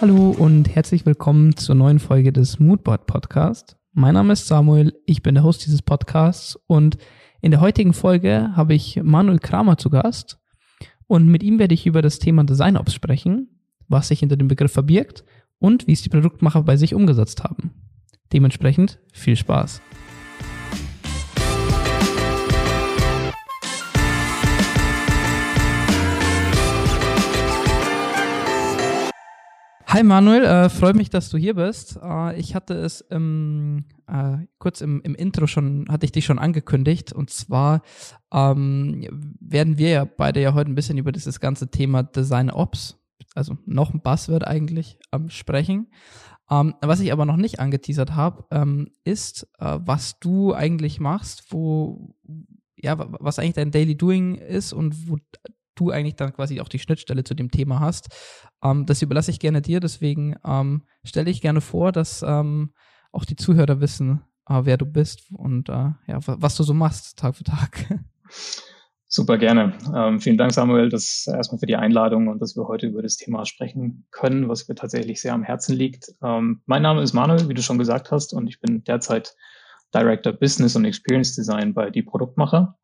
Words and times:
Hallo 0.00 0.30
und 0.30 0.72
herzlich 0.72 1.06
willkommen 1.06 1.56
zur 1.56 1.74
neuen 1.74 1.98
Folge 1.98 2.32
des 2.32 2.60
Moodboard 2.60 3.06
Podcast. 3.08 3.76
Mein 3.92 4.14
Name 4.14 4.34
ist 4.34 4.46
Samuel, 4.46 4.94
ich 5.06 5.24
bin 5.24 5.34
der 5.34 5.42
Host 5.42 5.66
dieses 5.66 5.82
Podcasts 5.82 6.56
und 6.68 6.98
in 7.40 7.50
der 7.50 7.60
heutigen 7.60 7.92
Folge 7.92 8.52
habe 8.54 8.74
ich 8.74 9.00
Manuel 9.02 9.40
Kramer 9.40 9.76
zu 9.76 9.90
Gast 9.90 10.38
und 11.08 11.26
mit 11.26 11.42
ihm 11.42 11.58
werde 11.58 11.74
ich 11.74 11.84
über 11.84 12.00
das 12.00 12.20
Thema 12.20 12.44
Design 12.44 12.76
Ops 12.76 12.94
sprechen, 12.94 13.48
was 13.88 14.06
sich 14.06 14.20
hinter 14.20 14.36
dem 14.36 14.46
Begriff 14.46 14.70
verbirgt 14.70 15.24
und 15.58 15.88
wie 15.88 15.94
es 15.94 16.02
die 16.02 16.10
Produktmacher 16.10 16.62
bei 16.62 16.76
sich 16.76 16.94
umgesetzt 16.94 17.42
haben. 17.42 17.72
Dementsprechend 18.32 19.00
viel 19.12 19.34
Spaß. 19.34 19.82
Hi 29.98 30.04
Manuel, 30.04 30.44
äh, 30.44 30.68
freut 30.68 30.94
mich, 30.94 31.10
dass 31.10 31.28
du 31.28 31.38
hier 31.38 31.54
bist. 31.54 31.98
Äh, 32.00 32.38
ich 32.38 32.54
hatte 32.54 32.74
es 32.74 33.00
im, 33.00 33.84
äh, 34.06 34.36
kurz 34.60 34.80
im, 34.80 35.00
im, 35.02 35.16
Intro 35.16 35.48
schon, 35.48 35.86
hatte 35.90 36.06
ich 36.06 36.12
dich 36.12 36.24
schon 36.24 36.38
angekündigt. 36.38 37.12
Und 37.12 37.30
zwar 37.30 37.82
ähm, 38.32 39.08
werden 39.40 39.76
wir 39.76 39.88
ja 39.90 40.04
beide 40.04 40.40
ja 40.40 40.54
heute 40.54 40.70
ein 40.70 40.76
bisschen 40.76 40.98
über 40.98 41.10
dieses 41.10 41.40
ganze 41.40 41.72
Thema 41.72 42.04
Design 42.04 42.48
Ops, 42.48 42.96
also 43.34 43.58
noch 43.66 43.92
ein 43.92 44.00
Buzzword 44.00 44.46
eigentlich, 44.46 45.00
ähm, 45.10 45.30
sprechen. 45.30 45.88
Ähm, 46.48 46.76
was 46.80 47.00
ich 47.00 47.12
aber 47.12 47.24
noch 47.24 47.36
nicht 47.36 47.58
angeteasert 47.58 48.14
habe, 48.14 48.44
ähm, 48.52 48.92
ist, 49.02 49.48
äh, 49.58 49.80
was 49.80 50.20
du 50.20 50.54
eigentlich 50.54 51.00
machst, 51.00 51.46
wo, 51.50 52.14
ja, 52.76 52.94
was 53.20 53.40
eigentlich 53.40 53.54
dein 53.54 53.72
Daily 53.72 53.96
Doing 53.96 54.36
ist 54.36 54.72
und 54.72 55.08
wo 55.08 55.16
du 55.78 55.90
eigentlich 55.90 56.16
dann 56.16 56.32
quasi 56.32 56.60
auch 56.60 56.68
die 56.68 56.78
Schnittstelle 56.78 57.24
zu 57.24 57.34
dem 57.34 57.50
Thema 57.50 57.80
hast. 57.80 58.08
Ähm, 58.62 58.86
das 58.86 59.02
überlasse 59.02 59.30
ich 59.30 59.40
gerne 59.40 59.62
dir, 59.62 59.80
deswegen 59.80 60.36
ähm, 60.44 60.82
stelle 61.04 61.30
ich 61.30 61.40
gerne 61.40 61.60
vor, 61.60 61.92
dass 61.92 62.22
ähm, 62.22 62.72
auch 63.12 63.24
die 63.24 63.36
Zuhörer 63.36 63.80
wissen, 63.80 64.22
äh, 64.48 64.60
wer 64.64 64.76
du 64.76 64.86
bist 64.86 65.30
und 65.32 65.68
äh, 65.68 65.90
ja, 66.06 66.18
was 66.24 66.56
du 66.56 66.62
so 66.62 66.74
machst 66.74 67.18
Tag 67.18 67.36
für 67.36 67.44
Tag. 67.44 67.86
Super 69.10 69.38
gerne. 69.38 69.72
Ähm, 69.94 70.20
vielen 70.20 70.36
Dank, 70.36 70.52
Samuel, 70.52 70.90
das 70.90 71.26
erstmal 71.26 71.58
für 71.58 71.66
die 71.66 71.76
Einladung 71.76 72.28
und 72.28 72.42
dass 72.42 72.56
wir 72.56 72.68
heute 72.68 72.88
über 72.88 73.00
das 73.00 73.16
Thema 73.16 73.46
sprechen 73.46 74.06
können, 74.10 74.50
was 74.50 74.68
mir 74.68 74.74
tatsächlich 74.74 75.22
sehr 75.22 75.32
am 75.32 75.42
Herzen 75.42 75.74
liegt. 75.74 76.12
Ähm, 76.22 76.60
mein 76.66 76.82
Name 76.82 77.00
ist 77.00 77.14
Manuel, 77.14 77.48
wie 77.48 77.54
du 77.54 77.62
schon 77.62 77.78
gesagt 77.78 78.10
hast, 78.10 78.34
und 78.34 78.48
ich 78.48 78.60
bin 78.60 78.84
derzeit 78.84 79.34
Director 79.94 80.34
Business 80.34 80.76
und 80.76 80.84
Experience 80.84 81.34
Design 81.34 81.72
bei 81.72 81.88
Die 81.88 82.02
Produktmacher. 82.02 82.76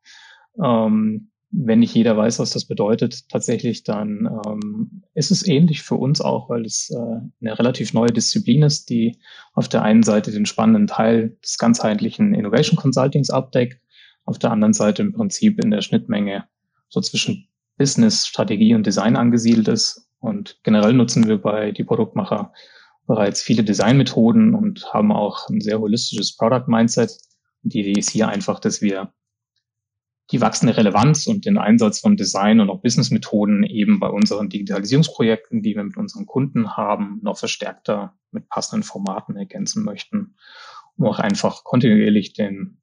Ähm, 0.59 1.29
wenn 1.57 1.79
nicht 1.79 1.95
jeder 1.95 2.17
weiß, 2.17 2.39
was 2.39 2.51
das 2.51 2.65
bedeutet, 2.65 3.29
tatsächlich, 3.29 3.83
dann 3.83 4.29
ähm, 4.45 5.03
ist 5.13 5.31
es 5.31 5.47
ähnlich 5.47 5.83
für 5.83 5.95
uns 5.95 6.19
auch, 6.19 6.49
weil 6.49 6.65
es 6.65 6.89
äh, 6.91 6.95
eine 7.41 7.57
relativ 7.57 7.93
neue 7.93 8.11
Disziplin 8.11 8.63
ist, 8.63 8.89
die 8.89 9.19
auf 9.53 9.69
der 9.69 9.83
einen 9.83 10.03
Seite 10.03 10.31
den 10.31 10.45
spannenden 10.45 10.87
Teil 10.87 11.37
des 11.43 11.57
ganzheitlichen 11.57 12.33
Innovation 12.33 12.77
Consultings 12.77 13.29
abdeckt, 13.29 13.79
auf 14.25 14.37
der 14.39 14.51
anderen 14.51 14.73
Seite 14.73 15.01
im 15.01 15.13
Prinzip 15.13 15.63
in 15.63 15.71
der 15.71 15.81
Schnittmenge 15.81 16.45
so 16.89 16.99
zwischen 16.99 17.47
Business, 17.77 18.27
Strategie 18.27 18.75
und 18.75 18.85
Design 18.85 19.15
angesiedelt 19.15 19.67
ist. 19.67 20.09
Und 20.19 20.59
generell 20.63 20.93
nutzen 20.93 21.27
wir 21.27 21.37
bei 21.37 21.71
die 21.71 21.83
Produktmacher 21.83 22.51
bereits 23.07 23.41
viele 23.41 23.63
Designmethoden 23.63 24.55
und 24.55 24.93
haben 24.93 25.11
auch 25.11 25.47
ein 25.49 25.61
sehr 25.61 25.79
holistisches 25.79 26.35
Product 26.35 26.67
Mindset. 26.67 27.11
Die 27.61 27.81
Idee 27.81 27.99
ist 27.99 28.09
hier 28.09 28.27
einfach, 28.27 28.59
dass 28.59 28.81
wir 28.81 29.13
die 30.31 30.41
wachsende 30.41 30.75
Relevanz 30.75 31.27
und 31.27 31.45
den 31.45 31.57
Einsatz 31.57 31.99
von 31.99 32.17
Design 32.17 32.59
und 32.59 32.69
auch 32.69 32.81
Businessmethoden 32.81 33.63
eben 33.63 33.99
bei 33.99 34.07
unseren 34.07 34.49
Digitalisierungsprojekten, 34.49 35.61
die 35.61 35.75
wir 35.75 35.83
mit 35.83 35.97
unseren 35.97 36.25
Kunden 36.25 36.75
haben, 36.75 37.19
noch 37.21 37.37
verstärkter 37.37 38.17
mit 38.31 38.49
passenden 38.49 38.83
Formaten 38.83 39.35
ergänzen 39.35 39.83
möchten, 39.83 40.35
um 40.97 41.05
auch 41.05 41.19
einfach 41.19 41.63
kontinuierlich 41.63 42.33
den 42.33 42.81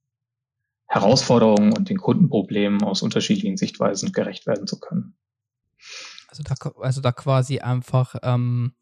Herausforderungen 0.86 1.72
und 1.72 1.88
den 1.88 1.98
Kundenproblemen 1.98 2.82
aus 2.82 3.02
unterschiedlichen 3.02 3.56
Sichtweisen 3.56 4.12
gerecht 4.12 4.46
werden 4.46 4.66
zu 4.66 4.78
können. 4.78 5.16
Also 6.28 6.42
da, 6.44 6.54
also 6.80 7.00
da 7.00 7.12
quasi 7.12 7.58
einfach 7.58 8.14
ähm, 8.22 8.74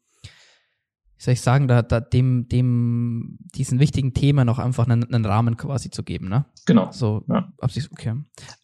wie 1.21 1.25
soll 1.25 1.33
ich 1.33 1.41
sagen, 1.41 1.67
da, 1.67 1.83
da 1.83 1.99
dem, 1.99 2.47
dem, 2.47 3.37
diesen 3.53 3.79
wichtigen 3.79 4.15
Thema 4.15 4.43
noch 4.43 4.57
einfach 4.57 4.87
einen, 4.87 5.03
einen 5.03 5.23
Rahmen 5.23 5.55
quasi 5.55 5.91
zu 5.91 6.01
geben, 6.01 6.29
ne? 6.29 6.45
Genau. 6.65 6.91
So, 6.91 7.23
ja. 7.29 7.53
okay. 7.59 8.15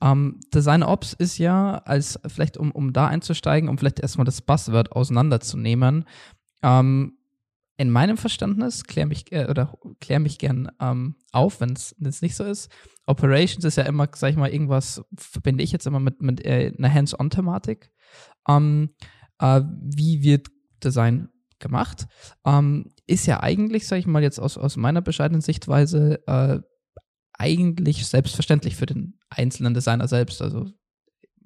Ähm, 0.02 0.40
Design 0.52 0.82
Ops 0.82 1.14
ist 1.14 1.38
ja, 1.38 1.78
als 1.86 2.20
vielleicht 2.26 2.58
um, 2.58 2.72
um 2.72 2.94
da 2.94 3.06
einzusteigen, 3.06 3.70
um 3.70 3.78
vielleicht 3.78 4.00
erstmal 4.00 4.26
das 4.26 4.42
Buzzword 4.42 4.92
auseinanderzunehmen, 4.92 6.06
ähm, 6.64 7.20
in 7.78 7.92
meinem 7.92 8.18
Verständnis, 8.18 8.86
klär 8.86 9.06
mich, 9.06 9.32
äh, 9.32 9.46
oder 9.48 9.78
klär 10.00 10.20
mich 10.20 10.40
gern 10.40 10.72
ähm, 10.80 11.14
auf, 11.32 11.62
wenn 11.62 11.74
es 11.74 12.22
nicht 12.24 12.36
so 12.36 12.44
ist. 12.44 12.72
Operations 13.06 13.66
ist 13.66 13.76
ja 13.76 13.84
immer, 13.84 14.10
sag 14.16 14.32
ich 14.32 14.36
mal, 14.36 14.50
irgendwas, 14.50 15.04
verbinde 15.16 15.64
ich 15.64 15.72
jetzt 15.72 15.86
immer 15.86 16.00
mit, 16.00 16.24
mit 16.24 16.44
äh, 16.44 16.74
einer 16.76 16.92
Hands-on-Thematik. 16.92 17.92
Ähm, 18.50 18.96
äh, 19.38 19.62
wie 19.80 20.24
wird 20.24 20.48
Design 20.84 21.30
gemacht. 21.60 22.08
Ähm, 22.46 22.94
ist 23.06 23.26
ja 23.26 23.42
eigentlich, 23.42 23.88
sage 23.88 24.00
ich 24.00 24.08
mal 24.08 24.24
jetzt 24.24 24.40
aus, 24.40 24.58
aus 24.58 24.78
meiner 24.78 25.02
bescheidenen 25.02 25.42
Sichtweise, 25.42 26.26
äh, 26.28 26.60
eigentlich 27.34 28.06
selbstverständlich 28.08 28.76
für 28.76 28.86
den 28.86 29.20
einzelnen 29.30 29.74
Designer 29.74 30.08
selbst. 30.08 30.42
Also 30.42 30.72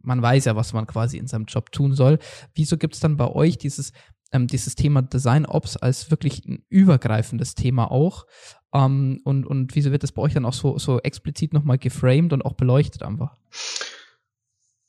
man 0.02 0.22
weiß 0.22 0.46
ja, 0.46 0.56
was 0.56 0.74
man 0.74 0.88
quasi 0.88 1.18
in 1.18 1.28
seinem 1.28 1.46
Job 1.46 1.72
tun 1.72 1.94
soll. 1.94 2.20
Wieso 2.56 2.78
gibt 2.78 2.96
es 2.96 3.00
dann 3.00 3.18
bei 3.18 3.28
euch 3.28 3.58
dieses, 3.58 3.92
ähm, 4.32 4.48
dieses 4.48 4.76
Thema 4.76 5.02
Design 5.02 5.46
Ops 5.46 5.78
als 5.78 6.10
wirklich 6.10 6.46
ein 6.46 6.64
übergreifendes 6.70 7.56
Thema 7.56 7.92
auch? 7.92 8.26
Ähm, 8.74 9.22
und, 9.26 9.46
und 9.46 9.76
wieso 9.76 9.92
wird 9.92 10.04
das 10.04 10.14
bei 10.14 10.22
euch 10.22 10.34
dann 10.34 10.46
auch 10.46 10.54
so, 10.54 10.78
so 10.78 11.00
explizit 11.00 11.54
nochmal 11.54 11.78
geframed 11.78 12.34
und 12.34 12.44
auch 12.44 12.54
beleuchtet 12.54 13.04
einfach? 13.04 13.38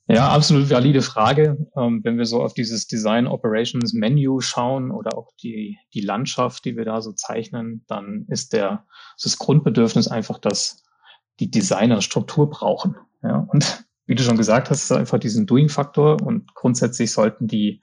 Ja, 0.08 0.28
absolut 0.30 0.68
valide 0.68 1.00
Frage. 1.00 1.56
Ähm, 1.76 2.00
wenn 2.02 2.18
wir 2.18 2.24
so 2.24 2.42
auf 2.42 2.54
dieses 2.54 2.86
Design 2.86 3.26
Operations 3.26 3.92
Menu 3.92 4.40
schauen 4.40 4.90
oder 4.90 5.16
auch 5.16 5.30
die, 5.42 5.78
die 5.94 6.00
Landschaft, 6.00 6.64
die 6.64 6.76
wir 6.76 6.84
da 6.84 7.00
so 7.00 7.12
zeichnen, 7.12 7.84
dann 7.86 8.26
ist 8.28 8.52
der, 8.52 8.84
ist 9.16 9.26
das 9.26 9.38
Grundbedürfnis 9.38 10.08
einfach, 10.08 10.38
dass 10.38 10.82
die 11.40 11.50
Designer 11.50 12.02
Struktur 12.02 12.50
brauchen. 12.50 12.96
Ja, 13.22 13.46
und 13.48 13.84
wie 14.06 14.14
du 14.14 14.22
schon 14.22 14.36
gesagt 14.36 14.70
hast, 14.70 14.82
ist 14.82 14.92
einfach 14.92 15.18
diesen 15.18 15.46
Doing-Faktor 15.46 16.20
und 16.20 16.54
grundsätzlich 16.54 17.12
sollten 17.12 17.46
die 17.46 17.80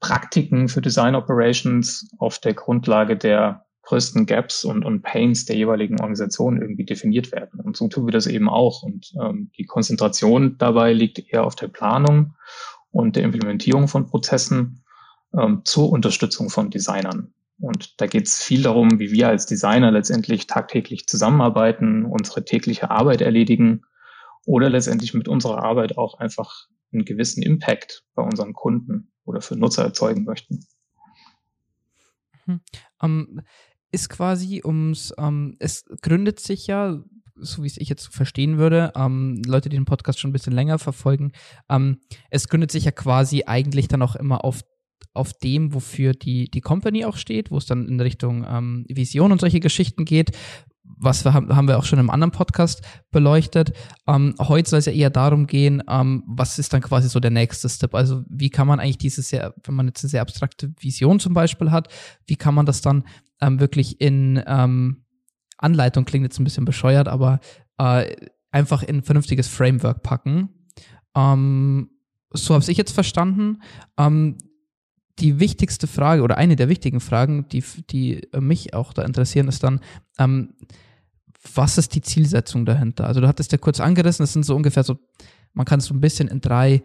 Praktiken 0.00 0.68
für 0.68 0.82
Design 0.82 1.14
Operations 1.14 2.10
auf 2.18 2.38
der 2.38 2.52
Grundlage 2.52 3.16
der 3.16 3.63
größten 3.84 4.26
Gaps 4.26 4.64
und, 4.64 4.84
und 4.84 5.02
Pains 5.02 5.44
der 5.44 5.56
jeweiligen 5.56 6.00
Organisation 6.00 6.60
irgendwie 6.60 6.84
definiert 6.84 7.32
werden. 7.32 7.60
Und 7.60 7.76
so 7.76 7.88
tun 7.88 8.06
wir 8.06 8.12
das 8.12 8.26
eben 8.26 8.48
auch. 8.48 8.82
Und 8.82 9.12
ähm, 9.20 9.50
die 9.56 9.66
Konzentration 9.66 10.56
dabei 10.58 10.92
liegt 10.92 11.18
eher 11.18 11.44
auf 11.44 11.54
der 11.54 11.68
Planung 11.68 12.34
und 12.90 13.16
der 13.16 13.24
Implementierung 13.24 13.88
von 13.88 14.06
Prozessen 14.06 14.84
ähm, 15.36 15.62
zur 15.64 15.90
Unterstützung 15.90 16.50
von 16.50 16.70
Designern. 16.70 17.34
Und 17.60 18.00
da 18.00 18.06
geht 18.06 18.26
es 18.26 18.42
viel 18.42 18.62
darum, 18.62 18.98
wie 18.98 19.12
wir 19.12 19.28
als 19.28 19.46
Designer 19.46 19.90
letztendlich 19.90 20.46
tagtäglich 20.46 21.06
zusammenarbeiten, 21.06 22.04
unsere 22.04 22.44
tägliche 22.44 22.90
Arbeit 22.90 23.20
erledigen 23.20 23.82
oder 24.44 24.70
letztendlich 24.70 25.14
mit 25.14 25.28
unserer 25.28 25.62
Arbeit 25.62 25.96
auch 25.96 26.18
einfach 26.18 26.66
einen 26.92 27.04
gewissen 27.04 27.42
Impact 27.42 28.04
bei 28.14 28.22
unseren 28.22 28.54
Kunden 28.54 29.12
oder 29.24 29.40
für 29.40 29.56
Nutzer 29.56 29.84
erzeugen 29.84 30.24
möchten. 30.24 30.66
Mhm. 32.46 32.60
Um, 33.00 33.40
ist 33.94 34.08
quasi 34.08 34.60
ums, 34.64 35.14
ähm, 35.18 35.56
es 35.60 35.84
gründet 36.02 36.40
sich 36.40 36.66
ja, 36.66 37.02
so 37.36 37.62
wie 37.62 37.66
es 37.66 37.78
ich 37.78 37.88
jetzt 37.88 38.08
verstehen 38.08 38.58
würde, 38.58 38.92
ähm, 38.96 39.40
Leute, 39.46 39.68
die 39.68 39.76
den 39.76 39.84
Podcast 39.84 40.18
schon 40.18 40.30
ein 40.30 40.32
bisschen 40.32 40.52
länger 40.52 40.78
verfolgen, 40.78 41.32
ähm, 41.70 42.00
es 42.30 42.48
gründet 42.48 42.70
sich 42.70 42.84
ja 42.84 42.90
quasi 42.90 43.44
eigentlich 43.46 43.88
dann 43.88 44.02
auch 44.02 44.16
immer 44.16 44.44
auf 44.44 44.62
auf 45.12 45.32
dem, 45.32 45.72
wofür 45.74 46.12
die, 46.12 46.50
die 46.50 46.60
Company 46.60 47.04
auch 47.04 47.16
steht, 47.16 47.52
wo 47.52 47.58
es 47.58 47.66
dann 47.66 47.86
in 47.86 48.00
Richtung 48.00 48.44
ähm, 48.48 48.84
Vision 48.88 49.30
und 49.30 49.40
solche 49.40 49.60
Geschichten 49.60 50.04
geht. 50.04 50.32
Was 50.84 51.24
wir 51.24 51.34
haben, 51.34 51.54
haben 51.54 51.68
wir 51.68 51.78
auch 51.78 51.84
schon 51.84 51.98
im 51.98 52.10
anderen 52.10 52.30
Podcast 52.30 52.82
beleuchtet. 53.10 53.72
Ähm, 54.06 54.34
heute 54.38 54.70
soll 54.70 54.78
es 54.78 54.86
ja 54.86 54.92
eher 54.92 55.10
darum 55.10 55.46
gehen, 55.46 55.82
ähm, 55.88 56.22
was 56.26 56.58
ist 56.58 56.72
dann 56.72 56.82
quasi 56.82 57.08
so 57.08 57.20
der 57.20 57.30
nächste 57.30 57.68
Step? 57.68 57.94
Also 57.94 58.22
wie 58.28 58.50
kann 58.50 58.66
man 58.66 58.80
eigentlich 58.80 58.98
diese 58.98 59.22
sehr, 59.22 59.54
wenn 59.64 59.74
man 59.74 59.86
jetzt 59.86 60.04
eine 60.04 60.10
sehr 60.10 60.22
abstrakte 60.22 60.72
Vision 60.78 61.20
zum 61.20 61.34
Beispiel 61.34 61.70
hat, 61.70 61.88
wie 62.26 62.36
kann 62.36 62.54
man 62.54 62.66
das 62.66 62.80
dann 62.80 63.04
ähm, 63.40 63.60
wirklich 63.60 64.00
in 64.00 64.42
ähm, 64.46 65.04
Anleitung 65.58 66.04
klingt 66.04 66.24
jetzt 66.24 66.38
ein 66.38 66.44
bisschen 66.44 66.64
bescheuert, 66.64 67.08
aber 67.08 67.40
äh, 67.78 68.14
einfach 68.50 68.82
in 68.82 68.96
ein 68.98 69.02
vernünftiges 69.02 69.48
Framework 69.48 70.02
packen. 70.02 70.50
Ähm, 71.16 71.90
so 72.30 72.54
habe 72.54 72.64
ich 72.68 72.76
jetzt 72.76 72.92
verstanden. 72.92 73.62
Die 75.20 75.38
wichtigste 75.38 75.86
Frage 75.86 76.22
oder 76.22 76.36
eine 76.36 76.56
der 76.56 76.68
wichtigen 76.68 77.00
Fragen, 77.00 77.48
die, 77.48 77.62
die 77.90 78.22
mich 78.38 78.74
auch 78.74 78.92
da 78.92 79.02
interessieren, 79.02 79.48
ist 79.48 79.62
dann, 79.62 79.80
ähm, 80.18 80.54
was 81.54 81.78
ist 81.78 81.94
die 81.94 82.00
Zielsetzung 82.00 82.64
dahinter? 82.64 83.06
Also 83.06 83.20
du 83.20 83.28
hattest 83.28 83.52
ja 83.52 83.58
kurz 83.58 83.80
angerissen, 83.80 84.24
es 84.24 84.32
sind 84.32 84.44
so 84.44 84.56
ungefähr 84.56 84.82
so, 84.82 84.98
man 85.52 85.66
kann 85.66 85.78
es 85.78 85.86
so 85.86 85.94
ein 85.94 86.00
bisschen 86.00 86.28
in 86.28 86.40
drei 86.40 86.82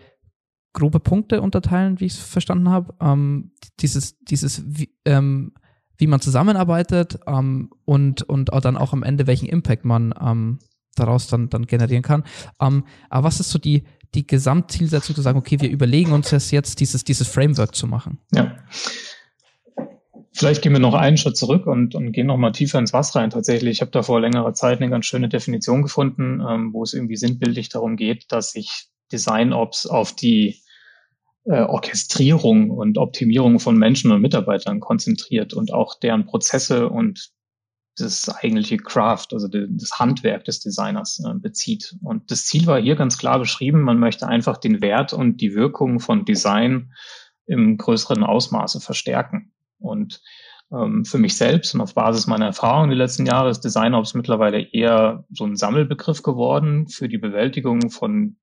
grobe 0.74 1.00
Punkte 1.00 1.42
unterteilen, 1.42 2.00
wie 2.00 2.06
ich 2.06 2.14
es 2.14 2.20
verstanden 2.20 2.70
habe. 2.70 2.94
Ähm, 3.02 3.52
dieses, 3.80 4.20
dieses, 4.20 4.64
wie, 4.66 4.94
ähm, 5.06 5.54
wie 5.98 6.08
man 6.08 6.22
zusammenarbeitet 6.22 7.20
ähm, 7.28 7.72
und, 7.86 8.24
und 8.24 8.54
auch 8.54 8.62
dann 8.62 8.78
auch 8.78 8.94
am 8.94 9.04
Ende, 9.04 9.28
welchen 9.28 9.48
Impact 9.48 9.86
man 9.86 10.14
ähm, 10.22 10.60
daraus 10.96 11.28
dann, 11.28 11.50
dann 11.50 11.66
generieren 11.66 12.04
kann. 12.04 12.24
Ähm, 12.60 12.84
aber 13.10 13.28
was 13.28 13.40
ist 13.40 13.50
so 13.50 13.60
die, 13.60 13.84
die 14.16 14.26
Gesamtzielsetzung 14.26 15.16
zu 15.16 15.22
sagen, 15.22 15.38
okay, 15.38 15.60
wir 15.60 15.70
überlegen 15.70 16.12
uns 16.12 16.30
das 16.30 16.52
jetzt, 16.52 16.80
dieses, 16.80 17.04
dieses 17.04 17.28
Framework 17.28 17.76
zu 17.76 17.88
machen? 17.88 18.20
Ja. 18.34 18.56
Vielleicht 20.32 20.62
gehen 20.62 20.74
wir 20.74 20.80
noch 20.80 20.94
einen 20.94 21.18
Schritt 21.18 21.36
zurück 21.36 21.68
und, 21.68 21.96
und 21.96 22.12
gehen 22.12 22.28
noch 22.28 22.38
mal 22.38 22.52
tiefer 22.52 22.80
ins 22.80 22.94
Was 22.94 23.16
rein. 23.16 23.30
Tatsächlich, 23.30 23.72
ich 23.72 23.82
habe 23.82 23.92
da 23.92 24.04
vor 24.04 24.22
längerer 24.22 24.54
Zeit 24.54 24.80
eine 24.80 24.90
ganz 24.90 25.06
schöne 25.06 25.28
Definition 25.28 25.82
gefunden, 25.82 26.42
ähm, 26.48 26.74
wo 26.74 26.84
es 26.84 26.94
irgendwie 26.94 27.18
sinnbildlich 27.18 27.70
darum 27.70 27.98
geht, 27.98 28.32
dass 28.32 28.52
sich 28.52 28.88
Design 29.12 29.54
Ops 29.54 29.86
auf 29.86 30.14
die 30.16 30.62
äh, 31.46 31.62
Orchestrierung 31.62 32.70
und 32.70 32.98
Optimierung 32.98 33.60
von 33.60 33.78
Menschen 33.78 34.12
und 34.12 34.22
Mitarbeitern 34.22 34.80
konzentriert 34.80 35.54
und 35.54 35.74
auch 35.74 36.00
deren 36.00 36.26
Prozesse 36.26 36.90
und 36.90 37.32
das 38.00 38.30
eigentliche 38.30 38.78
Craft, 38.78 39.28
also 39.32 39.48
das 39.48 40.00
Handwerk 40.00 40.46
des 40.46 40.60
Designers 40.60 41.24
äh, 41.26 41.34
bezieht. 41.36 41.96
Und 42.02 42.32
das 42.32 42.46
Ziel 42.46 42.66
war 42.68 42.80
hier 42.80 42.96
ganz 42.96 43.18
klar 43.18 43.40
beschrieben, 43.40 43.82
man 43.82 44.00
möchte 44.00 44.28
einfach 44.28 44.58
den 44.58 44.82
Wert 44.82 45.14
und 45.14 45.42
die 45.42 45.56
Wirkung 45.56 46.00
von 46.00 46.26
Design 46.26 46.94
im 47.46 47.78
größeren 47.78 48.24
Ausmaße 48.24 48.80
verstärken. 48.80 49.52
Und 49.80 50.22
ähm, 50.72 51.04
für 51.06 51.18
mich 51.18 51.36
selbst 51.36 51.74
und 51.74 51.82
auf 51.82 51.96
Basis 51.96 52.28
meiner 52.28 52.46
Erfahrungen 52.46 52.92
die 52.92 52.96
letzten 52.96 53.26
Jahre 53.26 53.50
ist 53.50 53.62
Design 53.62 53.94
Ops 53.94 54.14
mittlerweile 54.14 54.62
eher 54.62 55.26
so 55.32 55.46
ein 55.46 55.56
Sammelbegriff 55.56 56.22
geworden 56.22 56.88
für 56.88 57.10
die 57.10 57.18
Bewältigung 57.18 57.90
von 57.90 58.38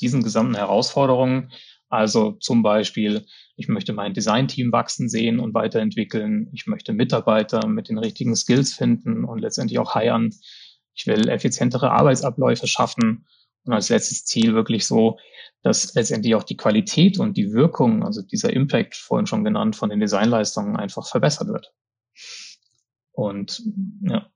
diesen 0.00 0.22
gesamten 0.22 0.54
Herausforderungen. 0.54 1.50
Also 1.90 2.32
zum 2.40 2.62
Beispiel, 2.62 3.26
ich 3.56 3.66
möchte 3.66 3.92
mein 3.92 4.14
Designteam 4.14 4.70
wachsen 4.70 5.08
sehen 5.08 5.40
und 5.40 5.54
weiterentwickeln. 5.54 6.48
Ich 6.52 6.66
möchte 6.66 6.92
Mitarbeiter 6.92 7.66
mit 7.66 7.88
den 7.88 7.98
richtigen 7.98 8.36
Skills 8.36 8.72
finden 8.72 9.24
und 9.24 9.40
letztendlich 9.40 9.80
auch 9.80 9.94
heiern. 9.94 10.30
Ich 10.94 11.08
will 11.08 11.28
effizientere 11.28 11.90
Arbeitsabläufe 11.90 12.68
schaffen. 12.68 13.26
Und 13.64 13.72
als 13.72 13.88
letztes 13.88 14.24
Ziel 14.24 14.54
wirklich 14.54 14.86
so, 14.86 15.18
dass 15.62 15.92
letztendlich 15.94 16.36
auch 16.36 16.44
die 16.44 16.56
Qualität 16.56 17.18
und 17.18 17.36
die 17.36 17.52
Wirkung, 17.52 18.04
also 18.04 18.22
dieser 18.22 18.52
Impact, 18.52 18.94
vorhin 18.94 19.26
schon 19.26 19.44
genannt, 19.44 19.74
von 19.74 19.90
den 19.90 20.00
Designleistungen 20.00 20.76
einfach 20.76 21.08
verbessert 21.08 21.48
wird. 21.48 21.74
Und 23.10 23.62
ja. 24.02 24.30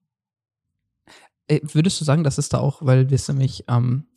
Äh, 1.47 1.61
würdest 1.63 2.01
du 2.01 2.05
sagen, 2.05 2.25
dass 2.25 2.39
es 2.39 2.49
da 2.49 2.59
auch, 2.59 2.85
weil 2.85 3.11
wir 3.11 3.15
es 3.15 3.29
nämlich 3.29 3.65
ähm, 3.69 4.09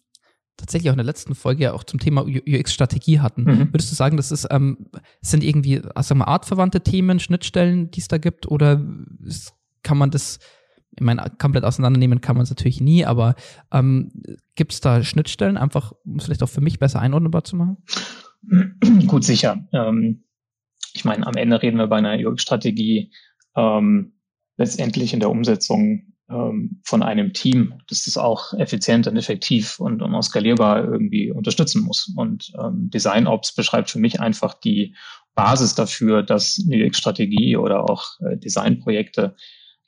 tatsächlich 0.57 0.89
auch 0.89 0.93
in 0.93 0.97
der 0.97 1.05
letzten 1.05 1.35
Folge 1.35 1.65
ja 1.65 1.73
auch 1.73 1.83
zum 1.83 1.99
Thema 1.99 2.25
UX-Strategie 2.25 3.19
hatten. 3.19 3.43
Mhm. 3.43 3.73
Würdest 3.73 3.91
du 3.91 3.95
sagen, 3.95 4.17
das 4.17 4.31
ist, 4.31 4.47
ähm, 4.51 4.87
sind 5.21 5.43
irgendwie, 5.43 5.81
also 5.95 6.15
mal 6.15 6.25
artverwandte 6.25 6.81
Themen, 6.81 7.19
Schnittstellen, 7.19 7.91
die 7.91 8.01
es 8.01 8.07
da 8.07 8.17
gibt, 8.17 8.49
oder 8.49 8.83
ist, 9.23 9.53
kann 9.83 9.97
man 9.97 10.11
das, 10.11 10.39
ich 10.95 11.03
meine, 11.03 11.31
komplett 11.37 11.63
auseinandernehmen 11.63 12.21
kann 12.21 12.35
man 12.35 12.43
es 12.43 12.49
natürlich 12.49 12.81
nie, 12.81 13.05
aber 13.05 13.35
ähm, 13.71 14.11
gibt 14.55 14.73
es 14.73 14.81
da 14.81 15.03
Schnittstellen, 15.03 15.57
einfach, 15.57 15.93
um 16.03 16.17
es 16.17 16.25
vielleicht 16.25 16.43
auch 16.43 16.49
für 16.49 16.61
mich 16.61 16.79
besser 16.79 16.99
einordnbar 16.99 17.43
zu 17.43 17.55
machen? 17.55 17.77
Gut, 19.07 19.23
sicher. 19.23 19.65
Ähm, 19.71 20.23
ich 20.93 21.05
meine, 21.05 21.27
am 21.27 21.35
Ende 21.35 21.61
reden 21.61 21.77
wir 21.77 21.87
bei 21.87 21.97
einer 21.97 22.17
UX-Strategie 22.17 23.11
ähm, 23.55 24.13
letztendlich 24.57 25.13
in 25.13 25.19
der 25.19 25.29
Umsetzung 25.29 26.06
ähm, 26.29 26.81
von 26.83 27.03
einem 27.03 27.33
Team, 27.33 27.75
das 27.89 28.03
das 28.03 28.17
auch 28.17 28.53
effizient 28.53 29.07
und 29.07 29.17
effektiv 29.17 29.79
und, 29.79 30.01
und 30.01 30.13
auch 30.13 30.23
skalierbar 30.23 30.83
irgendwie 30.83 31.31
unterstützen 31.31 31.83
muss. 31.83 32.11
Und 32.15 32.51
ähm, 32.61 32.89
Design 32.89 33.27
Ops 33.27 33.53
beschreibt 33.53 33.89
für 33.89 33.99
mich 33.99 34.19
einfach 34.19 34.53
die 34.53 34.95
Basis 35.35 35.75
dafür, 35.75 36.23
dass 36.23 36.59
eine 36.65 36.85
UX-Strategie 36.85 37.57
oder 37.57 37.89
auch 37.89 38.19
äh, 38.21 38.37
Designprojekte 38.37 39.35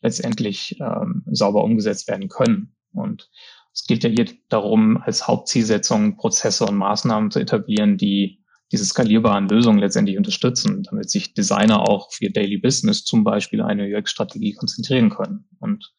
letztendlich 0.02 0.78
ähm, 0.80 1.24
sauber 1.32 1.64
umgesetzt 1.64 2.08
werden 2.08 2.30
können. 2.30 2.76
Und 2.94 3.30
es 3.74 3.86
geht 3.86 4.04
ja 4.04 4.10
hier 4.10 4.26
darum, 4.50 4.98
als 4.98 5.28
Hauptzielsetzung 5.28 6.18
Prozesse 6.18 6.66
und 6.66 6.78
Maßnahmen 6.78 7.32
zu 7.32 7.40
etablieren, 7.40 7.98
die 7.98 8.44
diese 8.72 8.86
skalierbaren 8.86 9.50
Lösungen 9.50 9.80
letztendlich 9.80 10.18
unterstützen, 10.18 10.84
damit 10.84 11.10
sich 11.10 11.34
Designer 11.34 11.90
auch 11.90 12.12
für 12.12 12.30
Daily 12.30 12.58
Business 12.58 13.04
zum 13.04 13.24
Beispiel 13.24 13.62
eine 13.62 13.88
UX-Strategie 13.88 14.54
konzentrieren 14.54 15.10
können. 15.10 15.46
Und 15.60 15.92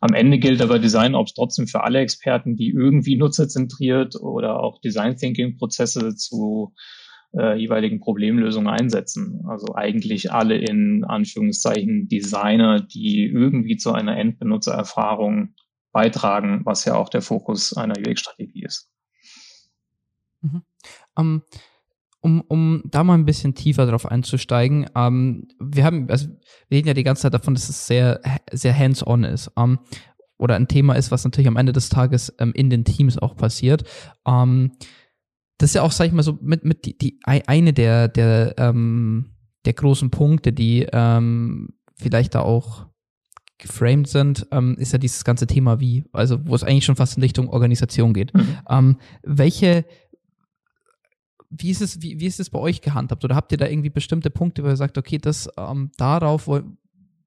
am 0.00 0.14
Ende 0.14 0.38
gilt 0.38 0.60
aber 0.60 0.78
Design 0.78 1.14
Ops 1.14 1.34
trotzdem 1.34 1.68
für 1.68 1.84
alle 1.84 2.00
Experten, 2.00 2.56
die 2.56 2.70
irgendwie 2.70 3.16
nutzerzentriert 3.16 4.16
oder 4.16 4.60
auch 4.60 4.80
Design 4.80 5.16
Thinking 5.16 5.56
Prozesse 5.56 6.16
zu 6.16 6.74
äh, 7.36 7.56
jeweiligen 7.56 8.00
Problemlösungen 8.00 8.68
einsetzen. 8.68 9.44
Also 9.48 9.74
eigentlich 9.74 10.32
alle 10.32 10.56
in 10.56 11.04
Anführungszeichen 11.04 12.08
Designer, 12.08 12.80
die 12.80 13.26
irgendwie 13.26 13.76
zu 13.76 13.92
einer 13.92 14.16
Endbenutzererfahrung 14.16 15.54
beitragen, 15.92 16.62
was 16.64 16.84
ja 16.84 16.96
auch 16.96 17.08
der 17.08 17.22
Fokus 17.22 17.76
einer 17.76 17.94
UX-Strategie 17.98 18.64
ist. 18.64 18.90
Mhm. 20.40 20.62
Um 21.14 21.42
um, 22.20 22.40
um 22.42 22.82
da 22.84 23.04
mal 23.04 23.14
ein 23.14 23.24
bisschen 23.24 23.54
tiefer 23.54 23.86
drauf 23.86 24.06
einzusteigen, 24.06 24.86
ähm, 24.94 25.48
wir 25.60 25.84
haben, 25.84 26.10
also 26.10 26.28
wir 26.68 26.78
reden 26.78 26.88
ja 26.88 26.94
die 26.94 27.04
ganze 27.04 27.22
Zeit 27.22 27.34
davon, 27.34 27.54
dass 27.54 27.68
es 27.68 27.86
sehr, 27.86 28.20
sehr 28.52 28.76
hands-on 28.76 29.24
ist. 29.24 29.50
Ähm, 29.56 29.78
oder 30.38 30.54
ein 30.56 30.68
Thema 30.68 30.94
ist, 30.94 31.10
was 31.10 31.24
natürlich 31.24 31.48
am 31.48 31.56
Ende 31.56 31.72
des 31.72 31.88
Tages 31.88 32.34
ähm, 32.38 32.52
in 32.54 32.70
den 32.70 32.84
Teams 32.84 33.18
auch 33.18 33.36
passiert. 33.36 33.84
Ähm, 34.26 34.72
das 35.58 35.70
ist 35.70 35.74
ja 35.74 35.82
auch, 35.82 35.92
sag 35.92 36.06
ich 36.06 36.12
mal, 36.12 36.22
so 36.22 36.38
mit, 36.40 36.64
mit 36.64 36.86
die, 36.86 36.96
die 36.96 37.18
eine 37.24 37.72
der, 37.72 38.08
der, 38.08 38.54
ähm, 38.58 39.34
der 39.64 39.72
großen 39.72 40.10
Punkte, 40.10 40.52
die 40.52 40.86
ähm, 40.92 41.70
vielleicht 41.96 42.36
da 42.36 42.42
auch 42.42 42.86
geframed 43.58 44.06
sind, 44.06 44.46
ähm, 44.52 44.76
ist 44.78 44.92
ja 44.92 44.98
dieses 44.98 45.24
ganze 45.24 45.48
Thema 45.48 45.80
wie, 45.80 46.04
also 46.12 46.38
wo 46.46 46.54
es 46.54 46.62
eigentlich 46.62 46.84
schon 46.84 46.94
fast 46.94 47.16
in 47.16 47.24
Richtung 47.24 47.48
Organisation 47.48 48.14
geht. 48.14 48.32
Mhm. 48.32 48.58
Ähm, 48.70 48.96
welche, 49.24 49.84
wie 51.50 51.70
ist 51.70 51.80
es, 51.80 52.02
wie, 52.02 52.20
wie 52.20 52.26
ist 52.26 52.40
es 52.40 52.50
bei 52.50 52.58
euch 52.58 52.80
gehandhabt? 52.80 53.24
Oder 53.24 53.34
habt 53.34 53.52
ihr 53.52 53.58
da 53.58 53.66
irgendwie 53.66 53.90
bestimmte 53.90 54.30
Punkte, 54.30 54.62
wo 54.64 54.68
ihr 54.68 54.76
sagt, 54.76 54.98
okay, 54.98 55.18
das 55.18 55.48
ähm, 55.56 55.90
darauf, 55.96 56.50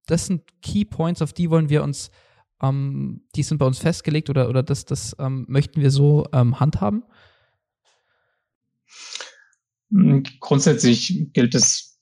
das 0.06 0.27
sind 0.27 0.44
Key 0.62 0.85
Points, 0.85 1.21
auf 1.21 1.33
die 1.33 1.50
wollen 1.50 1.69
wir 1.69 1.83
uns, 1.83 2.12
ähm, 2.62 3.23
die 3.35 3.44
sind 3.44 3.57
bei 3.57 3.65
uns 3.65 3.79
festgelegt 3.79 4.29
oder, 4.29 4.50
oder 4.50 4.63
das, 4.63 4.85
das 4.85 5.15
ähm, 5.19 5.45
möchten 5.47 5.81
wir 5.81 5.91
so 5.91 6.27
ähm, 6.33 6.59
handhaben? 6.59 7.03
Hm, 9.90 10.23
grundsätzlich 10.40 11.30
gilt 11.33 11.56
es, 11.56 11.99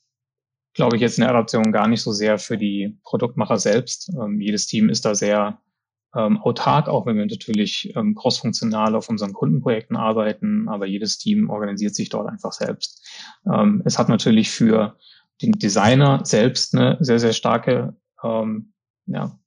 glaube 0.73 0.97
ich, 0.97 1.01
jetzt 1.01 1.17
in 1.17 1.21
der 1.21 1.31
Adaption 1.31 1.71
gar 1.71 1.87
nicht 1.87 2.01
so 2.01 2.11
sehr 2.11 2.37
für 2.37 2.57
die 2.57 2.99
Produktmacher 3.03 3.57
selbst. 3.57 4.11
Ähm, 4.21 4.41
jedes 4.41 4.67
Team 4.67 4.89
ist 4.89 5.05
da 5.05 5.15
sehr 5.15 5.61
ähm, 6.15 6.39
autark, 6.39 6.87
auch 6.87 7.05
wenn 7.05 7.17
wir 7.17 7.25
natürlich 7.25 7.93
ähm, 7.95 8.15
crossfunktional 8.15 8.95
auf 8.95 9.09
unseren 9.09 9.33
Kundenprojekten 9.33 9.95
arbeiten, 9.95 10.67
aber 10.67 10.87
jedes 10.87 11.17
Team 11.17 11.49
organisiert 11.49 11.95
sich 11.95 12.09
dort 12.09 12.27
einfach 12.27 12.51
selbst. 12.51 13.05
Ähm, 13.45 13.81
es 13.85 13.99
hat 13.99 14.09
natürlich 14.09 14.49
für 14.49 14.97
den 15.41 15.53
Designer 15.53 16.21
selbst 16.23 16.75
eine 16.75 16.97
sehr, 16.99 17.19
sehr 17.19 17.33
starke, 17.33 17.95
ähm, 18.23 18.73
ja, 19.05 19.39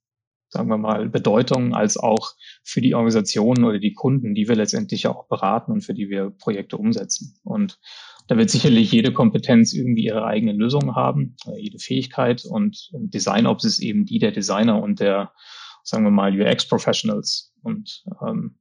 sagen 0.49 0.69
wir 0.69 0.77
mal, 0.77 1.09
Bedeutung, 1.09 1.73
als 1.73 1.97
auch 1.97 2.33
für 2.63 2.79
die 2.79 2.95
Organisationen 2.95 3.63
oder 3.63 3.79
die 3.79 3.93
Kunden, 3.93 4.35
die 4.35 4.47
wir 4.47 4.55
letztendlich 4.55 5.07
auch 5.07 5.27
beraten 5.27 5.71
und 5.71 5.81
für 5.81 5.93
die 5.93 6.09
wir 6.09 6.29
Projekte 6.29 6.77
umsetzen. 6.77 7.39
Und 7.43 7.79
da 8.27 8.37
wird 8.37 8.51
sicherlich 8.51 8.91
jede 8.91 9.11
Kompetenz 9.11 9.73
irgendwie 9.73 10.05
ihre 10.05 10.25
eigene 10.25 10.53
Lösung 10.53 10.95
haben, 10.95 11.35
jede 11.57 11.79
Fähigkeit 11.79 12.45
und 12.45 12.89
Design 12.93 13.47
Ops 13.47 13.65
ist 13.65 13.79
eben 13.79 14.05
die 14.05 14.19
der 14.19 14.31
Designer 14.31 14.81
und 14.81 14.99
der 14.99 15.33
sagen 15.83 16.03
wir 16.03 16.11
mal, 16.11 16.39
UX-Professionals. 16.39 17.53
Und 17.61 18.03
ähm, 18.25 18.57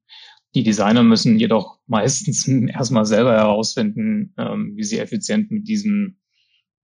die 0.54 0.62
Designer 0.62 1.02
müssen 1.02 1.38
jedoch 1.38 1.78
meistens 1.86 2.46
erstmal 2.48 3.06
selber 3.06 3.32
herausfinden, 3.32 4.34
ähm, 4.36 4.72
wie 4.76 4.84
sie 4.84 4.98
effizient 4.98 5.50
mit 5.50 5.68
diesem 5.68 6.18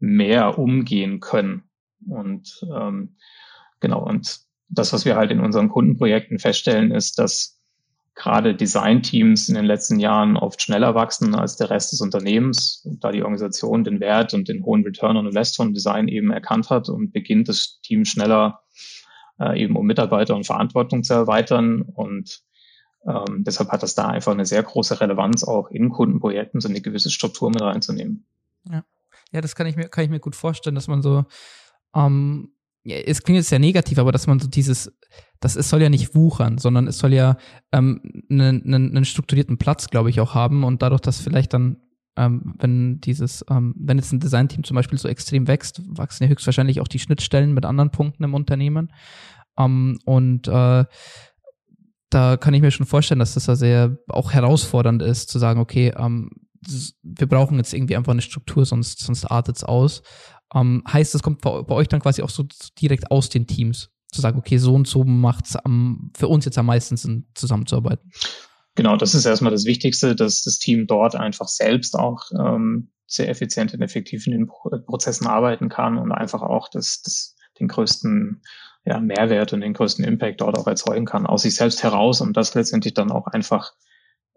Mehr 0.01 0.59
umgehen 0.59 1.21
können. 1.21 1.65
Und 2.07 2.61
ähm, 2.73 3.17
genau, 3.81 4.05
und 4.07 4.41
das, 4.69 4.93
was 4.93 5.05
wir 5.05 5.17
halt 5.17 5.31
in 5.31 5.41
unseren 5.41 5.69
Kundenprojekten 5.69 6.39
feststellen, 6.39 6.93
ist, 6.93 7.19
dass 7.19 7.59
gerade 8.15 8.55
Designteams 8.55 9.49
in 9.49 9.55
den 9.55 9.65
letzten 9.65 10.01
Jahren 10.01 10.37
oft 10.37 10.61
schneller 10.61 10.95
wachsen 10.95 11.35
als 11.35 11.57
der 11.57 11.71
Rest 11.71 11.93
des 11.93 12.01
Unternehmens, 12.01 12.87
da 13.01 13.13
die 13.13 13.23
Organisation 13.23 13.85
den 13.85 14.01
Wert 14.01 14.35
und 14.35 14.49
den 14.49 14.65
hohen 14.65 14.83
Return 14.83 15.17
on 15.17 15.27
Invest 15.27 15.57
von 15.57 15.73
Design 15.73 16.09
eben 16.09 16.31
erkannt 16.31 16.69
hat 16.69 16.89
und 16.89 17.13
beginnt 17.13 17.49
das 17.49 17.81
Team 17.83 18.05
schneller 18.05 18.61
äh, 19.41 19.63
eben 19.63 19.77
um 19.77 19.87
Mitarbeiter 19.87 20.35
und 20.35 20.47
Verantwortung 20.47 21.03
zu 21.03 21.15
erweitern. 21.15 21.83
Und 21.83 22.43
ähm, 23.07 23.45
deshalb 23.45 23.71
hat 23.71 23.83
das 23.83 23.95
da 23.95 24.09
einfach 24.09 24.33
eine 24.33 24.47
sehr 24.47 24.63
große 24.63 25.01
Relevanz, 25.01 25.45
auch 25.45 25.71
in 25.71 25.91
Kundenprojekten 25.91 26.61
so 26.61 26.69
eine 26.69 26.81
gewisse 26.81 27.11
Struktur 27.11 27.51
mit 27.51 27.63
reinzunehmen. 27.63 28.27
Ja, 28.71 28.85
ja 29.33 29.41
das 29.41 29.55
kann 29.55 29.67
ich 29.67 29.77
mir, 29.77 29.89
kann 29.89 30.05
ich 30.05 30.11
mir 30.11 30.21
gut 30.21 30.37
vorstellen, 30.37 30.75
dass 30.75 30.89
man 30.89 31.03
so, 31.03 31.25
ähm, 31.95 32.53
ja, 32.85 32.97
es 32.97 33.23
klingt 33.23 33.37
jetzt 33.37 33.49
sehr 33.49 33.59
negativ, 33.59 33.99
aber 33.99 34.13
dass 34.13 34.27
man 34.27 34.41
so 34.41 34.49
dieses, 34.49 34.93
das 35.41 35.57
es 35.57 35.69
soll 35.69 35.83
ja 35.83 35.91
nicht 35.91 36.15
wuchern, 36.15 36.59
sondern 36.59 36.87
es 36.87 36.99
soll 36.99 37.13
ja 37.13 37.37
ähm, 37.73 38.01
einen, 38.31 38.63
einen, 38.63 38.97
einen 38.97 39.05
strukturierten 39.05 39.59
Platz, 39.59 39.89
glaube 39.89 40.11
ich, 40.11 40.21
auch 40.21 40.35
haben 40.35 40.65
und 40.65 40.83
dadurch, 40.83 41.01
dass 41.01 41.21
vielleicht 41.21 41.53
dann 41.55 41.81
ähm, 42.19 42.55
wenn 42.59 43.01
dieses, 43.01 43.45
ähm, 43.49 43.75
wenn 43.79 43.97
jetzt 43.97 44.13
ein 44.13 44.21
Designteam 44.21 44.65
zum 44.65 44.75
Beispiel 44.75 44.99
so 44.99 45.09
extrem 45.09 45.47
wächst, 45.47 45.81
wachsen 45.87 46.25
ja 46.25 46.31
höchstwahrscheinlich 46.31 46.81
auch 46.81 46.89
die 46.89 46.99
Schnittstellen 46.99 47.55
mit 47.55 47.65
anderen 47.65 47.91
Punkten 47.91 48.25
im 48.25 48.35
Unternehmen. 48.35 48.93
Ähm, 49.57 49.99
und 50.05 50.49
äh, 50.49 50.85
da 52.11 52.37
kann 52.37 52.55
ich 52.55 52.61
mir 52.61 52.73
schon 52.73 52.87
vorstellen, 52.87 53.21
dass 53.21 53.35
das 53.35 53.47
da 53.47 53.55
sehr 53.55 53.97
auch 54.09 54.33
herausfordernd 54.33 55.01
ist, 55.01 55.31
zu 55.31 55.39
sagen, 55.39 55.61
okay, 55.61 55.93
ähm, 55.97 56.31
wir 57.03 57.29
brauchen 57.29 57.59
jetzt 57.59 57.73
irgendwie 57.73 57.97
einfach 57.97 58.13
eine 58.13 58.23
Struktur, 58.23 58.67
sonst, 58.67 58.99
sonst 58.99 59.25
artet 59.25 59.57
es 59.57 59.65
aus. 59.65 60.03
Ähm, 60.55 60.83
heißt, 60.91 61.15
es 61.15 61.23
kommt 61.23 61.41
bei, 61.41 61.63
bei, 61.63 61.75
euch 61.75 61.89
dann 61.89 62.01
quasi 62.01 62.23
auch 62.23 62.31
so 62.31 62.45
direkt 62.81 63.13
aus 63.13 63.29
den 63.29 63.47
Teams, 63.47 63.91
zu 64.11 64.21
sagen, 64.21 64.39
okay, 64.39 64.59
so 64.59 64.75
und 64.75 64.89
so 64.89 65.05
macht 65.05 65.47
es 65.47 65.57
für 66.17 66.29
uns 66.29 66.47
jetzt 66.47 66.59
am 66.59 66.67
meisten 66.67 66.97
Sinn, 66.97 67.27
zusammenzuarbeiten. 67.35 68.11
Genau, 68.79 68.97
das 68.97 69.13
ist 69.13 69.27
erstmal 69.27 69.51
das 69.51 69.65
Wichtigste, 69.65 70.15
dass 70.15 70.43
das 70.43 70.61
Team 70.61 70.87
dort 70.87 71.17
einfach 71.17 71.49
selbst 71.49 71.99
auch 71.99 72.31
ähm, 72.39 72.93
sehr 73.09 73.29
effizient 73.29 73.75
und 73.75 73.83
effektiv 73.83 74.25
in 74.29 74.33
den 74.33 74.47
Prozessen 74.47 75.27
arbeiten 75.27 75.69
kann 75.69 75.99
und 75.99 76.13
einfach 76.13 76.43
auch 76.43 76.69
das, 76.69 77.03
das, 77.03 77.35
den 77.59 77.67
größten 77.67 78.41
ja, 78.85 79.01
Mehrwert 79.01 79.53
und 79.53 79.63
den 79.63 79.73
größten 79.73 80.05
Impact 80.05 80.43
dort 80.43 80.57
auch 80.57 80.69
erzeugen 80.69 81.07
kann, 81.07 81.27
aus 81.27 81.43
sich 81.43 81.57
selbst 81.57 81.83
heraus 81.83 82.21
und 82.21 82.37
das 82.37 82.55
letztendlich 82.55 82.95
dann 82.95 83.11
auch 83.11 83.27
einfach 83.27 83.73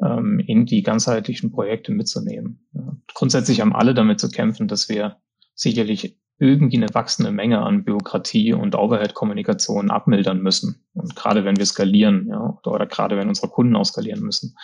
ähm, 0.01 0.39
in 0.39 0.65
die 0.65 0.81
ganzheitlichen 0.81 1.51
Projekte 1.51 1.91
mitzunehmen. 1.91 2.67
Ja. 2.74 2.98
Grundsätzlich 3.13 3.62
haben 3.62 3.75
alle 3.75 3.93
damit 3.93 4.19
zu 4.19 4.31
kämpfen, 4.31 4.67
dass 4.67 4.89
wir 4.89 5.17
sicherlich 5.53 6.17
irgendwie 6.41 6.77
eine 6.77 6.91
wachsende 6.95 7.31
Menge 7.31 7.62
an 7.62 7.83
Bürokratie 7.83 8.53
und 8.53 8.75
Overhead-Kommunikation 8.75 9.91
abmildern 9.91 10.41
müssen. 10.41 10.83
Und 10.93 11.15
gerade 11.15 11.45
wenn 11.45 11.57
wir 11.57 11.65
skalieren, 11.67 12.27
ja, 12.29 12.57
oder, 12.65 12.88
gerade 12.88 13.15
wenn 13.15 13.27
unsere 13.27 13.48
Kunden 13.48 13.75
auch 13.75 13.86
skalieren 13.86 14.21
müssen. 14.21 14.55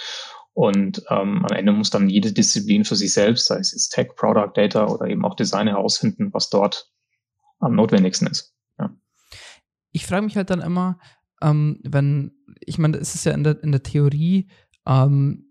Und 0.53 1.03
ähm, 1.11 1.45
am 1.45 1.55
Ende 1.55 1.71
muss 1.71 1.91
dann 1.91 2.09
jede 2.09 2.33
Disziplin 2.33 2.83
für 2.83 2.95
sich 2.95 3.13
selbst, 3.13 3.45
sei 3.45 3.59
es 3.59 3.73
jetzt 3.73 3.89
Tech, 3.89 4.15
Product, 4.15 4.53
Data 4.55 4.87
oder 4.87 5.05
eben 5.05 5.23
auch 5.23 5.35
Design 5.35 5.67
herausfinden, 5.67 6.33
was 6.33 6.49
dort 6.49 6.91
am 7.59 7.75
notwendigsten 7.75 8.27
ist. 8.27 8.55
Ja. 8.79 8.89
Ich 9.91 10.07
frage 10.07 10.25
mich 10.25 10.35
halt 10.35 10.49
dann 10.49 10.61
immer, 10.61 10.97
ähm, 11.43 11.79
wenn, 11.83 12.31
ich 12.59 12.79
meine, 12.79 12.97
es 12.97 13.13
ist 13.13 13.23
ja 13.25 13.33
in 13.33 13.43
der, 13.43 13.61
in 13.61 13.71
der 13.71 13.83
Theorie, 13.83 14.49
ähm, 14.87 15.43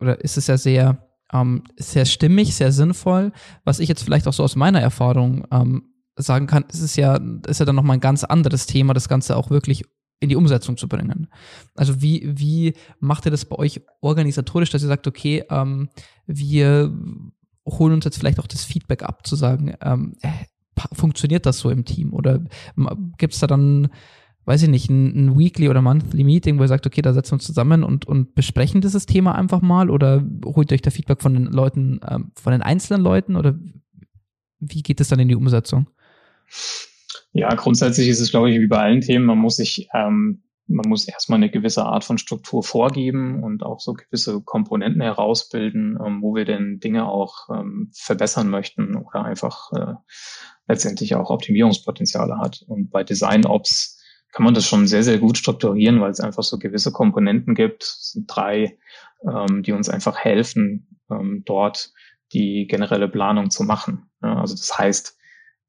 oder 0.00 0.24
ist 0.24 0.38
es 0.38 0.46
ja 0.46 0.56
sehr 0.56 1.05
ähm, 1.32 1.64
sehr 1.76 2.04
stimmig, 2.04 2.54
sehr 2.54 2.72
sinnvoll. 2.72 3.32
Was 3.64 3.80
ich 3.80 3.88
jetzt 3.88 4.02
vielleicht 4.02 4.28
auch 4.28 4.32
so 4.32 4.42
aus 4.42 4.56
meiner 4.56 4.80
Erfahrung 4.80 5.46
ähm, 5.50 5.94
sagen 6.16 6.46
kann, 6.46 6.64
ist 6.72 6.80
es 6.80 6.96
ja, 6.96 7.18
ist 7.46 7.60
ja 7.60 7.66
dann 7.66 7.76
nochmal 7.76 7.96
ein 7.96 8.00
ganz 8.00 8.24
anderes 8.24 8.66
Thema, 8.66 8.94
das 8.94 9.08
Ganze 9.08 9.36
auch 9.36 9.50
wirklich 9.50 9.84
in 10.20 10.28
die 10.28 10.36
Umsetzung 10.36 10.76
zu 10.76 10.88
bringen. 10.88 11.28
Also 11.74 12.00
wie, 12.00 12.26
wie 12.38 12.74
macht 13.00 13.26
ihr 13.26 13.30
das 13.30 13.44
bei 13.44 13.56
euch 13.56 13.82
organisatorisch, 14.00 14.70
dass 14.70 14.82
ihr 14.82 14.88
sagt, 14.88 15.06
okay, 15.06 15.44
ähm, 15.50 15.90
wir 16.26 16.92
holen 17.66 17.94
uns 17.94 18.04
jetzt 18.04 18.18
vielleicht 18.18 18.40
auch 18.40 18.46
das 18.46 18.64
Feedback 18.64 19.02
ab, 19.02 19.26
zu 19.26 19.36
sagen, 19.36 19.74
ähm, 19.82 20.14
äh, 20.22 20.30
funktioniert 20.92 21.44
das 21.44 21.58
so 21.58 21.70
im 21.70 21.84
Team? 21.84 22.14
Oder 22.14 22.40
gibt 23.18 23.34
es 23.34 23.40
da 23.40 23.46
dann 23.46 23.88
weiß 24.46 24.62
ich 24.62 24.68
nicht, 24.68 24.88
ein, 24.88 25.26
ein, 25.26 25.38
Weekly 25.38 25.68
oder 25.68 25.82
Monthly 25.82 26.24
Meeting, 26.24 26.58
wo 26.58 26.62
ihr 26.62 26.68
sagt, 26.68 26.86
okay, 26.86 27.02
da 27.02 27.12
setzen 27.12 27.32
wir 27.32 27.34
uns 27.34 27.46
zusammen 27.46 27.82
und, 27.82 28.06
und 28.06 28.34
besprechen 28.34 28.80
dieses 28.80 29.04
Thema 29.04 29.34
einfach 29.34 29.60
mal 29.60 29.90
oder 29.90 30.24
holt 30.44 30.70
ihr 30.70 30.76
euch 30.76 30.82
da 30.82 30.90
Feedback 30.90 31.20
von 31.20 31.34
den 31.34 31.46
Leuten, 31.46 32.00
ähm, 32.08 32.30
von 32.34 32.52
den 32.52 32.62
einzelnen 32.62 33.02
Leuten 33.02 33.36
oder 33.36 33.58
wie 34.60 34.82
geht 34.82 35.00
es 35.00 35.08
dann 35.08 35.18
in 35.18 35.28
die 35.28 35.34
Umsetzung? 35.34 35.90
Ja, 37.32 37.54
grundsätzlich 37.54 38.08
ist 38.08 38.20
es, 38.20 38.30
glaube 38.30 38.50
ich, 38.50 38.60
wie 38.60 38.68
bei 38.68 38.78
allen 38.78 39.00
Themen, 39.00 39.26
man 39.26 39.38
muss 39.38 39.56
sich, 39.56 39.88
ähm, 39.92 40.44
man 40.68 40.88
muss 40.88 41.06
erstmal 41.06 41.38
eine 41.38 41.50
gewisse 41.50 41.84
Art 41.84 42.04
von 42.04 42.16
Struktur 42.16 42.62
vorgeben 42.62 43.42
und 43.42 43.64
auch 43.64 43.80
so 43.80 43.94
gewisse 43.94 44.40
Komponenten 44.42 45.02
herausbilden, 45.02 45.98
ähm, 46.04 46.22
wo 46.22 46.34
wir 46.36 46.44
denn 46.44 46.78
Dinge 46.78 47.06
auch 47.06 47.48
ähm, 47.52 47.90
verbessern 47.92 48.48
möchten 48.48 48.96
oder 48.96 49.24
einfach 49.24 49.72
äh, 49.72 49.94
letztendlich 50.68 51.16
auch 51.16 51.30
Optimierungspotenziale 51.30 52.38
hat. 52.38 52.64
Und 52.66 52.90
bei 52.90 53.02
Design 53.02 53.44
Ops 53.44 53.95
kann 54.36 54.44
man 54.44 54.52
das 54.52 54.66
schon 54.66 54.86
sehr, 54.86 55.02
sehr 55.02 55.16
gut 55.16 55.38
strukturieren, 55.38 55.98
weil 56.02 56.10
es 56.10 56.20
einfach 56.20 56.42
so 56.42 56.58
gewisse 56.58 56.92
Komponenten 56.92 57.54
gibt. 57.54 57.84
Es 57.84 58.12
sind 58.12 58.26
drei, 58.26 58.76
ähm, 59.26 59.62
die 59.62 59.72
uns 59.72 59.88
einfach 59.88 60.18
helfen, 60.18 60.98
ähm, 61.10 61.42
dort 61.46 61.94
die 62.34 62.66
generelle 62.66 63.08
Planung 63.08 63.48
zu 63.48 63.64
machen. 63.64 64.10
Ja, 64.22 64.38
also 64.38 64.54
das 64.54 64.76
heißt, 64.76 65.18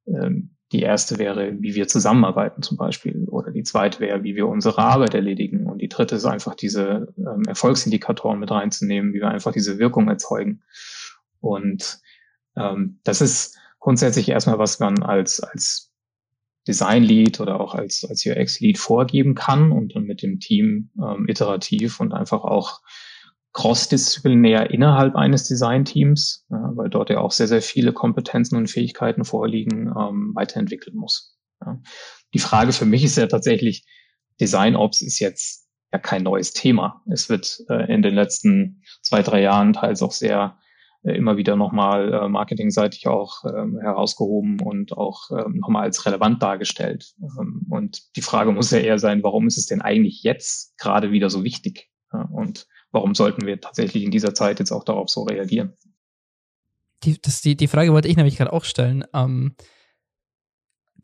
ähm, 0.07 0.57
die 0.73 0.81
erste 0.81 1.17
wäre, 1.17 1.53
wie 1.61 1.75
wir 1.75 1.87
zusammenarbeiten 1.87 2.61
zum 2.61 2.75
Beispiel. 2.75 3.29
Oder 3.29 3.51
die 3.51 3.63
zweite 3.63 4.01
wäre, 4.01 4.23
wie 4.23 4.35
wir 4.35 4.47
unsere 4.47 4.79
Arbeit 4.79 5.13
erledigen. 5.13 5.67
Und 5.67 5.81
die 5.81 5.87
dritte 5.87 6.17
ist 6.17 6.25
einfach 6.25 6.53
diese 6.53 7.13
ähm, 7.17 7.43
Erfolgsindikatoren 7.47 8.37
mit 8.37 8.51
reinzunehmen, 8.51 9.13
wie 9.13 9.21
wir 9.21 9.29
einfach 9.29 9.53
diese 9.53 9.79
Wirkung 9.79 10.09
erzeugen. 10.09 10.61
Und 11.39 12.01
ähm, 12.57 12.99
das 13.05 13.21
ist 13.21 13.57
grundsätzlich 13.79 14.27
erstmal, 14.27 14.59
was 14.59 14.81
man 14.81 15.03
als, 15.03 15.39
als 15.39 15.86
Design 16.67 17.03
Lead 17.03 17.39
oder 17.39 17.59
auch 17.59 17.73
als, 17.73 18.05
als 18.07 18.25
UX 18.25 18.59
Lead 18.59 18.77
vorgeben 18.77 19.35
kann 19.35 19.71
und 19.71 19.95
dann 19.95 20.03
mit 20.03 20.21
dem 20.21 20.39
Team 20.39 20.89
ähm, 21.01 21.25
iterativ 21.27 21.99
und 21.99 22.13
einfach 22.13 22.43
auch 22.43 22.81
crossdisziplinär 23.53 24.69
innerhalb 24.69 25.15
eines 25.15 25.45
Design-Teams, 25.45 26.45
ja, 26.49 26.71
weil 26.75 26.89
dort 26.89 27.09
ja 27.09 27.19
auch 27.19 27.31
sehr, 27.31 27.47
sehr 27.47 27.61
viele 27.61 27.91
Kompetenzen 27.93 28.55
und 28.55 28.69
Fähigkeiten 28.69 29.23
vorliegen, 29.23 29.87
ähm, 29.87 30.31
weiterentwickeln 30.35 30.95
muss. 30.95 31.37
Ja. 31.65 31.79
Die 32.33 32.39
Frage 32.39 32.71
für 32.73 32.85
mich 32.85 33.03
ist 33.03 33.17
ja 33.17 33.27
tatsächlich, 33.27 33.85
Design 34.39 34.75
Ops 34.75 35.01
ist 35.01 35.19
jetzt 35.19 35.67
ja 35.91 35.97
kein 35.97 36.21
neues 36.21 36.53
Thema. 36.53 37.01
Es 37.11 37.29
wird 37.29 37.63
äh, 37.69 37.91
in 37.91 38.03
den 38.03 38.13
letzten 38.13 38.83
zwei, 39.01 39.23
drei 39.23 39.41
Jahren 39.41 39.73
teils 39.73 40.03
auch 40.03 40.11
sehr 40.11 40.57
äh, 40.59 40.66
immer 41.03 41.37
wieder 41.37 41.55
nochmal 41.55 42.13
äh, 42.13 42.27
marketingseitig 42.27 43.07
auch 43.07 43.43
ähm, 43.45 43.79
herausgehoben 43.79 44.59
und 44.59 44.93
auch 44.97 45.29
ähm, 45.31 45.59
nochmal 45.59 45.83
als 45.83 46.05
relevant 46.05 46.41
dargestellt. 46.41 47.13
Ähm, 47.21 47.65
und 47.69 48.15
die 48.15 48.21
Frage 48.21 48.51
muss 48.51 48.71
ja 48.71 48.79
eher 48.79 48.99
sein, 48.99 49.23
warum 49.23 49.47
ist 49.47 49.57
es 49.57 49.67
denn 49.67 49.81
eigentlich 49.81 50.23
jetzt 50.23 50.77
gerade 50.77 51.11
wieder 51.11 51.29
so 51.29 51.43
wichtig? 51.43 51.89
Ja, 52.11 52.27
und 52.31 52.67
warum 52.91 53.15
sollten 53.15 53.45
wir 53.45 53.61
tatsächlich 53.61 54.03
in 54.03 54.11
dieser 54.11 54.33
Zeit 54.33 54.59
jetzt 54.59 54.71
auch 54.71 54.83
darauf 54.83 55.09
so 55.09 55.23
reagieren? 55.23 55.73
Die, 57.03 57.21
das, 57.21 57.41
die, 57.41 57.55
die 57.55 57.67
Frage 57.67 57.93
wollte 57.93 58.07
ich 58.07 58.17
nämlich 58.17 58.37
gerade 58.37 58.53
auch 58.53 58.63
stellen. 58.63 59.05
Ähm, 59.13 59.55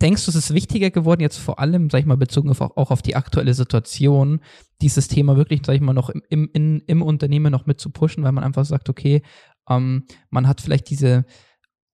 denkst 0.02 0.26
du, 0.26 0.32
es 0.32 0.36
ist 0.36 0.54
wichtiger 0.54 0.92
geworden, 0.92 1.22
jetzt 1.22 1.38
vor 1.38 1.60
allem, 1.60 1.90
sag 1.90 2.00
ich 2.00 2.06
mal, 2.06 2.18
bezogen 2.18 2.50
auf, 2.50 2.62
auch 2.62 2.92
auf 2.92 3.02
die 3.02 3.16
aktuelle 3.16 3.54
Situation, 3.54 4.42
dieses 4.82 5.08
Thema 5.08 5.38
wirklich, 5.38 5.62
sag 5.66 5.76
ich 5.76 5.82
mal, 5.82 5.94
noch 5.94 6.10
im, 6.10 6.50
im, 6.52 6.82
im 6.86 7.02
Unternehmen 7.02 7.52
noch 7.52 7.66
mit 7.66 7.80
zu 7.80 7.90
pushen, 7.90 8.24
weil 8.24 8.32
man 8.32 8.44
einfach 8.44 8.66
sagt, 8.66 8.90
okay, 8.90 9.22
ähm, 9.70 10.06
man 10.30 10.48
hat 10.48 10.62
vielleicht 10.62 10.90
diese 10.90 11.26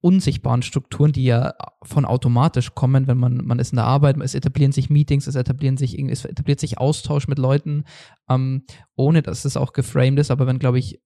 unsichtbaren 0.02 0.62
Strukturen, 0.62 1.12
die 1.12 1.26
ja 1.26 1.54
von 1.84 2.06
automatisch 2.06 2.74
kommen, 2.74 3.08
wenn 3.08 3.18
man, 3.18 3.46
man 3.46 3.60
ist 3.60 3.74
in 3.74 3.78
der 3.78 3.86
Arbeit, 3.86 4.18
es 4.22 4.34
etablieren 4.34 4.72
sich 4.72 4.90
Meetings, 4.90 5.28
es 5.28 5.36
etablieren 5.36 5.76
sich, 5.78 6.00
es 6.00 6.24
etabliert 6.24 6.60
sich 6.60 6.78
Austausch 6.78 7.28
mit 7.28 7.38
Leuten, 7.38 7.84
ähm, 8.30 8.64
ohne 8.96 9.22
dass 9.22 9.44
es 9.44 9.58
auch 9.58 9.74
geframed 9.74 10.20
ist, 10.20 10.32
aber 10.32 10.48
wenn, 10.48 10.60
glaube 10.60 10.80
ich, 10.80 11.02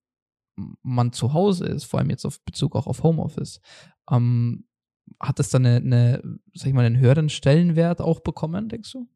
man 0.82 1.12
zu 1.12 1.32
Hause 1.32 1.66
ist, 1.66 1.84
vor 1.84 1.98
allem 1.98 2.10
jetzt 2.10 2.24
auf 2.24 2.40
Bezug 2.44 2.76
auch 2.76 2.86
auf 2.86 3.02
Homeoffice, 3.02 3.60
ähm, 4.08 4.66
hat 5.20 5.40
das 5.40 5.50
dann 5.50 5.66
eine, 5.66 5.76
eine, 5.76 6.22
sag 6.54 6.68
ich 6.68 6.74
mal, 6.74 6.84
einen 6.84 6.98
höheren 6.98 7.28
Stellenwert 7.28 8.00
auch 8.00 8.20
bekommen, 8.20 8.68
denkst 8.68 8.92
du? 8.92 9.08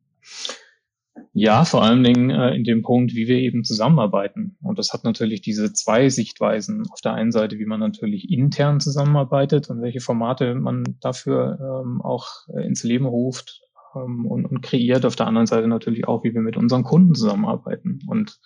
Ja, 1.32 1.64
vor 1.64 1.82
allen 1.82 2.02
Dingen 2.02 2.30
äh, 2.30 2.54
in 2.54 2.64
dem 2.64 2.82
Punkt, 2.82 3.14
wie 3.14 3.28
wir 3.28 3.38
eben 3.38 3.64
zusammenarbeiten. 3.64 4.56
Und 4.62 4.78
das 4.78 4.92
hat 4.92 5.04
natürlich 5.04 5.40
diese 5.40 5.72
zwei 5.72 6.08
Sichtweisen. 6.08 6.84
Auf 6.90 7.00
der 7.00 7.14
einen 7.14 7.32
Seite, 7.32 7.58
wie 7.58 7.66
man 7.66 7.80
natürlich 7.80 8.30
intern 8.30 8.80
zusammenarbeitet 8.80 9.70
und 9.70 9.82
welche 9.82 10.00
Formate 10.00 10.54
man 10.54 10.84
dafür 11.00 11.58
ähm, 11.60 12.00
auch 12.02 12.28
äh, 12.48 12.66
ins 12.66 12.82
Leben 12.82 13.06
ruft 13.06 13.60
ähm, 13.94 14.26
und, 14.26 14.46
und 14.46 14.62
kreiert. 14.62 15.04
Auf 15.04 15.16
der 15.16 15.26
anderen 15.26 15.46
Seite 15.46 15.68
natürlich 15.68 16.08
auch, 16.08 16.24
wie 16.24 16.34
wir 16.34 16.42
mit 16.42 16.56
unseren 16.56 16.82
Kunden 16.82 17.14
zusammenarbeiten. 17.14 18.00
Und 18.06 18.38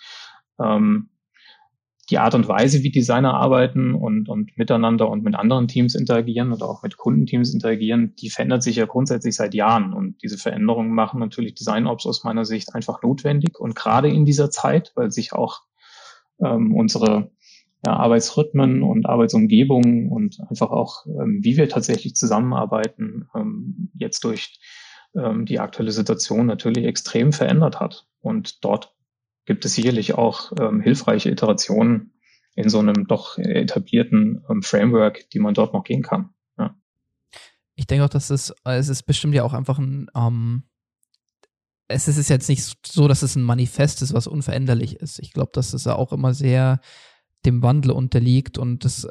ähm, 0.61 1.09
die 2.11 2.19
Art 2.19 2.35
und 2.35 2.49
Weise, 2.49 2.83
wie 2.83 2.91
Designer 2.91 3.35
arbeiten 3.35 3.95
und, 3.95 4.29
und 4.29 4.57
miteinander 4.59 5.09
und 5.09 5.23
mit 5.23 5.37
anderen 5.37 5.69
Teams 5.69 5.95
interagieren 5.95 6.53
oder 6.53 6.69
auch 6.69 6.83
mit 6.83 6.97
Kundenteams 6.97 7.55
interagieren, 7.55 8.15
die 8.17 8.29
verändert 8.29 8.63
sich 8.63 8.77
ja 8.77 8.87
grundsätzlich 8.87 9.37
seit 9.37 9.55
Jahren. 9.55 9.93
Und 9.93 10.21
diese 10.23 10.37
Veränderungen 10.37 10.93
machen 10.95 11.21
natürlich 11.21 11.55
Design-Ops 11.55 12.07
aus 12.07 12.25
meiner 12.25 12.45
Sicht 12.45 12.75
einfach 12.75 13.03
notwendig. 13.03 13.59
Und 13.59 13.77
gerade 13.77 14.09
in 14.09 14.25
dieser 14.25 14.51
Zeit, 14.51 14.93
weil 14.97 15.13
sich 15.13 15.33
auch 15.33 15.61
ähm, 16.41 16.75
unsere 16.75 17.31
ja, 17.87 17.95
Arbeitsrhythmen 17.95 18.83
und 18.83 19.07
Arbeitsumgebungen 19.07 20.11
und 20.11 20.39
einfach 20.49 20.71
auch, 20.71 21.07
ähm, 21.07 21.39
wie 21.43 21.57
wir 21.57 21.69
tatsächlich 21.69 22.17
zusammenarbeiten, 22.17 23.29
ähm, 23.35 23.91
jetzt 23.95 24.25
durch 24.25 24.59
ähm, 25.15 25.47
die 25.47 25.61
aktuelle 25.61 25.93
Situation 25.93 26.47
natürlich 26.47 26.85
extrem 26.85 27.33
verändert 27.33 27.81
hat. 27.81 28.07
Und 28.21 28.65
dort 28.65 28.93
gibt 29.45 29.65
es 29.65 29.75
sicherlich 29.75 30.15
auch 30.15 30.53
ähm, 30.61 30.81
hilfreiche 30.81 31.31
Iterationen 31.31 32.13
in 32.55 32.69
so 32.69 32.79
einem 32.79 33.07
doch 33.07 33.39
etablierten 33.39 34.45
ähm, 34.49 34.63
Framework, 34.63 35.29
die 35.31 35.39
man 35.39 35.55
dort 35.55 35.73
noch 35.73 35.85
gehen 35.85 36.03
kann. 36.03 36.31
Ja. 36.59 36.77
Ich 37.75 37.87
denke 37.87 38.05
auch, 38.05 38.11
dass 38.11 38.31
es, 38.31 38.55
es 38.65 38.89
ist 38.89 39.05
bestimmt 39.05 39.35
ja 39.35 39.43
auch 39.43 39.55
einfach 39.55 39.79
ein, 39.79 40.11
ähm, 40.15 40.65
es 41.89 42.09
ist 42.09 42.29
jetzt 42.29 42.49
nicht 42.49 42.87
so, 42.87 43.09
dass 43.09 43.23
es 43.23 43.37
ein 43.37 43.43
Manifest 43.43 44.03
ist, 44.03 44.15
was 44.15 44.27
unveränderlich 44.27 44.97
ist. 44.97 45.19
Ich 45.19 45.33
glaube, 45.33 45.51
dass 45.53 45.75
es 45.75 45.87
auch 45.87 46.13
immer 46.13 46.35
sehr 46.35 46.81
dem 47.45 47.63
Wandel 47.63 47.91
unterliegt 47.91 48.57
und 48.57 48.85
das 48.85 49.09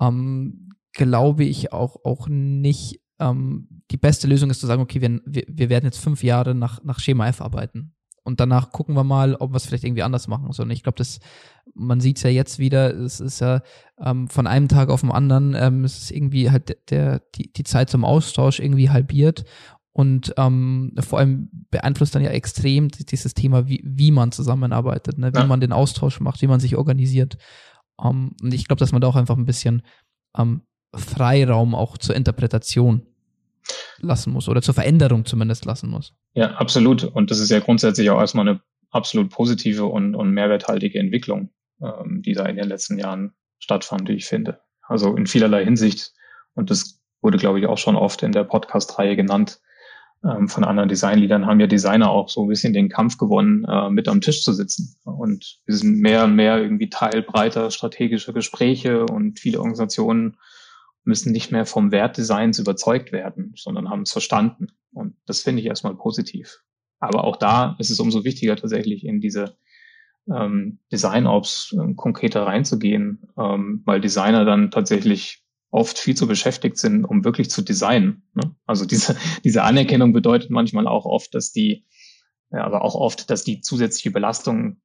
ähm, 0.00 0.70
glaube 0.92 1.44
ich 1.44 1.72
auch, 1.72 2.04
auch 2.04 2.28
nicht 2.28 3.00
ähm, 3.18 3.82
die 3.90 3.96
beste 3.96 4.26
Lösung 4.26 4.50
ist 4.50 4.60
zu 4.60 4.66
sagen, 4.66 4.82
okay, 4.82 5.00
wir, 5.00 5.20
wir, 5.24 5.44
wir 5.46 5.68
werden 5.68 5.84
jetzt 5.84 5.98
fünf 5.98 6.22
Jahre 6.22 6.54
nach, 6.54 6.82
nach 6.82 6.98
Schema 6.98 7.28
F 7.28 7.40
arbeiten. 7.40 7.94
Und 8.22 8.40
danach 8.40 8.70
gucken 8.70 8.94
wir 8.94 9.04
mal, 9.04 9.34
ob 9.34 9.52
wir 9.52 9.56
es 9.56 9.66
vielleicht 9.66 9.84
irgendwie 9.84 10.02
anders 10.02 10.28
machen. 10.28 10.52
Sondern 10.52 10.74
ich 10.74 10.82
glaube, 10.82 10.98
das, 10.98 11.20
man 11.74 12.00
sieht 12.00 12.18
es 12.18 12.22
ja 12.22 12.30
jetzt 12.30 12.58
wieder, 12.58 12.94
es 12.94 13.20
ist 13.20 13.40
ja 13.40 13.62
ähm, 13.98 14.28
von 14.28 14.46
einem 14.46 14.68
Tag 14.68 14.90
auf 14.90 15.00
den 15.00 15.10
anderen, 15.10 15.54
ähm, 15.54 15.84
es 15.84 16.02
ist 16.02 16.10
irgendwie 16.10 16.50
halt 16.50 16.76
der, 16.90 17.22
die, 17.34 17.52
die 17.52 17.64
Zeit 17.64 17.90
zum 17.90 18.04
Austausch 18.04 18.60
irgendwie 18.60 18.90
halbiert. 18.90 19.44
Und 19.92 20.34
ähm, 20.36 20.94
vor 21.00 21.18
allem 21.18 21.50
beeinflusst 21.70 22.14
dann 22.14 22.22
ja 22.22 22.30
extrem 22.30 22.88
dieses 22.88 23.34
Thema, 23.34 23.68
wie, 23.68 23.82
wie 23.84 24.12
man 24.12 24.32
zusammenarbeitet, 24.32 25.18
ne? 25.18 25.32
wie 25.34 25.38
ja. 25.38 25.46
man 25.46 25.60
den 25.60 25.72
Austausch 25.72 26.20
macht, 26.20 26.42
wie 26.42 26.46
man 26.46 26.60
sich 26.60 26.76
organisiert. 26.76 27.38
Ähm, 28.02 28.36
und 28.42 28.54
ich 28.54 28.66
glaube, 28.66 28.78
dass 28.78 28.92
man 28.92 29.00
da 29.00 29.08
auch 29.08 29.16
einfach 29.16 29.36
ein 29.36 29.46
bisschen 29.46 29.82
ähm, 30.36 30.62
Freiraum 30.94 31.74
auch 31.74 31.98
zur 31.98 32.16
Interpretation 32.16 33.06
lassen 34.02 34.32
muss 34.32 34.48
oder 34.48 34.62
zur 34.62 34.74
Veränderung 34.74 35.24
zumindest 35.24 35.64
lassen 35.64 35.90
muss. 35.90 36.14
Ja, 36.34 36.52
absolut. 36.52 37.04
Und 37.04 37.30
das 37.30 37.38
ist 37.38 37.50
ja 37.50 37.60
grundsätzlich 37.60 38.10
auch 38.10 38.20
erstmal 38.20 38.48
eine 38.48 38.60
absolut 38.90 39.30
positive 39.30 39.86
und, 39.86 40.14
und 40.14 40.32
mehrwerthaltige 40.32 40.98
Entwicklung, 40.98 41.50
ähm, 41.82 42.22
die 42.22 42.32
da 42.32 42.46
in 42.46 42.56
den 42.56 42.68
letzten 42.68 42.98
Jahren 42.98 43.32
stattfand, 43.58 44.08
wie 44.08 44.14
ich 44.14 44.26
finde. 44.26 44.60
Also 44.82 45.14
in 45.16 45.26
vielerlei 45.26 45.64
Hinsicht. 45.64 46.12
Und 46.54 46.70
das 46.70 47.00
wurde, 47.22 47.38
glaube 47.38 47.60
ich, 47.60 47.66
auch 47.66 47.78
schon 47.78 47.96
oft 47.96 48.22
in 48.22 48.32
der 48.32 48.44
Podcast-Reihe 48.44 49.16
genannt. 49.16 49.60
Ähm, 50.24 50.48
von 50.48 50.64
anderen 50.64 50.88
Designleadern 50.88 51.46
haben 51.46 51.60
ja 51.60 51.66
Designer 51.66 52.10
auch 52.10 52.28
so 52.28 52.44
ein 52.44 52.48
bisschen 52.48 52.72
den 52.72 52.88
Kampf 52.88 53.16
gewonnen, 53.16 53.64
äh, 53.64 53.90
mit 53.90 54.08
am 54.08 54.20
Tisch 54.20 54.42
zu 54.42 54.52
sitzen. 54.52 54.96
Und 55.04 55.60
wir 55.64 55.76
sind 55.76 55.98
mehr 56.00 56.24
und 56.24 56.34
mehr 56.34 56.60
irgendwie 56.60 56.90
Teil 56.90 57.22
breiter 57.22 57.70
strategischer 57.70 58.32
Gespräche 58.32 59.06
und 59.06 59.38
viele 59.38 59.58
Organisationen 59.58 60.36
müssen 61.04 61.32
nicht 61.32 61.50
mehr 61.50 61.66
vom 61.66 61.92
Wert 61.92 62.16
Designs 62.16 62.58
überzeugt 62.58 63.12
werden, 63.12 63.52
sondern 63.56 63.88
haben 63.88 64.02
es 64.02 64.12
verstanden. 64.12 64.68
Und 64.92 65.16
das 65.26 65.40
finde 65.40 65.60
ich 65.60 65.66
erstmal 65.66 65.94
positiv. 65.94 66.62
Aber 66.98 67.24
auch 67.24 67.36
da 67.36 67.76
ist 67.78 67.90
es 67.90 68.00
umso 68.00 68.24
wichtiger, 68.24 68.56
tatsächlich 68.56 69.04
in 69.04 69.20
diese 69.20 69.56
ähm, 70.30 70.78
Design-Ops 70.92 71.74
äh, 71.78 71.94
konkreter 71.94 72.42
reinzugehen, 72.42 73.22
ähm, 73.38 73.82
weil 73.84 74.00
Designer 74.00 74.44
dann 74.44 74.70
tatsächlich 74.70 75.42
oft 75.70 75.98
viel 75.98 76.16
zu 76.16 76.26
beschäftigt 76.26 76.78
sind, 76.78 77.04
um 77.04 77.24
wirklich 77.24 77.50
zu 77.50 77.62
designen. 77.62 78.22
Ne? 78.34 78.54
Also 78.66 78.84
diese, 78.84 79.16
diese 79.44 79.62
Anerkennung 79.62 80.12
bedeutet 80.12 80.50
manchmal 80.50 80.86
auch 80.86 81.06
oft, 81.06 81.34
dass 81.34 81.52
die, 81.52 81.86
ja, 82.52 82.64
aber 82.64 82.84
auch 82.84 82.94
oft, 82.94 83.30
dass 83.30 83.44
die 83.44 83.60
zusätzliche 83.60 84.10
Belastung 84.10 84.80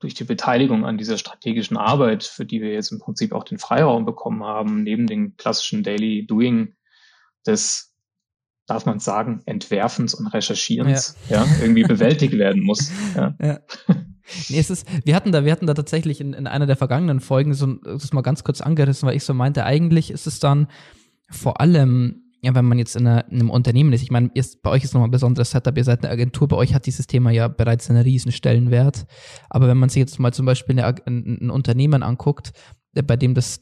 durch 0.00 0.14
die 0.14 0.24
Beteiligung 0.24 0.84
an 0.84 0.98
dieser 0.98 1.18
strategischen 1.18 1.76
Arbeit, 1.76 2.24
für 2.24 2.44
die 2.44 2.60
wir 2.60 2.72
jetzt 2.72 2.92
im 2.92 2.98
Prinzip 2.98 3.32
auch 3.32 3.44
den 3.44 3.58
Freiraum 3.58 4.04
bekommen 4.04 4.44
haben, 4.44 4.82
neben 4.82 5.06
den 5.06 5.36
klassischen 5.36 5.82
Daily 5.82 6.26
Doing 6.26 6.74
des, 7.46 7.94
darf 8.66 8.86
man 8.86 8.98
sagen, 8.98 9.42
Entwerfens 9.46 10.14
und 10.14 10.26
Recherchierens, 10.26 11.16
ja, 11.28 11.44
ja 11.44 11.46
irgendwie 11.60 11.84
bewältigt 11.84 12.34
werden 12.34 12.62
muss. 12.62 12.90
Ja. 13.14 13.34
ja. 13.40 13.60
Nee, 14.48 14.58
es 14.58 14.70
ist, 14.70 14.86
wir 15.04 15.14
hatten 15.14 15.32
da, 15.32 15.44
wir 15.44 15.52
hatten 15.52 15.66
da 15.66 15.74
tatsächlich 15.74 16.20
in, 16.20 16.32
in 16.32 16.46
einer 16.46 16.66
der 16.66 16.76
vergangenen 16.76 17.20
Folgen 17.20 17.52
so 17.52 17.66
das 17.66 18.12
mal 18.12 18.22
ganz 18.22 18.42
kurz 18.42 18.62
angerissen, 18.62 19.06
weil 19.06 19.16
ich 19.16 19.24
so 19.24 19.34
meinte, 19.34 19.64
eigentlich 19.64 20.10
ist 20.10 20.26
es 20.26 20.40
dann 20.40 20.68
vor 21.30 21.60
allem 21.60 22.23
ja, 22.44 22.54
wenn 22.54 22.66
man 22.66 22.78
jetzt 22.78 22.94
in, 22.94 23.06
einer, 23.06 23.26
in 23.30 23.40
einem 23.40 23.50
Unternehmen 23.50 23.94
ist, 23.94 24.02
ich 24.02 24.10
meine, 24.10 24.30
bei 24.62 24.70
euch 24.70 24.84
ist 24.84 24.92
nochmal 24.92 25.08
ein 25.08 25.12
besonderes 25.12 25.50
Setup, 25.50 25.74
ihr 25.78 25.84
seid 25.84 26.04
eine 26.04 26.12
Agentur, 26.12 26.46
bei 26.46 26.56
euch 26.56 26.74
hat 26.74 26.84
dieses 26.84 27.06
Thema 27.06 27.30
ja 27.30 27.48
bereits 27.48 27.88
einen 27.88 28.02
riesen 28.02 28.32
Stellenwert. 28.32 29.06
Aber 29.48 29.66
wenn 29.66 29.78
man 29.78 29.88
sich 29.88 30.00
jetzt 30.00 30.18
mal 30.20 30.32
zum 30.32 30.44
Beispiel 30.44 30.78
ein, 30.78 31.50
Unternehmen 31.50 32.02
anguckt, 32.02 32.52
bei 32.92 33.16
dem 33.16 33.32
das, 33.32 33.60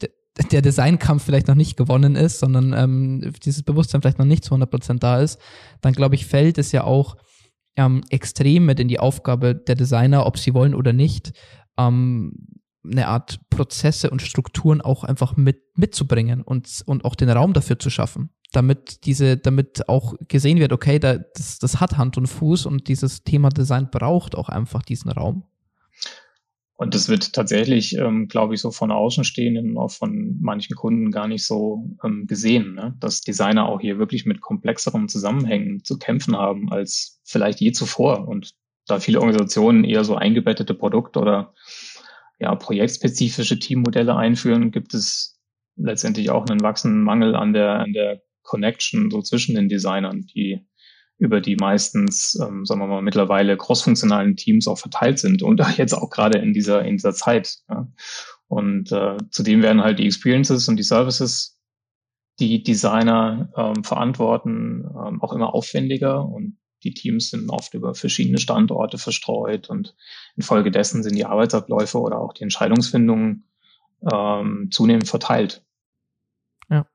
der 0.51 0.61
Designkampf 0.61 1.23
vielleicht 1.23 1.47
noch 1.47 1.55
nicht 1.55 1.77
gewonnen 1.77 2.17
ist, 2.17 2.39
sondern 2.39 2.73
ähm, 2.73 3.33
dieses 3.45 3.63
Bewusstsein 3.63 4.01
vielleicht 4.01 4.19
noch 4.19 4.25
nicht 4.25 4.43
zu 4.43 4.53
100% 4.53 4.99
da 4.99 5.21
ist, 5.21 5.39
dann 5.79 5.93
glaube 5.93 6.15
ich, 6.15 6.25
fällt 6.25 6.57
es 6.57 6.73
ja 6.73 6.83
auch 6.83 7.15
ähm, 7.77 8.03
extrem 8.09 8.65
mit 8.65 8.81
in 8.81 8.89
die 8.89 8.99
Aufgabe 8.99 9.55
der 9.55 9.75
Designer, 9.75 10.25
ob 10.25 10.37
sie 10.37 10.53
wollen 10.53 10.75
oder 10.75 10.91
nicht, 10.91 11.31
ähm, 11.77 12.33
eine 12.83 13.07
Art 13.07 13.39
Prozesse 13.49 14.09
und 14.09 14.21
Strukturen 14.21 14.81
auch 14.81 15.05
einfach 15.05 15.37
mit 15.37 15.61
mitzubringen 15.77 16.41
und, 16.41 16.83
und 16.85 17.05
auch 17.05 17.15
den 17.15 17.29
Raum 17.29 17.53
dafür 17.53 17.79
zu 17.79 17.89
schaffen 17.89 18.29
damit 18.55 19.05
diese, 19.05 19.37
damit 19.37 19.89
auch 19.89 20.15
gesehen 20.27 20.59
wird, 20.59 20.71
okay, 20.71 20.99
da, 20.99 21.17
das, 21.17 21.59
das 21.59 21.79
hat 21.79 21.97
Hand 21.97 22.17
und 22.17 22.27
Fuß 22.27 22.65
und 22.65 22.87
dieses 22.87 23.23
Thema 23.23 23.49
Design 23.49 23.89
braucht 23.91 24.35
auch 24.35 24.49
einfach 24.49 24.83
diesen 24.83 25.11
Raum. 25.11 25.43
Und 26.75 26.95
das 26.95 27.07
wird 27.07 27.33
tatsächlich, 27.33 27.97
ähm, 27.97 28.27
glaube 28.27 28.55
ich, 28.55 28.61
so 28.61 28.71
von 28.71 28.91
Außenstehenden, 28.91 29.77
auch 29.77 29.91
von 29.91 30.37
manchen 30.41 30.75
Kunden 30.75 31.11
gar 31.11 31.27
nicht 31.27 31.45
so 31.45 31.95
ähm, 32.03 32.25
gesehen, 32.27 32.73
ne? 32.73 32.95
dass 32.99 33.21
Designer 33.21 33.69
auch 33.69 33.79
hier 33.79 33.99
wirklich 33.99 34.25
mit 34.25 34.41
komplexeren 34.41 35.07
Zusammenhängen 35.07 35.83
zu 35.83 35.97
kämpfen 35.97 36.35
haben 36.35 36.71
als 36.71 37.21
vielleicht 37.23 37.61
je 37.61 37.71
zuvor. 37.71 38.27
Und 38.27 38.51
da 38.87 38.99
viele 38.99 39.19
Organisationen 39.19 39.83
eher 39.83 40.03
so 40.03 40.15
eingebettete 40.15 40.73
Produkt- 40.73 41.15
oder 41.15 41.53
ja, 42.39 42.53
projektspezifische 42.55 43.59
Teammodelle 43.59 44.15
einführen, 44.15 44.71
gibt 44.71 44.93
es 44.93 45.39
letztendlich 45.75 46.31
auch 46.31 46.45
einen 46.47 46.61
wachsenden 46.61 47.03
Mangel 47.03 47.35
an 47.35 47.53
der, 47.53 47.79
an 47.79 47.93
der 47.93 48.21
Connection 48.43 49.09
so 49.09 49.21
zwischen 49.21 49.55
den 49.55 49.69
Designern, 49.69 50.21
die 50.21 50.65
über 51.17 51.39
die 51.41 51.55
meistens, 51.55 52.37
ähm, 52.41 52.65
sagen 52.65 52.81
wir 52.81 52.87
mal, 52.87 53.01
mittlerweile 53.01 53.55
crossfunktionalen 53.55 54.35
Teams 54.35 54.67
auch 54.67 54.77
verteilt 54.77 55.19
sind 55.19 55.41
und 55.41 55.61
jetzt 55.77 55.93
auch 55.93 56.09
gerade 56.09 56.39
in 56.39 56.53
dieser, 56.53 56.83
in 56.83 56.97
dieser 56.97 57.13
Zeit. 57.13 57.59
Ja. 57.69 57.87
Und 58.47 58.91
äh, 58.91 59.17
zudem 59.29 59.61
werden 59.61 59.81
halt 59.81 59.99
die 59.99 60.05
Experiences 60.05 60.67
und 60.67 60.75
die 60.75 60.83
Services, 60.83 61.59
die 62.39 62.63
Designer 62.63 63.51
ähm, 63.55 63.83
verantworten, 63.83 64.85
ähm, 64.85 65.21
auch 65.21 65.33
immer 65.33 65.53
aufwendiger 65.53 66.25
und 66.25 66.57
die 66.83 66.93
Teams 66.93 67.29
sind 67.29 67.49
oft 67.49 67.73
über 67.73 67.95
verschiedene 67.95 68.39
Standorte 68.39 68.97
verstreut 68.97 69.69
und 69.69 69.95
infolgedessen 70.35 71.03
sind 71.03 71.15
die 71.15 71.25
Arbeitsabläufe 71.25 71.99
oder 71.99 72.19
auch 72.19 72.33
die 72.33 72.43
Entscheidungsfindungen 72.43 73.45
ähm, 74.11 74.67
zunehmend 74.71 75.07
verteilt. 75.07 75.63
Ja 76.69 76.85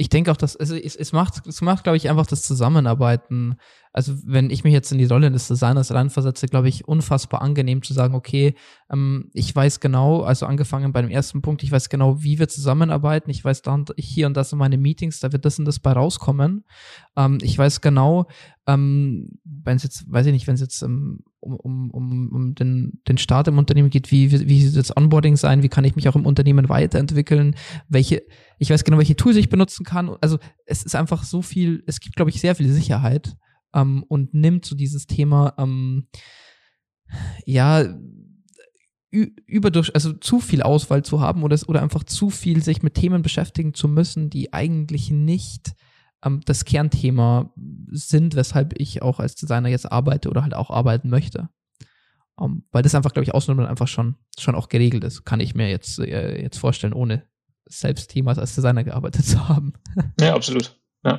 ich 0.00 0.08
denke 0.08 0.32
auch, 0.32 0.38
dass 0.38 0.56
also 0.56 0.74
es, 0.74 0.96
es 0.96 1.12
macht, 1.12 1.46
es 1.46 1.60
macht, 1.60 1.84
glaube 1.84 1.98
ich, 1.98 2.08
einfach 2.08 2.26
das 2.26 2.40
Zusammenarbeiten. 2.40 3.56
Also 3.92 4.14
wenn 4.24 4.48
ich 4.48 4.64
mich 4.64 4.72
jetzt 4.72 4.90
in 4.92 4.96
die 4.96 5.04
Rolle 5.04 5.30
des 5.30 5.46
Designers 5.46 5.92
reinversetze, 5.92 6.46
glaube 6.46 6.70
ich, 6.70 6.88
unfassbar 6.88 7.42
angenehm 7.42 7.82
zu 7.82 7.92
sagen, 7.92 8.14
okay, 8.14 8.54
ähm, 8.90 9.28
ich 9.34 9.54
weiß 9.54 9.78
genau, 9.80 10.22
also 10.22 10.46
angefangen 10.46 10.94
bei 10.94 11.02
dem 11.02 11.10
ersten 11.10 11.42
Punkt, 11.42 11.62
ich 11.62 11.70
weiß 11.70 11.90
genau, 11.90 12.22
wie 12.22 12.38
wir 12.38 12.48
zusammenarbeiten. 12.48 13.28
Ich 13.28 13.44
weiß 13.44 13.60
dann 13.60 13.84
hier 13.98 14.26
und 14.26 14.38
das 14.38 14.52
in 14.52 14.58
meine 14.58 14.78
Meetings, 14.78 15.20
da 15.20 15.32
wird 15.32 15.44
das 15.44 15.58
und 15.58 15.66
das 15.66 15.80
bei 15.80 15.92
rauskommen. 15.92 16.64
Ähm, 17.14 17.36
ich 17.42 17.58
weiß 17.58 17.82
genau, 17.82 18.26
ähm, 18.66 19.38
wenn 19.44 19.76
es 19.76 19.82
jetzt, 19.82 20.10
weiß 20.10 20.24
ich 20.24 20.32
nicht, 20.32 20.46
wenn 20.46 20.54
es 20.54 20.62
jetzt 20.62 20.80
ähm, 20.80 21.24
um, 21.40 21.56
um, 21.56 21.90
um, 21.90 22.28
um 22.32 22.54
den, 22.54 23.00
den 23.08 23.18
Start 23.18 23.48
im 23.48 23.58
Unternehmen 23.58 23.90
geht, 23.90 24.10
wie, 24.10 24.30
wie, 24.30 24.48
wie 24.48 24.66
soll 24.66 24.82
das 24.82 24.96
Onboarding 24.96 25.36
sein, 25.36 25.62
wie 25.62 25.68
kann 25.68 25.84
ich 25.84 25.96
mich 25.96 26.08
auch 26.08 26.16
im 26.16 26.26
Unternehmen 26.26 26.68
weiterentwickeln, 26.68 27.56
welche, 27.88 28.22
ich 28.58 28.70
weiß 28.70 28.84
genau, 28.84 28.98
welche 28.98 29.16
Tools 29.16 29.36
ich 29.36 29.48
benutzen 29.48 29.84
kann. 29.84 30.16
Also 30.20 30.38
es 30.66 30.82
ist 30.82 30.94
einfach 30.94 31.24
so 31.24 31.42
viel, 31.42 31.82
es 31.86 32.00
gibt, 32.00 32.16
glaube 32.16 32.30
ich, 32.30 32.40
sehr 32.40 32.54
viel 32.54 32.70
Sicherheit 32.70 33.36
ähm, 33.74 34.04
und 34.08 34.34
nimmt 34.34 34.64
so 34.64 34.76
dieses 34.76 35.06
Thema, 35.06 35.54
ähm, 35.58 36.06
ja, 37.44 37.84
überdurch, 39.10 39.92
also 39.94 40.12
zu 40.12 40.38
viel 40.38 40.62
Auswahl 40.62 41.04
zu 41.04 41.20
haben 41.20 41.42
oder, 41.42 41.58
oder 41.66 41.82
einfach 41.82 42.04
zu 42.04 42.30
viel 42.30 42.62
sich 42.62 42.82
mit 42.82 42.94
Themen 42.94 43.22
beschäftigen 43.22 43.74
zu 43.74 43.88
müssen, 43.88 44.30
die 44.30 44.52
eigentlich 44.52 45.10
nicht 45.10 45.72
ähm, 46.24 46.40
das 46.44 46.64
Kernthema 46.64 47.52
sind, 47.90 48.34
weshalb 48.34 48.78
ich 48.78 49.02
auch 49.02 49.20
als 49.20 49.34
Designer 49.34 49.68
jetzt 49.68 49.90
arbeite 49.90 50.28
oder 50.30 50.42
halt 50.42 50.54
auch 50.54 50.70
arbeiten 50.70 51.08
möchte. 51.08 51.48
Um, 52.36 52.52
ähm, 52.52 52.64
weil 52.72 52.82
das 52.82 52.94
einfach, 52.94 53.12
glaube 53.12 53.24
ich, 53.24 53.34
außenrum 53.34 53.66
einfach 53.66 53.88
schon, 53.88 54.16
schon 54.38 54.54
auch 54.54 54.68
geregelt 54.68 55.04
ist. 55.04 55.24
Kann 55.24 55.40
ich 55.40 55.54
mir 55.54 55.68
jetzt, 55.68 55.98
äh, 55.98 56.40
jetzt 56.40 56.58
vorstellen, 56.58 56.94
ohne 56.94 57.26
selbst 57.66 58.10
Themas 58.10 58.38
als 58.38 58.54
Designer 58.54 58.84
gearbeitet 58.84 59.24
zu 59.26 59.48
haben. 59.48 59.74
Ja, 60.20 60.34
absolut. 60.34 60.80
Ja. 61.04 61.18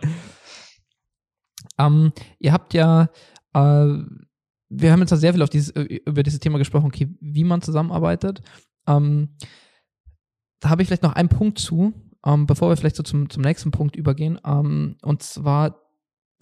Um, 1.78 2.06
ähm, 2.06 2.14
ihr 2.40 2.54
habt 2.54 2.74
ja, 2.74 3.10
äh, 3.54 3.98
wir 4.70 4.92
haben 4.92 5.02
jetzt 5.02 5.10
sehr 5.10 5.34
viel 5.34 5.42
auf 5.42 5.50
dieses, 5.50 5.72
über 5.72 6.24
dieses 6.24 6.40
Thema 6.40 6.58
gesprochen, 6.58 6.88
okay, 6.88 7.14
wie 7.20 7.44
man 7.44 7.62
zusammenarbeitet. 7.62 8.42
Um, 8.86 9.36
da 10.60 10.70
habe 10.70 10.82
ich 10.82 10.88
vielleicht 10.88 11.04
noch 11.04 11.14
einen 11.14 11.30
Punkt 11.30 11.60
zu, 11.60 11.94
ähm, 12.26 12.46
bevor 12.46 12.70
wir 12.70 12.78
vielleicht 12.78 12.96
so 12.96 13.04
zum, 13.04 13.30
zum 13.30 13.44
nächsten 13.44 13.72
Punkt 13.72 13.96
übergehen, 13.96 14.40
ähm, 14.46 14.98
und 15.02 15.24
zwar 15.24 15.78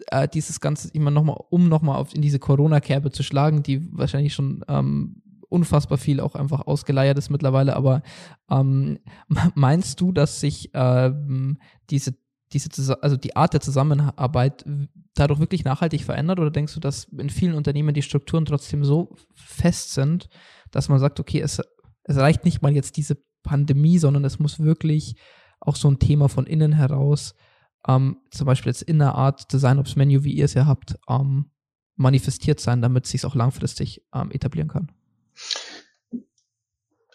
äh, 0.07 0.27
dieses 0.27 0.59
Ganze 0.59 0.89
immer 0.93 1.11
nochmal, 1.11 1.37
um 1.49 1.69
nochmal 1.69 2.05
in 2.13 2.21
diese 2.21 2.39
Corona-Kerbe 2.39 3.11
zu 3.11 3.23
schlagen, 3.23 3.63
die 3.63 3.87
wahrscheinlich 3.91 4.33
schon 4.33 4.63
ähm, 4.67 5.21
unfassbar 5.49 5.97
viel 5.97 6.19
auch 6.19 6.35
einfach 6.35 6.67
ausgeleiert 6.67 7.17
ist 7.17 7.29
mittlerweile, 7.29 7.75
aber 7.75 8.01
ähm, 8.49 8.99
meinst 9.55 9.99
du, 10.01 10.11
dass 10.11 10.39
sich 10.39 10.71
ähm, 10.73 11.57
diese 11.89 12.15
diese, 12.51 13.03
also 13.03 13.15
die 13.15 13.35
Art 13.35 13.53
der 13.53 13.61
Zusammenarbeit 13.61 14.65
dadurch 15.13 15.39
wirklich 15.39 15.65
nachhaltig 15.65 16.03
verändert? 16.03 16.39
Oder 16.39 16.49
denkst 16.49 16.73
du, 16.73 16.79
dass 16.79 17.03
in 17.03 17.29
vielen 17.29 17.53
Unternehmen 17.53 17.93
die 17.93 18.01
Strukturen 18.01 18.45
trotzdem 18.45 18.83
so 18.83 19.15
fest 19.35 19.93
sind, 19.93 20.29
dass 20.71 20.89
man 20.89 20.97
sagt, 20.97 21.19
okay, 21.19 21.41
es 21.41 21.61
es 22.09 22.17
reicht 22.17 22.43
nicht 22.43 22.63
mal 22.63 22.73
jetzt 22.73 22.97
diese 22.97 23.17
Pandemie, 23.43 23.99
sondern 23.99 24.25
es 24.25 24.39
muss 24.39 24.59
wirklich 24.59 25.15
auch 25.59 25.75
so 25.75 25.89
ein 25.89 25.99
Thema 25.99 26.29
von 26.29 26.45
innen 26.45 26.73
heraus, 26.73 27.35
ähm, 27.87 28.17
zum 28.31 28.45
Beispiel 28.45 28.71
jetzt 28.71 28.81
in 28.81 28.99
der 28.99 29.15
Art 29.15 29.51
Design 29.53 29.79
Ops 29.79 29.95
Menu, 29.95 30.23
wie 30.23 30.33
ihr 30.33 30.45
es 30.45 30.53
ja 30.53 30.65
habt, 30.65 30.97
ähm, 31.09 31.51
manifestiert 31.95 32.59
sein, 32.59 32.81
damit 32.81 33.05
es 33.05 33.11
sich 33.11 33.25
auch 33.25 33.35
langfristig 33.35 34.03
ähm, 34.13 34.31
etablieren 34.31 34.69
kann. 34.69 34.91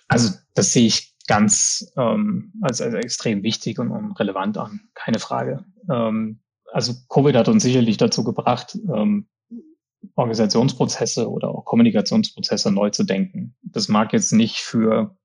Also 0.09 0.35
das 0.55 0.73
sehe 0.73 0.87
ich 0.87 1.15
ganz 1.27 1.93
ähm, 1.97 2.53
als, 2.61 2.81
als 2.81 2.95
extrem 2.95 3.43
wichtig 3.43 3.79
und, 3.79 3.91
und 3.91 4.13
relevant 4.21 4.59
an, 4.59 4.81
keine 4.95 5.19
Frage. 5.19 5.65
Ähm, 5.91 6.41
also 6.73 6.95
Covid 7.09 7.37
hat 7.37 7.49
uns 7.49 7.63
sicherlich 7.63 7.97
dazu 7.97 8.25
gebracht, 8.25 8.77
ähm, 8.95 9.29
Organisationsprozesse 10.17 11.31
oder 11.31 11.49
auch 11.49 11.65
Kommunikationsprozesse 11.65 12.71
neu 12.71 12.91
zu 12.91 13.05
denken. 13.05 13.57
Das 13.63 13.89
mag 13.89 14.13
jetzt 14.13 14.33
nicht 14.33 14.57
für 14.57 15.17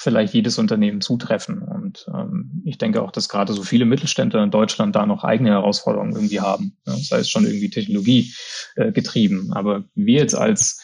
vielleicht 0.00 0.32
jedes 0.32 0.58
Unternehmen 0.58 1.02
zutreffen. 1.02 1.62
Und 1.62 2.06
ähm, 2.08 2.62
ich 2.64 2.78
denke 2.78 3.02
auch, 3.02 3.10
dass 3.10 3.28
gerade 3.28 3.52
so 3.52 3.62
viele 3.62 3.84
Mittelständler 3.84 4.42
in 4.42 4.50
Deutschland 4.50 4.96
da 4.96 5.04
noch 5.04 5.24
eigene 5.24 5.50
Herausforderungen 5.50 6.14
irgendwie 6.14 6.40
haben. 6.40 6.78
Ja, 6.86 6.94
sei 6.96 7.18
es 7.18 7.28
schon 7.28 7.44
irgendwie 7.44 7.68
Technologie 7.68 8.32
äh, 8.76 8.92
getrieben. 8.92 9.52
Aber 9.52 9.84
wir 9.94 10.20
jetzt 10.20 10.34
als 10.34 10.82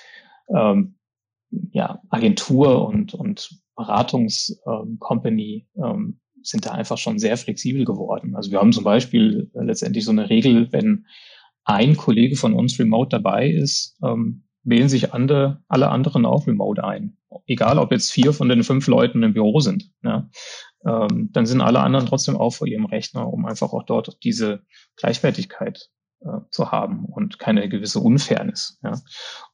ähm, 0.55 0.97
ja, 1.73 2.03
Agentur 2.11 2.87
und, 2.87 3.15
und 3.15 3.59
Beratungscompany 3.75 5.67
ähm, 5.77 5.83
ähm, 5.83 6.21
sind 6.43 6.67
da 6.67 6.73
einfach 6.73 6.99
schon 6.99 7.19
sehr 7.19 7.39
flexibel 7.39 7.87
geworden. 7.87 8.37
Also 8.37 8.51
wir 8.51 8.59
haben 8.59 8.75
zum 8.75 8.85
Beispiel 8.85 9.51
äh, 9.55 9.65
letztendlich 9.65 10.05
so 10.05 10.11
eine 10.11 10.29
Regel, 10.29 10.71
wenn 10.73 11.07
ein 11.65 11.97
Kollege 11.97 12.37
von 12.37 12.53
uns 12.53 12.79
remote 12.79 13.09
dabei 13.09 13.49
ist, 13.49 13.97
ähm, 14.05 14.46
wählen 14.67 14.89
sich 14.89 15.15
andere, 15.15 15.63
alle 15.69 15.89
anderen 15.89 16.27
auch 16.27 16.47
remote 16.47 16.85
ein. 16.85 17.17
Egal, 17.47 17.79
ob 17.79 17.93
jetzt 17.93 18.11
vier 18.11 18.33
von 18.33 18.49
den 18.49 18.65
fünf 18.65 18.87
Leuten 18.89 19.23
im 19.23 19.33
Büro 19.33 19.61
sind. 19.61 19.91
Ja. 20.03 20.29
Ähm, 20.85 21.31
dann 21.33 21.47
sind 21.47 21.61
alle 21.61 21.81
anderen 21.81 22.07
trotzdem 22.07 22.37
auch 22.37 22.51
vor 22.51 22.67
ihrem 22.67 22.85
Rechner, 22.85 23.33
um 23.33 23.47
einfach 23.47 23.73
auch 23.73 23.85
dort 23.85 24.19
diese 24.25 24.63
Gleichwertigkeit 24.97 25.89
äh, 26.21 26.41
zu 26.51 26.73
haben 26.73 27.07
und 27.07 27.39
keine 27.39 27.69
gewisse 27.69 28.01
Unfairness. 28.01 28.79
Ja. 28.83 29.01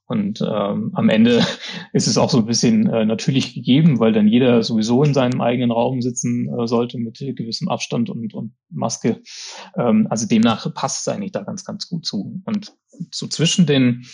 Und 0.07 0.42
ähm, 0.42 0.90
am 0.94 1.09
Ende 1.09 1.44
ist 1.92 2.07
es 2.07 2.18
auch 2.18 2.31
so 2.31 2.38
ein 2.38 2.46
bisschen 2.46 2.88
äh, 2.88 3.05
natürlich 3.05 3.55
gegeben, 3.55 3.98
weil 4.01 4.12
dann 4.12 4.29
jeder 4.29 4.62
sowieso 4.62 5.03
in 5.05 5.14
seinem 5.14 5.40
eigenen 5.40 5.70
Raum 5.70 6.03
sitzen 6.03 6.48
äh, 6.48 6.66
sollte 6.66 6.98
mit 6.98 7.18
gewissem 7.18 7.68
Abstand 7.68 8.11
und, 8.11 8.35
und 8.35 8.55
Maske. 8.70 9.22
Ähm, 9.77 10.07
also 10.11 10.27
demnach 10.27 10.72
passt 10.75 11.07
es 11.07 11.12
eigentlich 11.12 11.33
da 11.33 11.42
ganz, 11.42 11.64
ganz 11.64 11.88
gut 11.88 12.05
zu. 12.07 12.42
Und 12.44 12.75
so 13.11 13.27
zwischen 13.27 13.66
den 13.66 14.05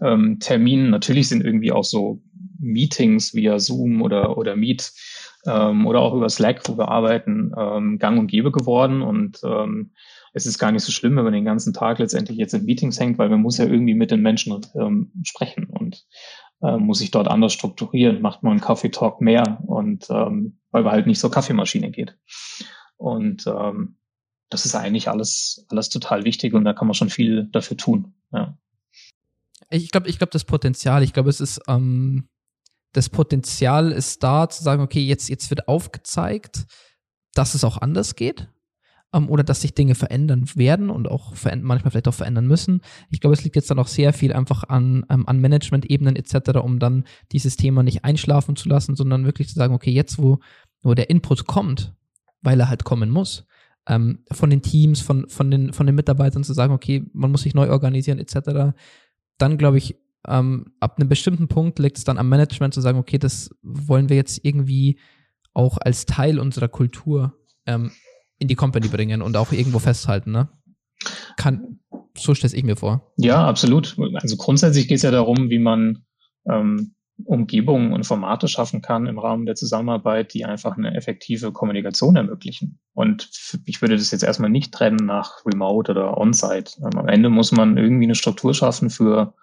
ähm, 0.00 0.38
Terminen, 0.40 0.90
natürlich 0.90 1.28
sind 1.28 1.44
irgendwie 1.44 1.72
auch 1.72 1.84
so 1.84 2.20
Meetings 2.58 3.34
via 3.34 3.58
Zoom 3.58 4.02
oder, 4.02 4.38
oder 4.38 4.56
Meet 4.56 4.92
ähm, 5.46 5.86
oder 5.86 6.00
auch 6.00 6.14
über 6.14 6.28
Slack, 6.28 6.62
wo 6.68 6.78
wir 6.78 6.88
arbeiten, 6.88 7.52
ähm, 7.56 7.98
gang 7.98 8.18
und 8.18 8.28
gäbe 8.28 8.52
geworden. 8.52 9.02
Und 9.02 9.40
ähm, 9.44 9.92
es 10.32 10.46
ist 10.46 10.58
gar 10.58 10.72
nicht 10.72 10.82
so 10.82 10.92
schlimm, 10.92 11.16
wenn 11.16 11.24
man 11.24 11.32
den 11.32 11.44
ganzen 11.44 11.72
Tag 11.72 11.98
letztendlich 11.98 12.38
jetzt 12.38 12.54
in 12.54 12.64
Meetings 12.64 12.98
hängt, 12.98 13.18
weil 13.18 13.28
man 13.28 13.42
muss 13.42 13.58
ja 13.58 13.66
irgendwie 13.66 13.94
mit 13.94 14.10
den 14.10 14.22
Menschen 14.22 14.60
ähm, 14.74 15.12
sprechen 15.22 15.64
und 15.66 16.06
äh, 16.62 16.76
muss 16.76 16.98
sich 16.98 17.10
dort 17.10 17.28
anders 17.28 17.52
strukturieren, 17.52 18.22
macht 18.22 18.42
man 18.42 18.52
einen 18.52 18.60
Coffee 18.60 18.90
Talk 18.90 19.20
mehr 19.20 19.60
und 19.66 20.06
ähm, 20.10 20.58
weil 20.70 20.82
man 20.82 20.92
halt 20.92 21.06
nicht 21.06 21.20
zur 21.20 21.30
Kaffeemaschine 21.30 21.90
geht. 21.90 22.16
Und 22.96 23.46
ähm, 23.46 23.96
das 24.50 24.64
ist 24.64 24.74
eigentlich 24.74 25.08
alles, 25.08 25.66
alles 25.68 25.88
total 25.88 26.24
wichtig 26.24 26.54
und 26.54 26.64
da 26.64 26.72
kann 26.72 26.86
man 26.86 26.94
schon 26.94 27.10
viel 27.10 27.48
dafür 27.50 27.76
tun. 27.76 28.14
Ja. 28.32 28.56
Ich 29.74 29.90
glaube, 29.90 30.08
ich 30.08 30.18
glaube, 30.18 30.30
das 30.30 30.44
Potenzial, 30.44 31.02
ich 31.02 31.12
glaube, 31.12 31.30
es 31.30 31.40
ist, 31.40 31.60
ähm, 31.66 32.28
das 32.92 33.08
Potenzial 33.08 33.90
ist 33.90 34.22
da 34.22 34.48
zu 34.48 34.62
sagen, 34.62 34.82
okay, 34.82 35.00
jetzt, 35.00 35.28
jetzt 35.28 35.50
wird 35.50 35.66
aufgezeigt, 35.66 36.66
dass 37.34 37.54
es 37.54 37.64
auch 37.64 37.78
anders 37.78 38.14
geht 38.14 38.48
ähm, 39.12 39.28
oder 39.28 39.42
dass 39.42 39.62
sich 39.62 39.74
Dinge 39.74 39.96
verändern 39.96 40.48
werden 40.54 40.90
und 40.90 41.08
auch 41.08 41.34
manchmal 41.60 41.90
vielleicht 41.90 42.06
auch 42.06 42.14
verändern 42.14 42.46
müssen. 42.46 42.82
Ich 43.10 43.20
glaube, 43.20 43.34
es 43.34 43.42
liegt 43.42 43.56
jetzt 43.56 43.68
dann 43.68 43.80
auch 43.80 43.88
sehr 43.88 44.12
viel 44.12 44.32
einfach 44.32 44.62
an, 44.62 45.04
ähm, 45.10 45.26
an 45.26 45.40
Management-Ebenen 45.40 46.14
etc., 46.14 46.58
um 46.62 46.78
dann 46.78 47.02
dieses 47.32 47.56
Thema 47.56 47.82
nicht 47.82 48.04
einschlafen 48.04 48.54
zu 48.54 48.68
lassen, 48.68 48.94
sondern 48.94 49.24
wirklich 49.24 49.48
zu 49.48 49.54
sagen, 49.54 49.74
okay, 49.74 49.90
jetzt 49.90 50.18
wo, 50.18 50.38
wo 50.82 50.94
der 50.94 51.10
Input 51.10 51.46
kommt, 51.46 51.94
weil 52.42 52.60
er 52.60 52.68
halt 52.68 52.84
kommen 52.84 53.10
muss, 53.10 53.44
ähm, 53.88 54.20
von 54.30 54.50
den 54.50 54.62
Teams, 54.62 55.00
von, 55.00 55.28
von, 55.28 55.50
den, 55.50 55.72
von 55.72 55.86
den 55.86 55.96
Mitarbeitern 55.96 56.44
zu 56.44 56.52
sagen, 56.52 56.72
okay, 56.72 57.04
man 57.12 57.32
muss 57.32 57.42
sich 57.42 57.54
neu 57.54 57.70
organisieren 57.70 58.20
etc., 58.20 58.72
dann 59.38 59.58
glaube 59.58 59.78
ich, 59.78 59.96
ähm, 60.26 60.72
ab 60.80 60.98
einem 60.98 61.08
bestimmten 61.08 61.48
Punkt 61.48 61.78
liegt 61.78 61.98
es 61.98 62.04
dann 62.04 62.18
am 62.18 62.28
Management 62.28 62.74
zu 62.74 62.80
sagen, 62.80 62.98
okay, 62.98 63.18
das 63.18 63.50
wollen 63.62 64.08
wir 64.08 64.16
jetzt 64.16 64.44
irgendwie 64.44 64.98
auch 65.52 65.78
als 65.78 66.06
Teil 66.06 66.38
unserer 66.38 66.68
Kultur 66.68 67.36
ähm, 67.66 67.92
in 68.38 68.48
die 68.48 68.54
Company 68.54 68.88
bringen 68.88 69.22
und 69.22 69.36
auch 69.36 69.52
irgendwo 69.52 69.78
festhalten, 69.78 70.32
ne? 70.32 70.48
Kann, 71.36 71.80
so 72.16 72.34
stelle 72.34 72.54
ich 72.54 72.64
mir 72.64 72.76
vor. 72.76 73.12
Ja, 73.16 73.46
absolut. 73.46 73.96
Also 74.14 74.36
grundsätzlich 74.36 74.88
geht 74.88 74.96
es 74.96 75.02
ja 75.02 75.10
darum, 75.10 75.50
wie 75.50 75.58
man 75.58 76.04
ähm, 76.50 76.93
Umgebungen 77.22 77.92
und 77.92 78.04
Formate 78.04 78.48
schaffen 78.48 78.82
kann 78.82 79.06
im 79.06 79.18
Rahmen 79.18 79.46
der 79.46 79.54
Zusammenarbeit, 79.54 80.34
die 80.34 80.44
einfach 80.44 80.76
eine 80.76 80.94
effektive 80.94 81.52
Kommunikation 81.52 82.16
ermöglichen. 82.16 82.80
Und 82.92 83.30
ich 83.66 83.80
würde 83.80 83.96
das 83.96 84.10
jetzt 84.10 84.24
erstmal 84.24 84.50
nicht 84.50 84.72
trennen 84.72 85.06
nach 85.06 85.44
Remote 85.46 85.92
oder 85.92 86.18
On-Site. 86.18 86.72
Ähm, 86.78 86.98
am 86.98 87.08
Ende 87.08 87.30
muss 87.30 87.52
man 87.52 87.76
irgendwie 87.76 88.04
eine 88.04 88.16
Struktur 88.16 88.52
schaffen 88.52 88.90
für 88.90 89.34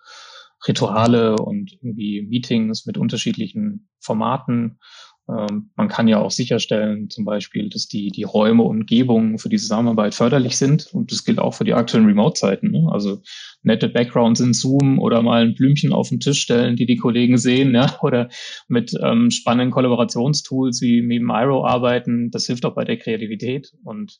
Rituale 0.67 1.37
und 1.37 1.71
irgendwie 1.73 2.21
Meetings 2.21 2.85
mit 2.85 2.97
unterschiedlichen 2.97 3.89
Formaten 3.99 4.79
man 5.27 5.87
kann 5.87 6.07
ja 6.07 6.19
auch 6.19 6.31
sicherstellen, 6.31 7.09
zum 7.09 7.25
Beispiel, 7.25 7.69
dass 7.69 7.87
die, 7.87 8.09
die 8.09 8.23
Räume, 8.23 8.63
Umgebungen 8.63 9.37
für 9.37 9.49
die 9.49 9.57
Zusammenarbeit 9.57 10.13
förderlich 10.13 10.57
sind. 10.57 10.87
Und 10.93 11.11
das 11.11 11.23
gilt 11.23 11.39
auch 11.39 11.53
für 11.53 11.63
die 11.63 11.73
aktuellen 11.73 12.07
Remote-Zeiten. 12.07 12.71
Ne? 12.71 12.89
Also 12.91 13.21
nette 13.61 13.87
Backgrounds 13.87 14.41
in 14.41 14.53
Zoom 14.53 14.99
oder 14.99 15.21
mal 15.21 15.43
ein 15.43 15.53
Blümchen 15.53 15.93
auf 15.93 16.09
den 16.09 16.19
Tisch 16.19 16.41
stellen, 16.41 16.75
die 16.75 16.85
die 16.85 16.97
Kollegen 16.97 17.37
sehen, 17.37 17.73
ja? 17.73 17.97
oder 18.01 18.29
mit 18.67 18.93
ähm, 19.01 19.31
spannenden 19.31 19.71
Kollaborationstools 19.71 20.81
wie 20.81 21.01
Miro 21.01 21.65
arbeiten. 21.65 22.31
Das 22.31 22.47
hilft 22.47 22.65
auch 22.65 22.75
bei 22.75 22.83
der 22.83 22.97
Kreativität. 22.97 23.73
Und 23.83 24.19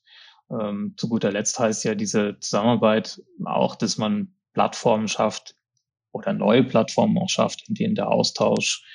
ähm, 0.50 0.94
zu 0.98 1.10
guter 1.10 1.32
Letzt 1.32 1.60
heißt 1.60 1.84
ja 1.84 1.96
diese 1.96 2.38
Zusammenarbeit 2.40 3.22
auch, 3.44 3.76
dass 3.76 3.98
man 3.98 4.36
Plattformen 4.54 5.08
schafft 5.08 5.56
oder 6.12 6.34
neue 6.34 6.64
Plattformen 6.64 7.18
auch 7.18 7.30
schafft, 7.30 7.68
in 7.68 7.76
denen 7.76 7.96
der 7.96 8.10
Austausch 8.10 8.86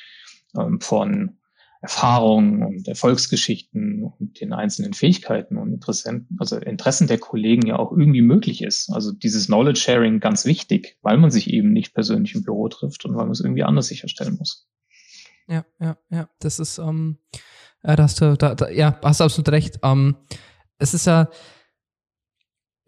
ähm, 0.57 0.81
von 0.81 1.39
Erfahrungen 1.81 2.63
und 2.63 2.89
Erfolgsgeschichten 2.89 4.03
und 4.03 4.41
den 4.41 4.53
einzelnen 4.53 4.95
Fähigkeiten 4.95 5.57
und 5.57 5.73
Interessen, 5.73 6.29
also 6.39 6.57
Interessen 6.57 7.07
der 7.07 7.19
Kollegen 7.19 7.67
ja 7.67 7.79
auch 7.79 7.93
irgendwie 7.93 8.23
möglich 8.23 8.63
ist. 8.63 8.91
Also 8.93 9.13
dieses 9.13 9.47
Knowledge 9.47 9.81
Sharing 9.81 10.21
ganz 10.21 10.45
wichtig, 10.45 10.97
weil 11.03 11.19
man 11.19 11.31
sich 11.31 11.51
eben 11.51 11.73
nicht 11.73 11.95
persönlich 11.95 12.35
im 12.35 12.43
Büro 12.43 12.69
trifft 12.69 13.05
und 13.05 13.15
weil 13.15 13.25
man 13.25 13.33
es 13.33 13.41
irgendwie 13.41 13.65
anders 13.65 13.87
sicherstellen 13.89 14.37
muss. 14.39 14.69
Ja, 15.49 15.65
ja, 15.81 15.97
ja, 16.11 16.29
das 16.41 16.59
ist, 16.59 16.79
ähm, 16.79 17.19
ja, 17.85 17.95
da 17.95 18.03
hast 18.03 18.21
du, 18.21 18.37
da, 18.37 18.55
da, 18.55 18.69
ja, 18.71 18.99
hast 19.03 19.21
du 19.21 19.25
absolut 19.25 19.49
recht. 19.51 19.79
Ähm, 19.83 20.17
es 20.79 20.93
ist 20.93 21.07
ja, 21.07 21.29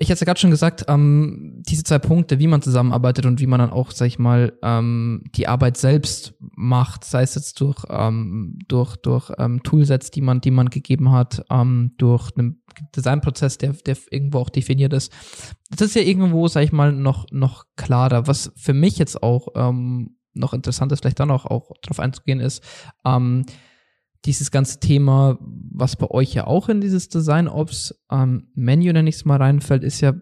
ich 0.01 0.11
hatte 0.11 0.21
ja 0.21 0.27
gerade 0.27 0.39
schon 0.39 0.53
gesagt, 0.53 0.85
ähm, 0.87 1.61
diese 1.69 1.83
zwei 1.83 1.99
Punkte, 1.99 2.39
wie 2.39 2.47
man 2.47 2.63
zusammenarbeitet 2.63 3.27
und 3.27 3.41
wie 3.41 3.49
man 3.49 3.59
dann 3.59 3.71
auch, 3.71 3.91
sag 3.91 4.07
ich 4.07 4.21
mal, 4.21 4.57
ähm, 4.63 5.25
die 5.35 5.49
Arbeit 5.49 5.77
selbst 5.77 6.35
macht, 6.39 7.05
sei 7.05 7.23
es 7.23 7.35
jetzt 7.35 7.61
durch, 7.61 7.85
ähm, 7.91 8.61
durch, 8.69 8.97
durch 8.97 9.33
ähm, 9.39 9.61
Toolsets, 9.65 10.13
die 10.13 10.21
man, 10.21 10.41
die 10.41 10.53
man 10.53 10.71
gegeben 10.71 11.11
hat, 11.11 11.45
ähm, 11.51 11.95
durch 11.99 12.31
einen 12.37 12.63
Designprozess, 12.95 13.59
der, 13.59 13.73
der 13.73 13.97
irgendwo 14.11 14.39
auch 14.39 14.51
definiert 14.51 14.93
ist. 14.93 15.13
Das 15.71 15.89
ist 15.89 15.97
ja 15.97 16.03
irgendwo, 16.03 16.47
sag 16.47 16.63
ich 16.63 16.73
mal, 16.73 16.93
noch, 16.93 17.27
noch 17.33 17.65
klarer. 17.75 18.29
Was 18.29 18.53
für 18.57 18.75
mich 18.75 18.99
jetzt 18.99 19.21
auch 19.21 19.49
ähm, 19.57 20.17
noch 20.33 20.53
interessant 20.53 20.93
ist, 20.93 21.01
vielleicht 21.01 21.19
dann 21.19 21.33
auch, 21.33 21.45
auch 21.45 21.73
drauf 21.83 21.99
einzugehen, 21.99 22.39
ist, 22.39 22.63
ähm, 23.05 23.47
dieses 24.25 24.51
ganze 24.51 24.81
Thema, 24.81 25.39
was 25.41 25.97
bei 25.97 26.11
euch 26.11 26.35
ja 26.35 26.47
auch 26.47 26.69
in 26.69 26.81
dieses 26.81 27.09
Design 27.09 27.49
Ops 27.49 27.95
ähm, 28.11 28.49
Menü 28.55 28.93
nenne 28.93 29.09
ich 29.09 29.17
es 29.17 29.25
mal 29.25 29.37
reinfällt, 29.37 29.85
ist 29.85 30.01
ja, 30.01 30.15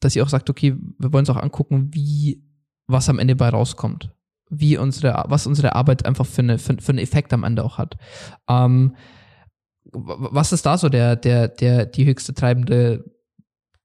dass 0.00 0.16
ihr 0.16 0.24
auch 0.24 0.28
sagt, 0.28 0.50
okay, 0.50 0.76
wir 0.98 1.12
wollen 1.12 1.22
uns 1.22 1.30
auch 1.30 1.42
angucken, 1.42 1.90
wie 1.92 2.44
was 2.86 3.08
am 3.08 3.18
Ende 3.18 3.36
bei 3.36 3.48
rauskommt, 3.48 4.12
wie 4.50 4.76
unsere, 4.76 5.24
was 5.28 5.46
unsere 5.46 5.74
Arbeit 5.74 6.04
einfach 6.06 6.26
für, 6.26 6.42
eine, 6.42 6.58
für, 6.58 6.76
für 6.80 6.90
einen 6.90 6.98
Effekt 6.98 7.32
am 7.32 7.44
Ende 7.44 7.64
auch 7.64 7.78
hat. 7.78 7.96
Ähm, 8.48 8.96
was 9.92 10.52
ist 10.52 10.66
da 10.66 10.76
so 10.76 10.88
der, 10.88 11.16
der, 11.16 11.48
der, 11.48 11.86
die 11.86 12.06
höchste 12.06 12.34
treibende 12.34 13.04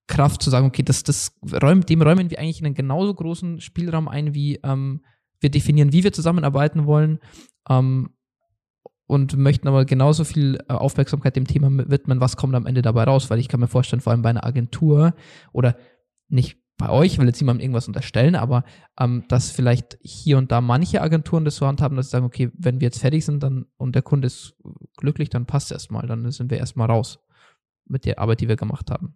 Kraft 0.08 0.42
zu 0.42 0.50
sagen, 0.50 0.68
okay, 0.68 0.84
das, 0.84 1.04
das 1.04 1.38
räumt, 1.62 1.90
dem 1.90 2.02
räumen 2.02 2.30
wir 2.30 2.40
eigentlich 2.40 2.64
einen 2.64 2.76
genauso 2.76 3.14
großen 3.14 3.60
Spielraum 3.62 4.08
ein, 4.08 4.34
wie 4.34 4.60
ähm, 4.64 5.02
wir 5.40 5.50
definieren, 5.50 5.94
wie 5.94 6.04
wir 6.04 6.14
zusammenarbeiten 6.14 6.86
wollen, 6.86 7.20
ähm, 7.70 8.15
und 9.08 9.38
möchten 9.38 9.68
aber 9.68 9.86
genauso 9.86 10.24
viel 10.24 10.58
äh, 10.68 10.74
Aufmerksamkeit 10.74 11.36
dem 11.36 11.48
Thema 11.48 11.70
widmen, 11.90 12.22
was 12.22 12.38
kommt 12.38 12.56
am 12.56 12.66
Ende 12.66 12.82
dabei 12.82 13.04
raus, 13.04 13.30
weil 13.30 13.40
ich 13.40 13.48
kann 13.48 13.60
mir 13.60 13.68
vorstellen, 13.68 14.02
vor 14.02 14.12
allem 14.12 14.22
bei 14.22 14.30
einer 14.30 14.46
Agentur 14.46 15.14
oder 15.52 15.76
nicht 16.28 16.58
bei 16.78 16.90
euch, 16.90 17.14
ich 17.14 17.20
will 17.20 17.28
jetzt 17.28 17.40
niemandem 17.40 17.64
irgendwas 17.64 17.88
unterstellen, 17.88 18.36
aber 18.36 18.66
ähm, 19.00 19.24
dass 19.30 19.52
vielleicht 19.52 19.98
hier 20.02 20.38
und 20.38 20.52
da 20.52 20.60
manche 20.60 21.02
Agenturen 21.02 21.46
das 21.46 21.56
so 21.56 21.68
handhaben, 21.68 21.96
dass 21.96 22.08
sie 22.08 22.12
sagen, 22.12 22.26
okay, 22.26 22.52
wenn 22.58 22.82
wir 22.82 22.88
jetzt 22.88 23.00
fertig 23.00 23.24
sind 23.24 23.44
dann 23.44 23.66
und 23.78 23.96
der 23.96 24.02
Kunde 24.02 24.28
ist 24.28 24.56
glücklich, 24.98 25.30
dann 25.30 25.46
passt 25.46 25.72
erstmal, 25.72 26.06
dann 26.08 26.30
sind 26.32 26.52
wir 26.52 26.58
erstmal 26.58 26.90
raus 26.90 27.20
mit 27.86 28.06
der 28.06 28.20
Arbeit, 28.20 28.42
die 28.42 28.50
wir 28.50 28.58
gemacht 28.58 28.92
haben. 28.92 29.16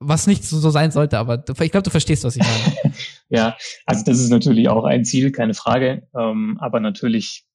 Was 0.00 0.26
nicht 0.26 0.42
so, 0.42 0.70
sein 0.70 0.90
sollte, 0.90 1.18
aber 1.18 1.44
ich 1.48 1.70
glaube, 1.70 1.84
du 1.84 1.90
verstehst, 1.90 2.24
was 2.24 2.34
ich 2.34 2.42
meine. 2.42 2.94
ja, 3.28 3.56
also 3.86 4.04
das 4.04 4.18
ist 4.18 4.30
natürlich 4.30 4.68
auch 4.68 4.84
ein 4.84 5.04
Ziel, 5.04 5.30
keine 5.30 5.54
Frage. 5.54 6.08
Ähm, 6.18 6.58
aber 6.58 6.80
natürlich 6.80 7.46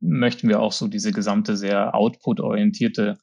möchten 0.00 0.48
wir 0.48 0.60
auch 0.60 0.72
so 0.72 0.88
diese 0.88 1.12
gesamte 1.12 1.56
sehr 1.56 1.94
output-orientierte 1.94 3.18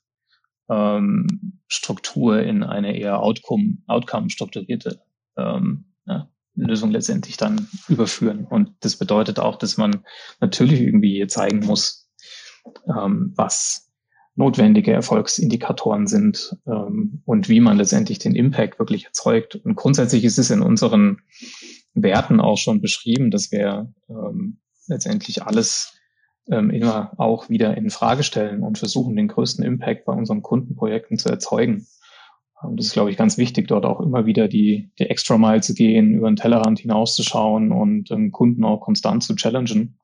ähm, 0.70 1.60
Struktur 1.68 2.42
in 2.42 2.64
eine 2.64 2.98
eher 2.98 3.22
outcome, 3.22 3.78
outcome 3.88 4.30
strukturierte 4.30 5.02
ähm, 5.38 5.86
ja, 6.06 6.30
Lösung 6.56 6.92
letztendlich 6.92 7.38
dann 7.38 7.68
überführen. 7.88 8.46
Und 8.46 8.72
das 8.82 8.98
bedeutet 8.98 9.40
auch, 9.40 9.58
dass 9.58 9.78
man 9.78 10.04
natürlich 10.40 10.82
irgendwie 10.82 11.26
zeigen 11.28 11.60
muss, 11.60 12.10
ähm, 12.88 13.34
was 13.36 13.92
notwendige 14.36 14.92
Erfolgsindikatoren 14.92 16.08
sind 16.08 16.58
ähm, 16.68 17.22
und 17.26 17.48
wie 17.48 17.62
man 17.62 17.78
letztendlich 17.78 18.20
den 18.20 18.36
Impact 18.36 18.80
wirklich 18.80 19.06
erzeugt. 19.06 19.56
Und 19.56 19.76
grundsätzlich 19.76 20.26
ist 20.26 20.38
es 20.38 20.52
in 20.52 20.62
unseren 20.62 21.22
Werten 21.94 22.42
auch 22.42 22.58
schon 22.58 22.82
beschrieben, 22.82 23.32
dass 23.32 23.52
wir 23.52 23.94
ähm, 24.10 24.60
letztendlich 24.88 25.44
alles 25.44 25.95
ähm, 26.50 26.70
immer 26.70 27.14
auch 27.18 27.50
wieder 27.50 27.76
in 27.76 27.90
Frage 27.90 28.24
stellen 28.24 28.62
und 28.62 28.78
versuchen, 28.78 29.16
den 29.16 29.28
größten 29.28 29.64
Impact 29.66 30.06
bei 30.06 30.14
unseren 30.14 30.42
Kundenprojekten 30.42 31.18
zu 31.18 31.30
erzeugen. 31.30 31.88
Und 32.62 32.80
das 32.80 32.88
ist, 32.88 32.94
glaube 32.94 33.12
ich, 33.12 33.18
ganz 33.18 33.38
wichtig, 33.38 33.68
dort 33.68 33.86
auch 33.86 34.00
immer 34.00 34.26
wieder 34.26 34.48
die, 34.48 34.92
die 34.98 35.10
extra 35.10 35.38
Mile 35.38 35.62
zu 35.62 35.74
gehen, 35.74 36.14
über 36.14 36.30
den 36.30 36.36
Tellerrand 36.36 36.80
hinauszuschauen 36.80 37.72
und 37.72 38.12
ähm, 38.12 38.32
Kunden 38.32 38.64
auch 38.64 38.80
konstant 38.80 39.24
zu 39.24 39.36
challengen 39.36 40.00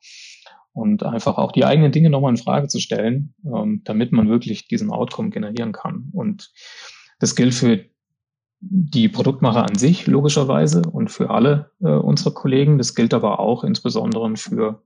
und 0.74 1.04
einfach 1.04 1.38
auch 1.38 1.52
die 1.52 1.66
eigenen 1.66 1.92
Dinge 1.92 2.10
nochmal 2.10 2.32
in 2.32 2.38
Frage 2.38 2.68
zu 2.68 2.80
stellen, 2.80 3.34
ähm, 3.46 3.82
damit 3.84 4.12
man 4.12 4.30
wirklich 4.30 4.68
diesen 4.68 4.92
Outcome 4.92 5.30
generieren 5.30 5.72
kann. 5.72 6.10
Und 6.14 6.52
das 7.20 7.36
gilt 7.36 7.54
für 7.54 7.86
die 8.60 9.10
Produktmacher 9.10 9.66
an 9.66 9.76
sich 9.76 10.06
logischerweise 10.06 10.84
und 10.84 11.10
für 11.10 11.30
alle 11.32 11.72
äh, 11.82 11.88
unsere 11.88 12.34
Kollegen. 12.34 12.78
Das 12.78 12.96
gilt 12.96 13.14
aber 13.14 13.40
auch 13.40 13.64
insbesondere 13.64 14.36
für 14.38 14.84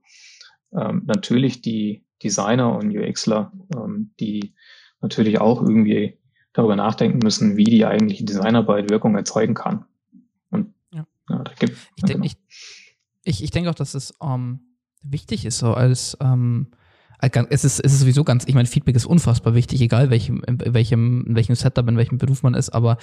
ähm, 0.76 1.02
natürlich 1.06 1.62
die 1.62 2.04
Designer 2.22 2.76
und 2.76 2.96
UXler, 2.96 3.52
ähm, 3.74 4.10
die 4.20 4.54
natürlich 5.00 5.40
auch 5.40 5.62
irgendwie 5.62 6.18
darüber 6.52 6.76
nachdenken 6.76 7.18
müssen, 7.18 7.56
wie 7.56 7.64
die 7.64 7.84
eigentliche 7.84 8.24
Designarbeit 8.24 8.90
Wirkung 8.90 9.14
erzeugen 9.14 9.54
kann. 9.54 9.84
Und 10.50 10.74
ja. 10.92 11.06
Ja, 11.28 11.42
da 11.42 11.52
gibt, 11.58 11.76
ich, 11.96 12.04
denk, 12.04 12.22
genau. 12.22 12.24
ich, 12.24 12.36
ich, 13.24 13.42
ich 13.44 13.50
denke 13.50 13.70
auch, 13.70 13.74
dass 13.74 13.94
es 13.94 14.14
ähm, 14.22 14.60
wichtig 15.02 15.44
ist, 15.44 15.58
so 15.58 15.74
als 15.74 16.16
ähm, 16.20 16.68
es 17.20 17.64
ist, 17.64 17.80
es 17.80 17.92
ist 17.92 18.00
sowieso 18.00 18.24
ganz, 18.24 18.44
ich 18.46 18.54
meine, 18.54 18.68
Feedback 18.68 18.94
ist 18.94 19.06
unfassbar 19.06 19.54
wichtig, 19.54 19.80
egal 19.80 20.10
welchem, 20.10 20.42
in 20.46 20.74
welchem, 20.74 21.24
in 21.26 21.34
welchem 21.34 21.54
Setup, 21.54 21.88
in 21.88 21.96
welchem 21.96 22.18
Beruf 22.18 22.42
man 22.42 22.54
ist, 22.54 22.70
aber 22.70 22.98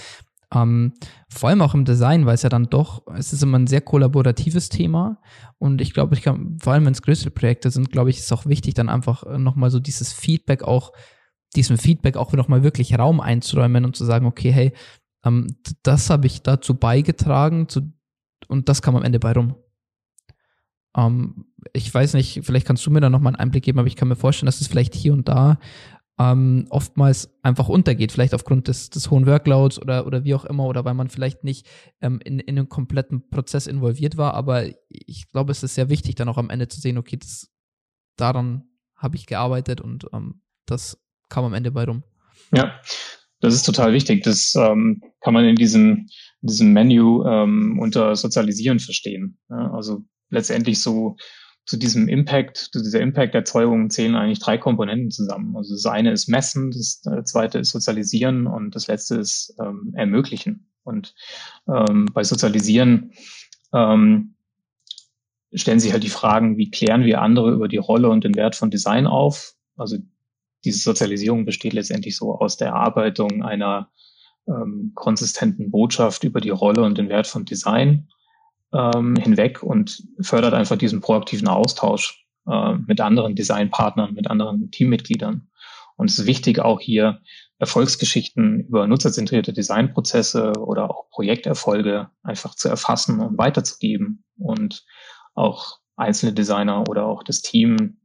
ähm, 0.53 0.93
vor 1.29 1.49
allem 1.49 1.61
auch 1.61 1.73
im 1.73 1.85
Design, 1.85 2.25
weil 2.25 2.35
es 2.35 2.43
ja 2.43 2.49
dann 2.49 2.65
doch, 2.69 3.07
es 3.15 3.33
ist 3.33 3.41
immer 3.41 3.57
ein 3.57 3.67
sehr 3.67 3.81
kollaboratives 3.81 4.69
Thema. 4.69 5.19
Und 5.57 5.81
ich 5.81 5.93
glaube, 5.93 6.15
ich 6.15 6.21
kann, 6.21 6.57
vor 6.61 6.73
allem 6.73 6.85
wenn 6.85 6.93
es 6.93 7.01
größere 7.01 7.31
Projekte 7.31 7.71
sind, 7.71 7.91
glaube 7.91 8.09
ich, 8.09 8.17
ist 8.17 8.25
es 8.25 8.31
auch 8.31 8.45
wichtig, 8.45 8.73
dann 8.75 8.89
einfach 8.89 9.23
äh, 9.23 9.37
nochmal 9.37 9.71
so 9.71 9.79
dieses 9.79 10.13
Feedback 10.13 10.63
auch, 10.63 10.93
diesem 11.55 11.77
Feedback 11.77 12.17
auch 12.17 12.33
nochmal 12.33 12.63
wirklich 12.63 12.97
Raum 12.97 13.19
einzuräumen 13.19 13.85
und 13.85 13.95
zu 13.95 14.05
sagen, 14.05 14.25
okay, 14.25 14.51
hey, 14.51 14.73
ähm, 15.25 15.47
das 15.81 16.09
habe 16.09 16.27
ich 16.27 16.41
dazu 16.41 16.75
beigetragen 16.75 17.67
zu, 17.67 17.91
und 18.47 18.69
das 18.69 18.81
kam 18.81 18.95
am 18.95 19.03
Ende 19.03 19.19
bei 19.19 19.31
rum. 19.31 19.55
Ähm, 20.95 21.45
ich 21.71 21.91
weiß 21.91 22.13
nicht, 22.13 22.41
vielleicht 22.43 22.67
kannst 22.67 22.85
du 22.85 22.91
mir 22.91 23.01
da 23.01 23.09
nochmal 23.09 23.33
einen 23.33 23.39
Einblick 23.39 23.63
geben, 23.63 23.79
aber 23.79 23.87
ich 23.87 23.95
kann 23.95 24.07
mir 24.07 24.15
vorstellen, 24.15 24.47
dass 24.47 24.61
es 24.61 24.67
vielleicht 24.67 24.93
hier 24.93 25.13
und 25.13 25.27
da 25.27 25.57
ähm, 26.19 26.67
oftmals 26.69 27.33
einfach 27.41 27.69
untergeht, 27.69 28.11
vielleicht 28.11 28.33
aufgrund 28.33 28.67
des, 28.67 28.89
des 28.89 29.09
hohen 29.09 29.25
Workloads 29.25 29.81
oder, 29.81 30.05
oder 30.05 30.23
wie 30.23 30.35
auch 30.35 30.45
immer, 30.45 30.65
oder 30.65 30.85
weil 30.85 30.93
man 30.93 31.09
vielleicht 31.09 31.43
nicht 31.43 31.67
ähm, 32.01 32.19
in, 32.23 32.39
in 32.39 32.57
einen 32.57 32.69
kompletten 32.69 33.29
Prozess 33.29 33.65
involviert 33.67 34.17
war. 34.17 34.33
Aber 34.35 34.65
ich 34.89 35.29
glaube, 35.31 35.51
es 35.51 35.63
ist 35.63 35.75
sehr 35.75 35.89
wichtig, 35.89 36.15
dann 36.15 36.29
auch 36.29 36.37
am 36.37 36.49
Ende 36.49 36.67
zu 36.67 36.79
sehen, 36.79 36.97
okay, 36.97 37.17
das, 37.17 37.51
daran 38.15 38.63
habe 38.95 39.15
ich 39.15 39.25
gearbeitet 39.25 39.81
und 39.81 40.05
ähm, 40.13 40.41
das 40.65 40.97
kam 41.29 41.45
am 41.45 41.53
Ende 41.53 41.71
bei 41.71 41.83
rum. 41.85 42.03
Ja, 42.53 42.79
das 43.39 43.55
ist 43.55 43.63
total 43.63 43.91
wichtig. 43.91 44.23
Das 44.23 44.53
ähm, 44.55 45.01
kann 45.21 45.33
man 45.33 45.45
in 45.45 45.55
diesem, 45.55 46.07
in 46.41 46.47
diesem 46.47 46.73
Menü 46.73 47.23
ähm, 47.27 47.79
unter 47.79 48.15
Sozialisieren 48.15 48.79
verstehen. 48.79 49.37
Ja, 49.49 49.71
also 49.73 50.03
letztendlich 50.29 50.81
so 50.81 51.17
zu 51.65 51.77
diesem 51.77 52.09
Impact, 52.09 52.57
zu 52.57 52.81
dieser 52.81 52.99
Impact-Erzeugung 52.99 53.89
zählen 53.89 54.15
eigentlich 54.15 54.39
drei 54.39 54.57
Komponenten 54.57 55.11
zusammen. 55.11 55.55
Also 55.55 55.75
das 55.75 55.85
eine 55.85 56.11
ist 56.11 56.27
Messen, 56.27 56.71
das 56.71 57.01
äh, 57.05 57.23
zweite 57.23 57.59
ist 57.59 57.71
Sozialisieren 57.71 58.47
und 58.47 58.75
das 58.75 58.87
letzte 58.87 59.15
ist 59.15 59.55
ähm, 59.61 59.93
Ermöglichen. 59.95 60.69
Und 60.83 61.15
ähm, 61.67 62.09
bei 62.13 62.23
Sozialisieren 62.23 63.13
ähm, 63.73 64.35
stellen 65.53 65.79
sich 65.79 65.93
halt 65.93 66.03
die 66.03 66.09
Fragen, 66.09 66.57
wie 66.57 66.69
klären 66.69 67.05
wir 67.05 67.21
andere 67.21 67.51
über 67.51 67.69
die 67.69 67.77
Rolle 67.77 68.09
und 68.09 68.25
den 68.25 68.35
Wert 68.35 68.55
von 68.55 68.69
Design 68.69 69.07
auf? 69.07 69.55
Also 69.77 69.97
diese 70.65 70.79
Sozialisierung 70.79 71.45
besteht 71.45 71.73
letztendlich 71.73 72.17
so 72.17 72.35
aus 72.35 72.57
der 72.57 72.69
Erarbeitung 72.69 73.43
einer 73.43 73.89
ähm, 74.47 74.91
konsistenten 74.95 75.71
Botschaft 75.71 76.25
über 76.25 76.41
die 76.41 76.49
Rolle 76.49 76.83
und 76.83 76.97
den 76.97 77.09
Wert 77.09 77.27
von 77.27 77.45
Design 77.45 78.09
ähm, 78.73 79.15
hinweg 79.15 79.63
und 79.63 80.03
fördert 80.19 80.53
einfach 80.53 80.77
diesen 80.77 81.01
proaktiven 81.01 81.47
Austausch 81.47 82.25
äh, 82.47 82.73
mit 82.73 82.99
anderen 83.01 83.35
Designpartnern, 83.35 84.13
mit 84.13 84.29
anderen 84.29 84.71
Teammitgliedern. 84.71 85.49
Und 85.95 86.09
es 86.09 86.19
ist 86.19 86.25
wichtig, 86.25 86.59
auch 86.59 86.79
hier 86.79 87.21
Erfolgsgeschichten 87.59 88.61
über 88.61 88.87
nutzerzentrierte 88.87 89.53
Designprozesse 89.53 90.53
oder 90.57 90.89
auch 90.89 91.09
Projekterfolge 91.11 92.09
einfach 92.23 92.55
zu 92.55 92.67
erfassen 92.67 93.19
und 93.19 93.37
weiterzugeben 93.37 94.23
und 94.37 94.83
auch 95.35 95.77
einzelne 95.95 96.33
Designer 96.33 96.83
oder 96.89 97.05
auch 97.05 97.23
das 97.23 97.41
Team 97.41 97.99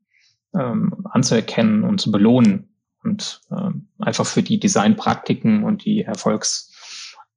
ähm, 0.54 1.06
anzuerkennen 1.10 1.82
und 1.82 2.00
zu 2.00 2.10
belohnen 2.10 2.74
und 3.02 3.40
ähm, 3.50 3.88
einfach 3.98 4.26
für 4.26 4.42
die 4.42 4.60
Designpraktiken 4.60 5.64
und 5.64 5.84
die 5.84 6.02
Erfolgs- 6.02 6.72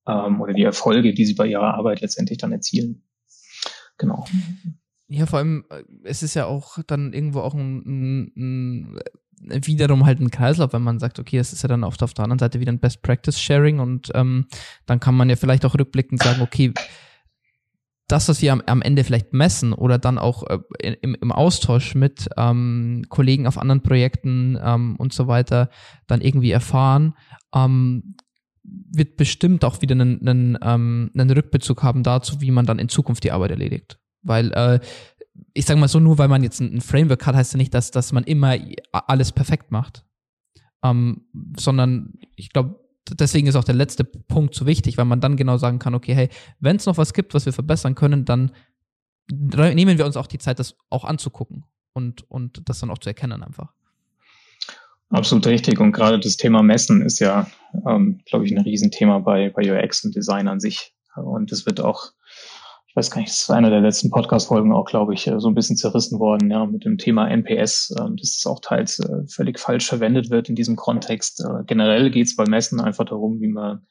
ähm, 0.08 0.42
oder 0.42 0.54
die 0.54 0.64
Erfolge, 0.64 1.14
die 1.14 1.26
sie 1.26 1.36
bei 1.36 1.48
ihrer 1.48 1.74
Arbeit 1.74 2.02
letztendlich 2.02 2.38
dann 2.38 2.52
erzielen. 2.52 3.04
Genau. 4.02 4.26
Ja, 5.08 5.28
vor 5.28 5.40
allem, 5.40 5.64
äh, 5.70 5.84
es 6.04 6.24
ist 6.24 6.34
ja 6.34 6.46
auch 6.46 6.80
dann 6.88 7.14
irgendwo 7.14 7.42
auch 7.42 7.54
ein, 7.54 8.34
ein, 8.36 9.00
ein 9.50 9.68
wiederum 9.68 10.06
halt 10.06 10.20
ein 10.20 10.32
Kreislauf, 10.32 10.74
wenn 10.74 10.82
man 10.82 11.00
sagt, 11.00 11.20
okay, 11.20 11.38
es 11.38 11.54
ist 11.54 11.62
ja 11.62 11.70
dann 11.70 11.84
oft 11.84 12.02
auf 12.02 12.16
der 12.16 12.24
anderen 12.24 12.40
Seite 12.40 12.60
wieder 12.60 12.72
ein 12.72 12.80
Best 12.80 13.04
Practice 13.04 13.40
Sharing 13.40 13.80
und 13.80 14.12
ähm, 14.16 14.48
dann 14.88 15.00
kann 15.00 15.16
man 15.16 15.30
ja 15.30 15.36
vielleicht 15.36 15.66
auch 15.66 15.76
rückblickend 15.76 16.24
sagen, 16.24 16.42
okay, 16.42 16.74
das, 18.08 18.28
was 18.28 18.42
wir 18.42 18.52
am, 18.52 18.64
am 18.66 18.82
Ende 18.82 19.04
vielleicht 19.04 19.34
messen 19.34 19.74
oder 19.74 20.00
dann 20.00 20.18
auch 20.18 20.44
äh, 20.50 20.60
im, 21.02 21.16
im 21.22 21.32
Austausch 21.32 21.94
mit 21.94 22.28
ähm, 22.38 23.06
Kollegen 23.10 23.48
auf 23.48 23.60
anderen 23.60 23.84
Projekten 23.84 24.58
ähm, 24.62 24.96
und 24.98 25.14
so 25.14 25.28
weiter 25.28 25.70
dann 26.08 26.22
irgendwie 26.22 26.52
erfahren, 26.52 27.14
ähm, 27.54 28.16
wird 28.64 29.18
bestimmt 29.18 29.66
auch 29.66 29.82
wieder 29.82 29.94
einen, 29.94 30.28
einen, 30.28 30.58
ähm, 30.62 31.12
einen 31.14 31.32
Rückbezug 31.32 31.84
haben 31.84 32.04
dazu, 32.04 32.42
wie 32.42 32.52
man 32.52 32.66
dann 32.66 32.80
in 32.80 32.90
Zukunft 32.90 33.24
die 33.24 33.32
Arbeit 33.32 33.52
erledigt. 33.52 34.00
Weil, 34.22 34.52
äh, 34.54 34.80
ich 35.54 35.66
sage 35.66 35.80
mal 35.80 35.88
so, 35.88 36.00
nur 36.00 36.18
weil 36.18 36.28
man 36.28 36.44
jetzt 36.44 36.60
ein, 36.60 36.82
Framework 36.82 37.26
hat, 37.26 37.36
heißt 37.36 37.54
ja 37.54 37.58
nicht, 37.58 37.74
dass, 37.74 37.92
dass 37.92 38.12
man 38.12 38.24
immer 38.24 38.56
alles 38.92 39.32
perfekt 39.32 39.72
macht. 39.72 40.06
Ähm, 40.84 41.26
sondern 41.58 42.14
ich 42.36 42.50
glaube, 42.50 42.80
deswegen 43.10 43.48
ist 43.48 43.56
auch 43.56 43.64
der 43.64 43.76
letzte 43.76 44.04
Punkt 44.04 44.56
so 44.56 44.66
wichtig, 44.66 44.98
weil 44.98 45.06
man 45.06 45.22
dann 45.22 45.38
genau 45.38 45.58
sagen 45.58 45.80
kann, 45.80 45.96
okay, 45.96 46.14
hey, 46.14 46.30
wenn 46.60 46.76
es 46.76 46.86
noch 46.86 46.98
was 46.98 47.14
gibt, 47.14 47.34
was 47.34 47.46
wir 47.46 47.54
verbessern 47.54 47.96
können, 47.96 48.26
dann 48.26 48.52
nehmen 49.32 49.98
wir 49.98 50.06
uns 50.06 50.18
auch 50.18 50.28
die 50.28 50.40
Zeit, 50.40 50.60
das 50.60 50.76
auch 50.90 51.06
anzugucken 51.06 51.66
und, 51.94 52.30
und 52.30 52.68
das 52.70 52.80
dann 52.80 52.90
auch 52.90 52.98
zu 52.98 53.10
erkennen 53.10 53.44
einfach. 53.44 53.74
Absolut 55.12 55.46
richtig. 55.48 55.80
Und 55.80 55.92
gerade 55.92 56.20
das 56.20 56.38
Thema 56.38 56.64
Messen 56.64 57.02
ist 57.02 57.20
ja, 57.20 57.48
ähm, 57.86 58.22
glaube 58.26 58.46
ich, 58.46 58.52
ein 58.52 58.62
Riesenthema 58.64 59.20
bei, 59.20 59.50
bei 59.50 59.62
UX 59.70 60.06
und 60.06 60.16
Design 60.16 60.48
an 60.48 60.62
sich. 60.62 60.94
Und 61.18 61.52
es 61.52 61.66
wird 61.66 61.82
auch, 61.82 62.12
ich 62.88 62.96
weiß 62.96 63.12
gar 63.12 63.20
nicht, 63.20 63.30
das 63.30 63.42
ist 63.42 63.52
einer 63.52 63.70
der 63.70 63.82
letzten 63.82 64.10
Podcast-Folgen 64.10 64.72
auch, 64.72 64.86
glaube 64.86 65.14
ich, 65.14 65.30
so 65.38 65.48
ein 65.50 65.54
bisschen 65.54 65.76
zerrissen 65.76 66.20
worden, 66.20 66.50
ja, 66.50 66.66
mit 66.66 66.86
dem 66.86 66.98
Thema 66.98 67.28
NPS, 67.28 67.92
äh, 67.92 68.04
dass 68.18 68.38
es 68.38 68.46
auch 68.46 68.62
teils 68.62 69.00
äh, 69.00 69.28
völlig 69.28 69.60
falsch 69.60 69.88
verwendet 69.88 70.30
wird 70.30 70.48
in 70.48 70.56
diesem 70.56 70.78
Kontext. 70.78 71.42
Äh, 71.42 71.66
generell 71.66 72.10
geht 72.10 72.28
es 72.28 72.38
bei 72.38 72.46
Messen 72.48 72.80
einfach 72.80 73.06
darum, 73.06 73.42
wie 73.42 73.50
man 73.50 73.86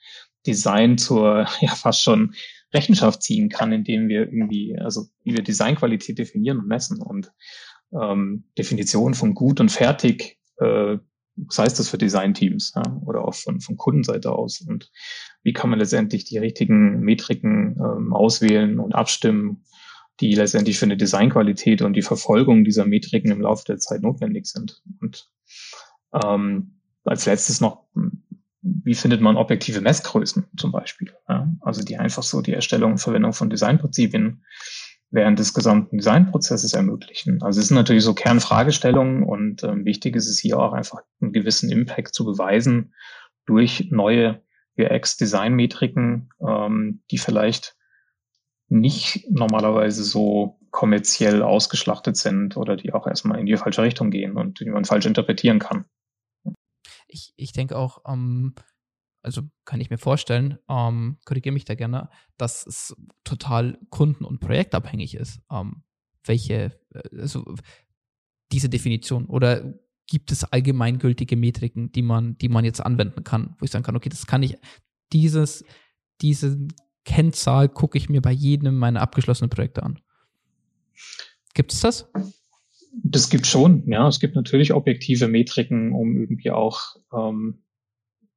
Design 0.46 0.96
zur, 0.96 1.46
ja, 1.60 1.74
fast 1.74 2.02
schon 2.02 2.32
Rechenschaft 2.72 3.22
ziehen 3.22 3.50
kann, 3.50 3.72
indem 3.72 4.08
wir 4.08 4.20
irgendwie, 4.20 4.78
also 4.78 5.06
wie 5.22 5.34
wir 5.34 5.42
Designqualität 5.42 6.18
definieren 6.18 6.60
und 6.60 6.68
messen 6.68 7.02
und 7.02 7.30
ähm, 7.92 8.44
Definition 8.56 9.12
von 9.12 9.34
gut 9.34 9.60
und 9.60 9.70
fertig 9.70 10.38
äh, 10.60 10.98
was 11.46 11.58
heißt 11.58 11.78
das 11.78 11.88
für 11.88 11.98
Designteams 11.98 12.72
ja, 12.74 12.82
oder 13.04 13.24
auch 13.24 13.34
von, 13.34 13.60
von 13.60 13.76
Kundenseite 13.76 14.32
aus 14.32 14.60
und 14.60 14.90
wie 15.42 15.52
kann 15.52 15.70
man 15.70 15.78
letztendlich 15.78 16.24
die 16.24 16.38
richtigen 16.38 17.00
Metriken 17.00 17.76
ähm, 17.78 18.12
auswählen 18.12 18.78
und 18.78 18.94
abstimmen, 18.94 19.64
die 20.20 20.34
letztendlich 20.34 20.78
für 20.78 20.84
eine 20.84 20.96
Designqualität 20.96 21.82
und 21.82 21.94
die 21.94 22.02
Verfolgung 22.02 22.64
dieser 22.64 22.84
Metriken 22.84 23.30
im 23.30 23.40
Laufe 23.40 23.64
der 23.64 23.78
Zeit 23.78 24.02
notwendig 24.02 24.46
sind. 24.46 24.82
Und 25.00 25.30
ähm, 26.22 26.80
als 27.04 27.26
letztes 27.26 27.60
noch, 27.60 27.86
wie 28.62 28.94
findet 28.94 29.22
man 29.22 29.36
objektive 29.36 29.80
Messgrößen 29.80 30.46
zum 30.56 30.72
Beispiel? 30.72 31.12
Ja? 31.28 31.50
Also 31.60 31.82
die 31.82 31.96
einfach 31.96 32.22
so 32.22 32.42
die 32.42 32.52
Erstellung 32.52 32.92
und 32.92 32.98
Verwendung 32.98 33.32
von 33.32 33.48
Designprinzipien 33.48 34.44
während 35.10 35.38
des 35.38 35.54
gesamten 35.54 35.98
Designprozesses 35.98 36.72
ermöglichen. 36.72 37.42
Also 37.42 37.60
es 37.60 37.68
sind 37.68 37.76
natürlich 37.76 38.04
so 38.04 38.14
Kernfragestellungen 38.14 39.24
und 39.24 39.64
ähm, 39.64 39.84
wichtig 39.84 40.16
ist 40.16 40.28
es 40.28 40.38
hier 40.38 40.58
auch 40.58 40.72
einfach 40.72 41.02
einen 41.20 41.32
gewissen 41.32 41.70
Impact 41.70 42.14
zu 42.14 42.24
beweisen 42.24 42.94
durch 43.46 43.88
neue 43.90 44.42
UX-Design-Metriken, 44.78 46.30
ähm, 46.46 47.02
die 47.10 47.18
vielleicht 47.18 47.76
nicht 48.68 49.26
normalerweise 49.28 50.04
so 50.04 50.60
kommerziell 50.70 51.42
ausgeschlachtet 51.42 52.16
sind 52.16 52.56
oder 52.56 52.76
die 52.76 52.92
auch 52.92 53.08
erstmal 53.08 53.40
in 53.40 53.46
die 53.46 53.56
falsche 53.56 53.82
Richtung 53.82 54.10
gehen 54.10 54.36
und 54.36 54.60
die 54.60 54.66
man 54.66 54.84
falsch 54.84 55.06
interpretieren 55.06 55.58
kann. 55.58 55.86
Ich, 57.08 57.34
ich 57.36 57.52
denke 57.52 57.76
auch, 57.76 58.02
ähm, 58.06 58.54
also 59.22 59.42
kann 59.64 59.80
ich 59.80 59.90
mir 59.90 59.98
vorstellen, 59.98 60.58
ähm, 60.68 61.18
korrigiere 61.24 61.52
mich 61.52 61.64
da 61.64 61.74
gerne, 61.74 62.08
dass 62.36 62.66
es 62.66 62.94
total 63.24 63.78
kunden- 63.90 64.24
und 64.24 64.40
projektabhängig 64.40 65.14
ist, 65.14 65.40
ähm, 65.50 65.82
welche, 66.24 66.78
äh, 66.94 67.18
also 67.18 67.54
diese 68.52 68.68
Definition 68.68 69.26
oder 69.26 69.74
gibt 70.06 70.32
es 70.32 70.44
allgemeingültige 70.44 71.36
Metriken, 71.36 71.92
die 71.92 72.02
man, 72.02 72.36
die 72.38 72.48
man 72.48 72.64
jetzt 72.64 72.80
anwenden 72.80 73.22
kann, 73.22 73.54
wo 73.58 73.64
ich 73.64 73.70
sagen 73.70 73.84
kann, 73.84 73.96
okay, 73.96 74.08
das 74.08 74.26
kann 74.26 74.42
ich, 74.42 74.56
dieses, 75.12 75.64
diese 76.20 76.58
Kennzahl 77.04 77.68
gucke 77.68 77.96
ich 77.96 78.08
mir 78.08 78.20
bei 78.20 78.32
jedem 78.32 78.76
meiner 78.76 79.00
abgeschlossenen 79.00 79.50
Projekte 79.50 79.82
an. 79.82 80.00
Gibt 81.54 81.72
es 81.72 81.80
das? 81.80 82.10
Das 82.92 83.30
gibt 83.30 83.46
schon, 83.46 83.88
ja. 83.88 84.06
Es 84.08 84.18
gibt 84.18 84.34
natürlich 84.34 84.72
objektive 84.72 85.28
Metriken, 85.28 85.92
um 85.92 86.16
irgendwie 86.16 86.50
auch 86.50 86.96
ähm, 87.16 87.62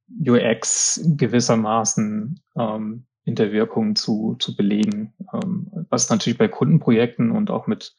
UX 0.08 1.00
gewissermaßen 1.16 2.40
ähm, 2.56 3.06
in 3.24 3.34
der 3.34 3.52
Wirkung 3.52 3.96
zu, 3.96 4.36
zu 4.38 4.56
belegen. 4.56 5.14
Ähm, 5.32 5.70
was 5.88 6.10
natürlich 6.10 6.38
bei 6.38 6.48
Kundenprojekten 6.48 7.30
und 7.30 7.50
auch 7.50 7.66
mit 7.66 7.94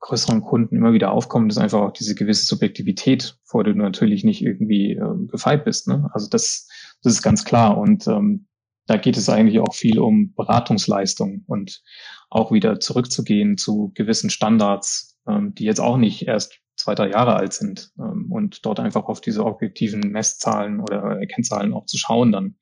größeren 0.00 0.42
Kunden 0.42 0.76
immer 0.76 0.92
wieder 0.92 1.12
aufkommt, 1.12 1.50
ist 1.50 1.58
einfach 1.58 1.80
auch 1.80 1.92
diese 1.92 2.14
gewisse 2.14 2.44
Subjektivität, 2.44 3.38
vor 3.44 3.64
der 3.64 3.72
du 3.72 3.78
natürlich 3.78 4.24
nicht 4.24 4.42
irgendwie 4.42 4.92
äh, 4.92 5.26
gefeit 5.28 5.64
bist. 5.64 5.88
Ne? 5.88 6.10
Also 6.12 6.28
das, 6.28 6.68
das 7.02 7.14
ist 7.14 7.22
ganz 7.22 7.44
klar. 7.44 7.78
Und 7.78 8.06
ähm, 8.08 8.46
da 8.86 8.96
geht 8.96 9.16
es 9.16 9.28
eigentlich 9.28 9.60
auch 9.60 9.74
viel 9.74 10.00
um 10.00 10.34
Beratungsleistung 10.34 11.44
und 11.46 11.82
auch 12.30 12.50
wieder 12.50 12.80
zurückzugehen 12.80 13.56
zu 13.56 13.92
gewissen 13.94 14.28
Standards, 14.28 15.16
ähm, 15.26 15.54
die 15.54 15.64
jetzt 15.64 15.80
auch 15.80 15.96
nicht 15.96 16.26
erst 16.26 16.58
zwei, 16.82 16.94
drei 16.94 17.10
Jahre 17.10 17.36
alt 17.36 17.52
sind 17.52 17.92
ähm, 17.98 18.30
und 18.30 18.66
dort 18.66 18.80
einfach 18.80 19.04
auf 19.04 19.20
diese 19.20 19.44
objektiven 19.44 20.00
Messzahlen 20.00 20.80
oder 20.80 21.24
Kennzahlen 21.26 21.72
auch 21.72 21.86
zu 21.86 21.96
schauen 21.96 22.32
dann. 22.32 22.56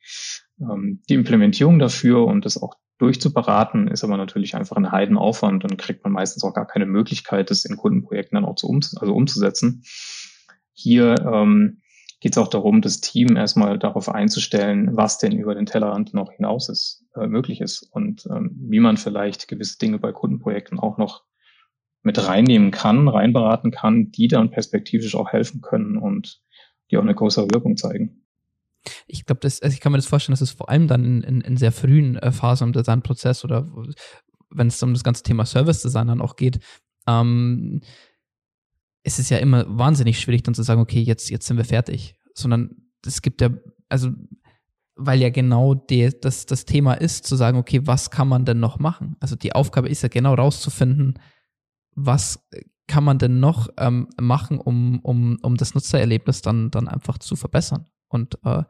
Ähm, 0.60 1.02
die 1.08 1.14
Implementierung 1.14 1.78
dafür 1.78 2.26
und 2.26 2.44
das 2.44 2.60
auch 2.60 2.74
durchzuberaten, 2.98 3.88
ist 3.88 4.04
aber 4.04 4.18
natürlich 4.18 4.54
einfach 4.54 4.76
ein 4.76 4.92
Heidenaufwand 4.92 5.64
und 5.64 5.78
kriegt 5.78 6.04
man 6.04 6.12
meistens 6.12 6.44
auch 6.44 6.52
gar 6.52 6.66
keine 6.66 6.84
Möglichkeit, 6.84 7.50
das 7.50 7.64
in 7.64 7.78
Kundenprojekten 7.78 8.36
dann 8.36 8.44
auch 8.44 8.56
zu 8.56 8.68
um, 8.68 8.80
also 8.96 9.14
umzusetzen. 9.14 9.84
Hier 10.74 11.14
ähm, 11.20 11.80
geht 12.20 12.32
es 12.32 12.38
auch 12.38 12.48
darum, 12.48 12.82
das 12.82 13.00
Team 13.00 13.36
erstmal 13.36 13.78
darauf 13.78 14.10
einzustellen, 14.10 14.96
was 14.96 15.16
denn 15.16 15.32
über 15.32 15.54
den 15.54 15.64
Tellerrand 15.64 16.12
noch 16.12 16.32
hinaus 16.32 16.68
ist, 16.68 17.06
äh, 17.14 17.26
möglich 17.26 17.62
ist 17.62 17.88
und 17.90 18.26
ähm, 18.30 18.54
wie 18.68 18.80
man 18.80 18.98
vielleicht 18.98 19.48
gewisse 19.48 19.78
Dinge 19.78 19.98
bei 19.98 20.12
Kundenprojekten 20.12 20.78
auch 20.78 20.98
noch 20.98 21.24
mit 22.02 22.26
reinnehmen 22.26 22.70
kann, 22.70 23.08
reinberaten 23.08 23.70
kann, 23.70 24.10
die 24.10 24.28
dann 24.28 24.50
perspektivisch 24.50 25.14
auch 25.14 25.28
helfen 25.28 25.60
können 25.60 25.96
und 25.96 26.40
die 26.90 26.96
auch 26.96 27.02
eine 27.02 27.14
größere 27.14 27.48
Wirkung 27.52 27.76
zeigen. 27.76 28.24
Ich 29.06 29.26
glaube, 29.26 29.40
also 29.44 29.66
ich 29.66 29.80
kann 29.80 29.92
mir 29.92 29.98
das 29.98 30.06
vorstellen, 30.06 30.32
dass 30.32 30.40
es 30.40 30.52
vor 30.52 30.70
allem 30.70 30.88
dann 30.88 31.04
in, 31.04 31.22
in, 31.22 31.40
in 31.42 31.56
sehr 31.56 31.72
frühen 31.72 32.16
äh, 32.16 32.32
Phasen 32.32 32.68
im 32.68 32.72
Designprozess 32.72 33.44
oder 33.44 33.70
wenn 34.50 34.68
es 34.68 34.82
um 34.82 34.94
das 34.94 35.04
ganze 35.04 35.22
Thema 35.22 35.44
Service 35.44 35.82
Design 35.82 36.08
dann 36.08 36.22
auch 36.22 36.36
geht, 36.36 36.58
ähm, 37.06 37.82
es 39.02 39.18
ist 39.18 39.30
ja 39.30 39.38
immer 39.38 39.64
wahnsinnig 39.68 40.20
schwierig 40.20 40.42
dann 40.42 40.54
zu 40.54 40.62
sagen, 40.62 40.80
okay, 40.80 41.00
jetzt, 41.00 41.30
jetzt 41.30 41.46
sind 41.46 41.56
wir 41.56 41.64
fertig. 41.64 42.14
Sondern 42.34 42.76
es 43.04 43.22
gibt 43.22 43.40
ja, 43.40 43.50
also 43.88 44.10
weil 44.96 45.20
ja 45.20 45.30
genau 45.30 45.74
die, 45.74 46.10
das, 46.20 46.46
das 46.46 46.66
Thema 46.66 46.94
ist, 46.94 47.26
zu 47.26 47.36
sagen, 47.36 47.58
okay, 47.58 47.80
was 47.84 48.10
kann 48.10 48.28
man 48.28 48.44
denn 48.44 48.60
noch 48.60 48.78
machen? 48.78 49.16
Also 49.20 49.36
die 49.36 49.54
Aufgabe 49.54 49.88
ist 49.88 50.02
ja 50.02 50.08
genau 50.08 50.34
rauszufinden, 50.34 51.18
was 51.94 52.46
kann 52.86 53.04
man 53.04 53.18
denn 53.18 53.38
noch 53.40 53.68
ähm, 53.78 54.08
machen, 54.20 54.58
um, 54.58 54.98
um, 55.00 55.38
um 55.42 55.56
das 55.56 55.74
Nutzererlebnis 55.74 56.42
dann, 56.42 56.70
dann 56.70 56.88
einfach 56.88 57.18
zu 57.18 57.36
verbessern? 57.36 57.86
Und 58.08 58.38
äh, 58.44 58.64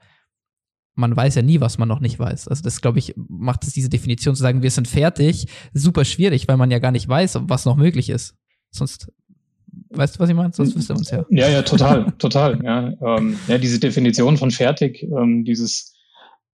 man 0.94 1.16
weiß 1.16 1.34
ja 1.36 1.42
nie, 1.42 1.60
was 1.60 1.78
man 1.78 1.88
noch 1.88 2.00
nicht 2.00 2.18
weiß. 2.18 2.48
Also 2.48 2.62
das, 2.62 2.80
glaube 2.80 2.98
ich, 2.98 3.14
macht 3.16 3.64
es 3.64 3.72
diese 3.72 3.88
Definition 3.88 4.34
zu 4.34 4.42
sagen, 4.42 4.62
wir 4.62 4.70
sind 4.70 4.86
fertig, 4.86 5.46
super 5.72 6.04
schwierig, 6.04 6.48
weil 6.48 6.56
man 6.56 6.70
ja 6.70 6.78
gar 6.78 6.92
nicht 6.92 7.08
weiß, 7.08 7.38
was 7.42 7.64
noch 7.64 7.76
möglich 7.76 8.10
ist. 8.10 8.36
Sonst, 8.70 9.10
weißt 9.90 10.16
du, 10.16 10.20
was 10.20 10.28
ich 10.28 10.36
meine? 10.36 10.52
Sonst 10.52 10.76
wüsste 10.76 10.92
man 10.92 11.02
es 11.02 11.10
ja. 11.10 11.24
Ja, 11.30 11.48
ja, 11.48 11.62
total, 11.62 12.12
total. 12.18 12.62
Ja, 12.62 12.92
ähm, 13.00 13.38
ja, 13.48 13.58
diese 13.58 13.80
Definition 13.80 14.36
von 14.36 14.50
fertig, 14.50 15.02
ähm, 15.02 15.44
dieses, 15.44 15.96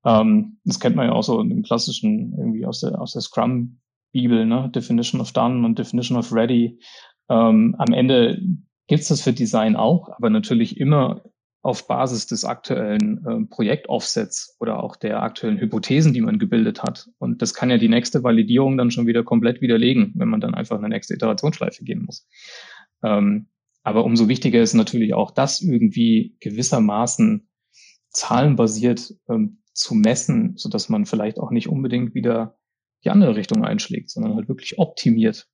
ähm, 0.05 0.59
das 0.65 0.79
kennt 0.79 0.97
man 0.97 1.07
ja 1.07 1.13
auch 1.13 1.25
so 1.25 1.41
im 1.41 1.63
klassischen, 1.63 2.33
irgendwie 2.39 2.65
aus 2.65 2.81
der, 2.81 3.01
aus 3.01 3.13
der 3.13 3.23
Scrum 3.23 3.79
Bibel, 4.17 4.47
ne? 4.47 4.71
Definition 4.75 5.21
of 5.21 5.33
Done 5.33 5.67
und 5.67 5.79
Definition 5.79 6.17
of 6.17 6.33
Ready. 6.33 6.79
Ähm, 7.29 7.75
am 7.77 7.93
Ende 7.93 8.41
gibt's 8.87 9.09
das 9.09 9.21
für 9.21 9.35
Design 9.35 9.77
auch, 9.77 10.09
aber 10.09 10.31
natürlich 10.31 10.81
immer 10.81 11.23
auf 11.61 11.87
Basis 11.87 12.27
des 12.27 12.47
aktuellen 12.47 13.27
äh, 13.27 13.45
Projektoffsets 13.51 14.57
oder 14.59 14.83
auch 14.83 14.97
der 14.97 15.23
aktuellen 15.23 15.59
Hypothesen, 15.59 16.15
die 16.15 16.23
man 16.23 16.39
gebildet 16.39 16.83
hat. 16.83 17.11
Und 17.19 17.43
das 17.43 17.53
kann 17.53 17.69
ja 17.69 17.77
die 17.77 17.91
nächste 17.91 18.23
Validierung 18.23 18.79
dann 18.79 18.91
schon 18.91 19.07
wieder 19.07 19.23
komplett 19.23 19.61
widerlegen, 19.61 20.13
wenn 20.15 20.29
man 20.31 20.41
dann 20.41 20.55
einfach 20.55 20.79
eine 20.79 20.89
nächste 20.89 21.13
Iterationsschleife 21.13 21.85
gehen 21.85 22.05
muss. 22.07 22.27
Ähm, 23.03 23.49
aber 23.83 24.05
umso 24.05 24.29
wichtiger 24.29 24.63
ist 24.63 24.73
natürlich 24.73 25.13
auch, 25.13 25.31
das 25.31 25.61
irgendwie 25.61 26.37
gewissermaßen 26.41 27.49
zahlenbasiert 28.09 29.13
ähm, 29.29 29.59
zu 29.75 29.95
messen, 29.95 30.55
so 30.57 30.71
dass 30.71 30.89
man 30.89 31.05
vielleicht 31.05 31.39
auch 31.39 31.51
nicht 31.51 31.69
unbedingt 31.69 32.15
wieder 32.15 32.57
die 33.07 33.11
andere 33.11 33.37
Richtung 33.37 33.65
einschlägt, 33.65 34.11
sondern 34.11 34.35
halt 34.35 34.49
wirklich 34.49 34.79
optimiert. 34.79 35.49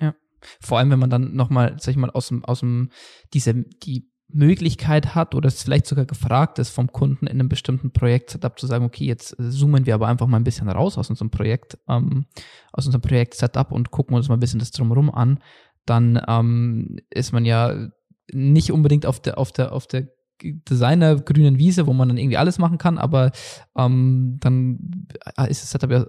Ja. 0.00 0.14
Vor 0.60 0.78
allem, 0.78 0.90
wenn 0.90 0.98
man 0.98 1.10
dann 1.10 1.34
nochmal, 1.34 1.76
sag 1.78 1.92
ich 1.92 1.96
mal, 1.96 2.10
aus 2.10 2.28
dem, 2.28 2.44
aus 2.44 2.60
dem, 2.60 2.90
diese, 3.32 3.54
die 3.54 4.08
Möglichkeit 4.28 5.14
hat 5.14 5.34
oder 5.34 5.48
es 5.48 5.62
vielleicht 5.62 5.86
sogar 5.86 6.06
gefragt 6.06 6.58
ist 6.58 6.70
vom 6.70 6.90
Kunden 6.90 7.26
in 7.26 7.38
einem 7.38 7.48
bestimmten 7.48 7.92
Projekt-Setup 7.92 8.58
zu 8.58 8.66
sagen, 8.66 8.84
okay, 8.84 9.04
jetzt 9.04 9.36
zoomen 9.38 9.84
wir 9.84 9.94
aber 9.94 10.08
einfach 10.08 10.26
mal 10.26 10.38
ein 10.38 10.44
bisschen 10.44 10.68
raus 10.68 10.96
aus 10.96 11.10
unserem 11.10 11.30
Projekt, 11.30 11.76
ähm, 11.88 12.26
aus 12.72 12.86
unserem 12.86 13.02
Projekt-Setup 13.02 13.72
und 13.72 13.90
gucken 13.90 14.16
uns 14.16 14.28
mal 14.28 14.36
ein 14.36 14.40
bisschen 14.40 14.60
das 14.60 14.70
drumherum 14.70 15.10
an, 15.10 15.40
dann 15.84 16.22
ähm, 16.28 16.98
ist 17.10 17.32
man 17.32 17.44
ja 17.44 17.90
nicht 18.32 18.72
unbedingt 18.72 19.06
auf 19.06 19.20
der, 19.20 19.38
auf 19.38 19.52
der, 19.52 19.72
auf 19.72 19.86
der 19.86 20.08
Designer 20.42 21.16
grünen 21.16 21.58
Wiese, 21.58 21.86
wo 21.86 21.92
man 21.92 22.08
dann 22.08 22.18
irgendwie 22.18 22.36
alles 22.36 22.58
machen 22.58 22.78
kann, 22.78 22.98
aber 22.98 23.32
ähm, 23.76 24.38
dann 24.40 25.06
ist 25.48 25.62
das 25.62 25.70
Setup 25.70 25.90
ja, 25.90 26.06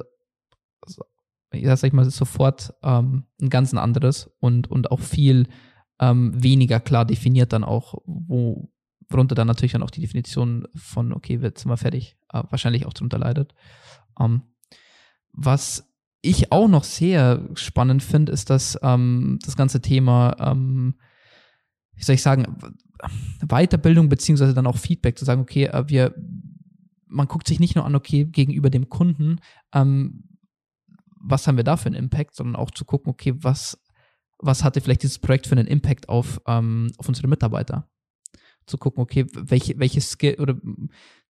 ja, 1.54 1.78
sag 1.78 1.88
ich 1.88 1.94
mal, 1.94 2.10
sofort 2.10 2.74
ähm, 2.84 3.26
ein 3.42 3.50
ganz 3.50 3.74
anderes 3.74 4.30
und, 4.40 4.70
und 4.70 4.92
auch 4.92 5.00
viel 5.00 5.48
ähm, 6.00 6.32
weniger 6.36 6.80
klar 6.80 7.06
definiert 7.06 7.54
dann 7.54 7.64
auch, 7.64 7.96
wo, 8.06 8.70
worunter 9.10 9.36
dann 9.36 9.48
natürlich 9.48 9.74
dann 9.74 9.84
auch 9.84 9.92
die 9.92 10.02
Definition 10.02 10.68
von, 10.76 11.14
okay, 11.14 11.42
wird 11.42 11.60
sind 11.60 11.70
wir 11.70 11.78
fertig, 11.78 12.18
äh, 12.32 12.44
wahrscheinlich 12.50 12.86
auch 12.86 12.94
darunter 12.94 13.20
leidet. 13.20 13.54
Ähm, 14.20 14.42
was 15.32 15.90
ich 16.22 16.52
auch 16.52 16.68
noch 16.68 16.84
sehr 16.84 17.48
spannend 17.54 18.02
finde, 18.02 18.32
ist, 18.32 18.50
dass 18.50 18.80
ähm, 18.82 19.40
das 19.44 19.56
ganze 19.56 19.82
Thema, 19.82 20.36
ähm, 20.40 20.96
wie 21.96 22.04
soll 22.04 22.16
ich 22.16 22.22
sagen, 22.22 22.58
Weiterbildung 23.48 24.10
beziehungsweise 24.10 24.54
dann 24.54 24.68
auch 24.68 24.78
Feedback 24.78 25.18
zu 25.18 25.26
sagen, 25.26 25.42
okay, 25.42 25.66
äh, 25.66 25.88
wir, 25.88 26.16
man 27.08 27.28
guckt 27.28 27.48
sich 27.48 27.60
nicht 27.60 27.76
nur 27.76 27.86
an, 27.86 27.96
okay, 27.96 28.26
gegenüber 28.26 28.70
dem 28.70 28.90
Kunden, 28.90 29.40
ähm, 29.74 30.24
was 31.24 31.48
haben 31.48 31.58
wir 31.58 31.64
da 31.64 31.78
für 31.78 31.88
einen 31.88 31.96
Impact, 31.96 32.36
sondern 32.36 32.56
auch 32.56 32.72
zu 32.72 32.86
gucken, 32.86 33.12
okay, 33.12 33.34
was, 33.38 33.82
was 34.40 34.64
hatte 34.64 34.82
vielleicht 34.82 35.04
dieses 35.04 35.20
Projekt 35.20 35.48
für 35.48 35.56
einen 35.56 35.68
Impact 35.68 36.10
auf, 36.10 36.42
ähm, 36.48 36.92
auf 36.98 37.08
unsere 37.08 37.28
Mitarbeiter? 37.28 37.90
Zu 38.66 38.78
gucken, 38.78 39.02
okay, 39.02 39.26
welche, 39.34 39.78
welche 39.80 40.02
Skill 40.02 40.36
oder 40.40 40.56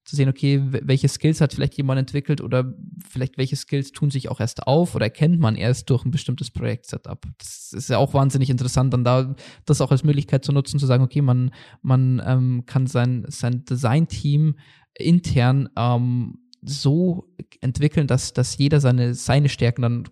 zu 0.05 0.15
sehen, 0.15 0.29
okay, 0.29 0.61
welche 0.63 1.07
Skills 1.07 1.39
hat 1.39 1.53
vielleicht 1.53 1.75
jemand 1.75 1.99
entwickelt 1.99 2.41
oder 2.41 2.73
vielleicht 3.07 3.37
welche 3.37 3.55
Skills 3.55 3.91
tun 3.91 4.11
sich 4.11 4.29
auch 4.29 4.39
erst 4.39 4.67
auf 4.67 4.95
oder 4.95 5.05
erkennt 5.05 5.39
man 5.39 5.55
erst 5.55 5.89
durch 5.89 6.03
ein 6.03 6.11
bestimmtes 6.11 6.51
Projekt-Setup. 6.51 7.25
Das 7.37 7.71
ist 7.73 7.89
ja 7.89 7.97
auch 7.97 8.13
wahnsinnig 8.13 8.49
interessant, 8.49 8.93
dann 8.93 9.03
da 9.03 9.35
das 9.65 9.79
auch 9.79 9.91
als 9.91 10.03
Möglichkeit 10.03 10.43
zu 10.43 10.51
nutzen, 10.51 10.79
zu 10.79 10.85
sagen, 10.85 11.03
okay, 11.03 11.21
man, 11.21 11.51
man 11.81 12.21
ähm, 12.25 12.63
kann 12.65 12.87
sein, 12.87 13.25
sein 13.27 13.63
Design-Team 13.63 14.55
intern 14.95 15.69
ähm, 15.77 16.39
so 16.61 17.33
entwickeln, 17.61 18.07
dass, 18.07 18.33
dass 18.33 18.57
jeder 18.57 18.79
seine, 18.81 19.13
seine 19.13 19.49
Stärken 19.49 19.81
dann 19.81 20.03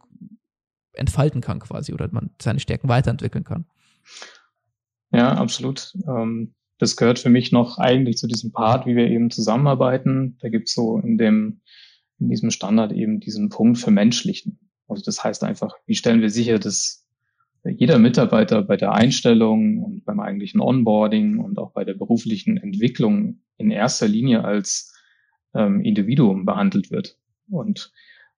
entfalten 0.94 1.42
kann 1.42 1.60
quasi 1.60 1.94
oder 1.94 2.10
man 2.12 2.32
seine 2.42 2.60
Stärken 2.60 2.90
weiterentwickeln 2.90 3.44
kann. 3.44 3.66
Ja, 5.12 5.34
absolut. 5.34 5.94
Ähm, 6.08 6.54
das 6.82 6.96
gehört 6.96 7.20
für 7.20 7.30
mich 7.30 7.52
noch 7.52 7.78
eigentlich 7.78 8.18
zu 8.18 8.26
diesem 8.26 8.52
Part, 8.52 8.88
wie 8.88 8.96
wir 8.96 9.08
eben 9.08 9.30
zusammenarbeiten. 9.30 10.38
Da 10.42 10.50
gibt's 10.50 10.74
so 10.74 10.98
in 10.98 11.20
dem, 11.20 11.62
in 12.20 12.30
diesem 12.30 12.50
Standard 12.50 12.92
eben 12.92 13.20
diesen 13.20 13.50
Punkt 13.50 13.78
für 13.78 13.92
Menschlichen. 13.92 14.58
Also 14.88 15.04
das 15.06 15.24
heißt 15.24 15.44
einfach, 15.44 15.76
wie 15.86 15.94
stellen 15.94 16.22
wir 16.22 16.32
sicher, 16.32 16.58
dass 16.58 17.08
jeder 17.64 18.00
Mitarbeiter 18.00 18.64
bei 18.64 18.78
der 18.78 18.94
Einstellung 18.94 19.84
und 19.84 20.06
beim 20.06 20.20
eigentlichen 20.20 20.60
Onboarding 20.60 21.38
und 21.38 21.60
auch 21.60 21.72
bei 21.72 21.86
der 21.86 21.94
beruflichen 21.94 22.58
Entwicklung 22.58 23.42
in 23.58 23.70
erster 23.70 24.08
Linie 24.08 24.44
als 24.44 24.92
ähm, 25.54 25.82
Individuum 25.82 26.46
behandelt 26.46 26.90
wird. 26.90 27.20
Und 27.48 27.92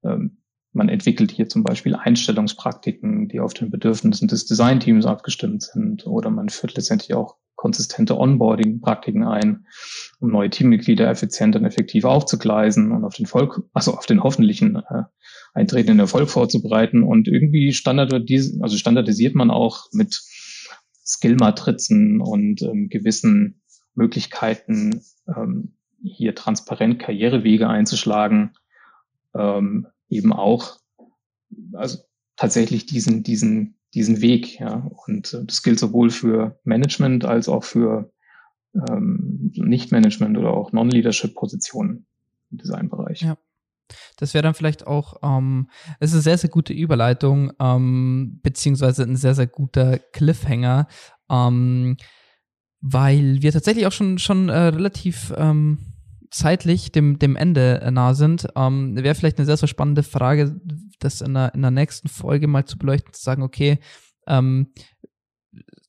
ähm, 0.03 0.39
man 0.73 0.89
entwickelt 0.89 1.31
hier 1.31 1.47
zum 1.47 1.63
Beispiel 1.63 1.95
Einstellungspraktiken, 1.95 3.29
die 3.29 3.39
auf 3.39 3.53
den 3.53 3.69
Bedürfnissen 3.69 4.27
des 4.27 4.45
Designteams 4.45 5.05
abgestimmt 5.05 5.63
sind, 5.63 6.05
oder 6.05 6.29
man 6.29 6.49
führt 6.49 6.75
letztendlich 6.75 7.13
auch 7.13 7.37
konsistente 7.63 8.17
Onboarding-Praktiken 8.19 9.23
ein, 9.23 9.67
um 10.19 10.31
neue 10.31 10.49
Teammitglieder 10.49 11.09
effizient 11.09 11.55
und 11.55 11.63
effektiv 11.63 12.03
aufzugleisen 12.03 12.91
und 12.91 13.05
auf 13.05 13.15
den 13.15 13.25
Volk, 13.25 13.63
also 13.71 13.93
auf 13.93 14.05
den 14.05 14.21
hoffentlichen 14.21 14.75
äh, 14.75 15.03
eintretenden 15.53 15.99
Erfolg 15.99 16.29
vorzubereiten. 16.29 17.03
Und 17.03 17.29
irgendwie 17.29 17.71
standardisiert, 17.71 18.61
also 18.61 18.75
standardisiert 18.75 19.33
man 19.33 19.49
auch 19.49 19.85
mit 19.93 20.21
Skill-Matrizen 21.05 22.19
und 22.19 22.61
ähm, 22.63 22.89
gewissen 22.89 23.61
Möglichkeiten, 23.95 25.01
ähm, 25.33 25.77
hier 26.03 26.35
transparent 26.35 26.99
Karrierewege 26.99 27.69
einzuschlagen, 27.69 28.55
ähm, 29.33 29.87
eben 30.09 30.33
auch, 30.33 30.79
also 31.71 31.99
tatsächlich 32.35 32.87
diesen, 32.87 33.23
diesen, 33.23 33.77
diesen 33.93 34.21
Weg, 34.21 34.59
ja. 34.59 34.89
Und 35.05 35.33
äh, 35.33 35.45
das 35.45 35.63
gilt 35.63 35.79
sowohl 35.79 36.09
für 36.09 36.59
Management 36.63 37.25
als 37.25 37.47
auch 37.49 37.63
für 37.63 38.11
ähm, 38.75 39.51
Nicht-Management 39.55 40.37
oder 40.37 40.51
auch 40.51 40.71
Non-Leadership-Positionen 40.71 42.05
im 42.51 42.57
Designbereich. 42.57 43.21
Ja. 43.21 43.37
Das 44.17 44.33
wäre 44.33 44.41
dann 44.41 44.53
vielleicht 44.53 44.87
auch, 44.87 45.17
ähm, 45.21 45.69
es 45.99 46.09
ist 46.09 46.15
eine 46.15 46.21
sehr, 46.23 46.37
sehr 46.37 46.49
gute 46.49 46.73
Überleitung, 46.73 47.51
ähm, 47.59 48.39
beziehungsweise 48.41 49.03
ein 49.03 49.15
sehr, 49.15 49.35
sehr 49.35 49.47
guter 49.47 49.99
Cliffhanger, 49.99 50.87
ähm, 51.29 51.97
weil 52.81 53.41
wir 53.41 53.51
tatsächlich 53.51 53.85
auch 53.85 53.91
schon, 53.91 54.17
schon 54.17 54.49
äh, 54.49 54.57
relativ 54.57 55.33
ähm, 55.37 55.92
zeitlich 56.33 56.91
dem, 56.91 57.19
dem 57.19 57.35
Ende 57.35 57.79
äh, 57.81 57.91
nah 57.91 58.13
sind, 58.13 58.47
ähm, 58.55 58.95
wäre 58.95 59.15
vielleicht 59.15 59.37
eine 59.37 59.45
sehr, 59.45 59.57
sehr 59.57 59.67
spannende 59.67 60.03
Frage, 60.03 60.59
das 60.99 61.21
in 61.21 61.35
der, 61.35 61.53
in 61.53 61.61
der 61.61 61.71
nächsten 61.71 62.07
Folge 62.07 62.47
mal 62.47 62.65
zu 62.65 62.77
beleuchten, 62.77 63.13
zu 63.13 63.21
sagen, 63.21 63.43
okay, 63.43 63.79
ähm, 64.27 64.73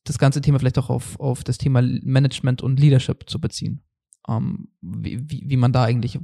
das 0.03 0.19
ganze 0.19 0.41
Thema 0.41 0.59
vielleicht 0.59 0.77
auch 0.77 0.89
auf, 0.89 1.19
auf 1.19 1.43
das 1.43 1.57
Thema 1.57 1.81
Management 1.81 2.61
und 2.61 2.79
Leadership 2.79 3.27
zu 3.27 3.41
beziehen. 3.41 3.83
Ähm, 4.29 4.69
wie, 4.81 5.19
wie, 5.29 5.43
wie 5.47 5.57
man 5.57 5.73
da 5.73 5.83
eigentlich, 5.83 6.19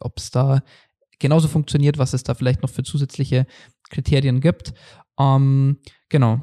ob 0.00 0.18
es 0.18 0.30
da 0.30 0.62
genauso 1.18 1.48
funktioniert, 1.48 1.98
was 1.98 2.14
es 2.14 2.22
da 2.22 2.34
vielleicht 2.34 2.62
noch 2.62 2.70
für 2.70 2.82
zusätzliche 2.82 3.46
Kriterien 3.90 4.40
gibt. 4.40 4.72
Ähm, 5.18 5.78
genau. 6.08 6.40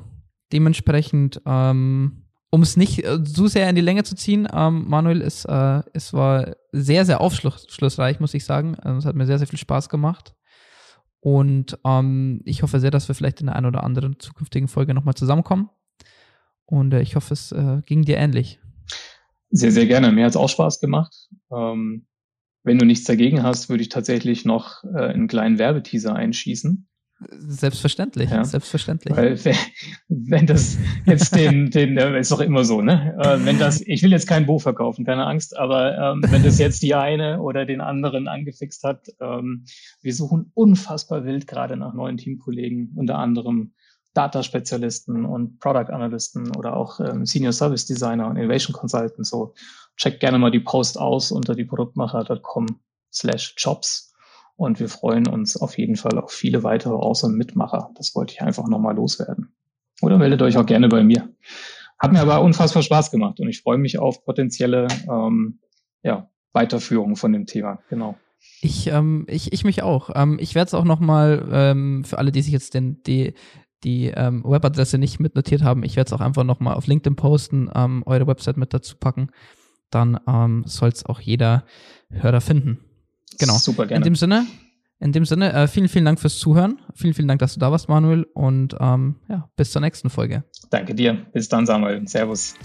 Dementsprechend 0.51 1.41
ähm, 1.47 2.22
um 2.53 2.61
es 2.61 2.77
nicht 2.77 3.03
äh, 3.03 3.23
zu 3.23 3.47
sehr 3.47 3.67
in 3.67 3.75
die 3.75 3.81
Länge 3.81 4.03
zu 4.03 4.13
ziehen, 4.13 4.47
ähm, 4.53 4.87
Manuel, 4.87 5.23
es, 5.23 5.43
äh, 5.43 5.81
es 5.93 6.13
war 6.13 6.55
sehr, 6.71 7.03
sehr 7.03 7.19
aufschlussreich, 7.19 8.19
muss 8.19 8.35
ich 8.35 8.45
sagen. 8.45 8.77
Ähm, 8.85 8.97
es 8.97 9.05
hat 9.05 9.15
mir 9.15 9.25
sehr, 9.25 9.39
sehr 9.39 9.47
viel 9.47 9.57
Spaß 9.57 9.89
gemacht. 9.89 10.35
Und 11.19 11.79
ähm, 11.83 12.41
ich 12.45 12.61
hoffe 12.61 12.79
sehr, 12.79 12.91
dass 12.91 13.07
wir 13.07 13.15
vielleicht 13.15 13.39
in 13.39 13.47
der 13.47 13.55
einen 13.55 13.65
oder 13.65 13.83
anderen 13.83 14.19
zukünftigen 14.19 14.67
Folge 14.67 14.93
nochmal 14.93 15.15
zusammenkommen. 15.15 15.71
Und 16.67 16.93
äh, 16.93 17.01
ich 17.01 17.15
hoffe, 17.15 17.33
es 17.33 17.51
äh, 17.51 17.81
ging 17.87 18.03
dir 18.03 18.17
ähnlich. 18.17 18.59
Sehr, 19.49 19.71
sehr 19.71 19.87
gerne. 19.87 20.11
Mir 20.11 20.25
hat 20.25 20.33
es 20.33 20.37
auch 20.37 20.47
Spaß 20.47 20.79
gemacht. 20.79 21.29
Ähm, 21.51 22.05
wenn 22.61 22.77
du 22.77 22.85
nichts 22.85 23.05
dagegen 23.05 23.41
hast, 23.41 23.69
würde 23.69 23.81
ich 23.81 23.89
tatsächlich 23.89 24.45
noch 24.45 24.83
äh, 24.83 25.07
einen 25.07 25.27
kleinen 25.27 25.57
Werbeteaser 25.57 26.13
einschießen. 26.13 26.87
Selbstverständlich, 27.31 28.29
ja. 28.29 28.43
selbstverständlich. 28.43 29.15
Weil 29.15 29.39
wenn 30.07 30.45
das 30.45 30.77
jetzt 31.05 31.35
den, 31.35 31.69
den, 31.69 31.97
ist 31.97 32.31
doch 32.31 32.39
immer 32.39 32.63
so, 32.63 32.81
ne? 32.81 33.15
Äh, 33.19 33.45
wenn 33.45 33.59
das, 33.59 33.81
ich 33.81 34.03
will 34.03 34.11
jetzt 34.11 34.27
kein 34.27 34.45
Buch 34.45 34.61
verkaufen, 34.61 35.05
keine 35.05 35.25
Angst, 35.25 35.57
aber 35.57 35.97
ähm, 35.97 36.23
wenn 36.29 36.43
das 36.43 36.59
jetzt 36.59 36.83
die 36.83 36.95
eine 36.95 37.41
oder 37.41 37.65
den 37.65 37.81
anderen 37.81 38.27
angefixt 38.27 38.83
hat, 38.83 39.07
ähm, 39.19 39.65
wir 40.01 40.13
suchen 40.13 40.51
unfassbar 40.53 41.25
wild 41.25 41.47
gerade 41.47 41.77
nach 41.77 41.93
neuen 41.93 42.17
Teamkollegen, 42.17 42.93
unter 42.95 43.17
anderem 43.17 43.73
Data-Spezialisten 44.13 45.25
und 45.25 45.59
Product 45.59 45.91
Analysten 45.91 46.55
oder 46.55 46.75
auch 46.75 46.99
ähm, 46.99 47.25
Senior 47.25 47.53
Service 47.53 47.85
Designer 47.85 48.27
und 48.27 48.37
Innovation 48.37 48.73
Consultants. 48.73 49.29
So, 49.29 49.53
check 49.97 50.19
gerne 50.19 50.37
mal 50.37 50.51
die 50.51 50.59
Post 50.59 50.99
aus 50.99 51.31
unter 51.31 51.55
die 51.55 51.65
Produktmacher.com 51.65 52.67
slash 53.11 53.55
jobs 53.57 54.12
und 54.55 54.79
wir 54.79 54.89
freuen 54.89 55.27
uns 55.27 55.57
auf 55.57 55.77
jeden 55.77 55.95
Fall 55.95 56.17
auf 56.19 56.31
viele 56.31 56.63
weitere 56.63 56.93
Awesome 56.93 57.35
Mitmacher. 57.35 57.89
Das 57.95 58.15
wollte 58.15 58.33
ich 58.33 58.41
einfach 58.41 58.67
nochmal 58.67 58.95
loswerden. 58.95 59.53
Oder 60.01 60.17
meldet 60.17 60.41
euch 60.41 60.57
auch 60.57 60.65
gerne 60.65 60.89
bei 60.89 61.03
mir. 61.03 61.29
Hat 61.99 62.11
mir 62.11 62.21
aber 62.21 62.41
unfassbar 62.41 62.83
Spaß 62.83 63.11
gemacht 63.11 63.39
und 63.39 63.47
ich 63.47 63.61
freue 63.61 63.77
mich 63.77 63.97
auf 63.97 64.25
potenzielle 64.25 64.87
ähm, 65.09 65.59
ja, 66.03 66.29
Weiterführung 66.51 67.15
von 67.15 67.31
dem 67.31 67.45
Thema. 67.45 67.79
Genau. 67.89 68.17
Ich, 68.61 68.87
ähm, 68.87 69.25
ich, 69.29 69.53
ich 69.53 69.63
mich 69.63 69.83
auch. 69.83 70.09
Ähm, 70.13 70.37
ich 70.39 70.55
werde 70.55 70.67
es 70.67 70.73
auch 70.73 70.83
nochmal 70.83 71.47
ähm, 71.51 72.03
für 72.03 72.17
alle, 72.17 72.31
die 72.31 72.41
sich 72.41 72.51
jetzt 72.51 72.73
den, 72.73 73.01
die, 73.03 73.33
die 73.83 74.07
ähm, 74.07 74.43
Webadresse 74.45 74.97
nicht 74.97 75.19
mitnotiert 75.19 75.63
haben, 75.63 75.83
ich 75.83 75.95
werde 75.95 76.07
es 76.07 76.13
auch 76.13 76.21
einfach 76.21 76.43
nochmal 76.43 76.75
auf 76.75 76.87
LinkedIn 76.87 77.15
posten, 77.15 77.69
ähm, 77.73 78.03
eure 78.05 78.27
Website 78.27 78.57
mit 78.57 78.73
dazu 78.73 78.97
packen. 78.97 79.29
Dann 79.89 80.19
ähm, 80.27 80.63
soll 80.65 80.89
es 80.89 81.05
auch 81.05 81.19
jeder 81.19 81.65
Hörer 82.09 82.41
finden. 82.41 82.79
Genau. 83.39 83.57
Super 83.57 83.85
gerne. 83.85 83.97
In 83.97 84.03
dem 84.03 84.15
Sinne, 84.15 84.45
in 84.99 85.11
dem 85.11 85.25
Sinne, 85.25 85.51
äh, 85.53 85.67
vielen, 85.67 85.89
vielen 85.89 86.05
Dank 86.05 86.19
fürs 86.19 86.39
Zuhören. 86.39 86.79
Vielen, 86.95 87.13
vielen 87.13 87.27
Dank, 87.27 87.39
dass 87.39 87.53
du 87.53 87.59
da 87.59 87.71
warst, 87.71 87.89
Manuel. 87.89 88.25
Und 88.33 88.75
ähm, 88.79 89.15
ja, 89.27 89.49
bis 89.55 89.71
zur 89.71 89.81
nächsten 89.81 90.09
Folge. 90.09 90.43
Danke 90.69 90.95
dir. 90.95 91.25
Bis 91.33 91.49
dann, 91.49 91.65
Samuel. 91.65 92.07
Servus. 92.07 92.55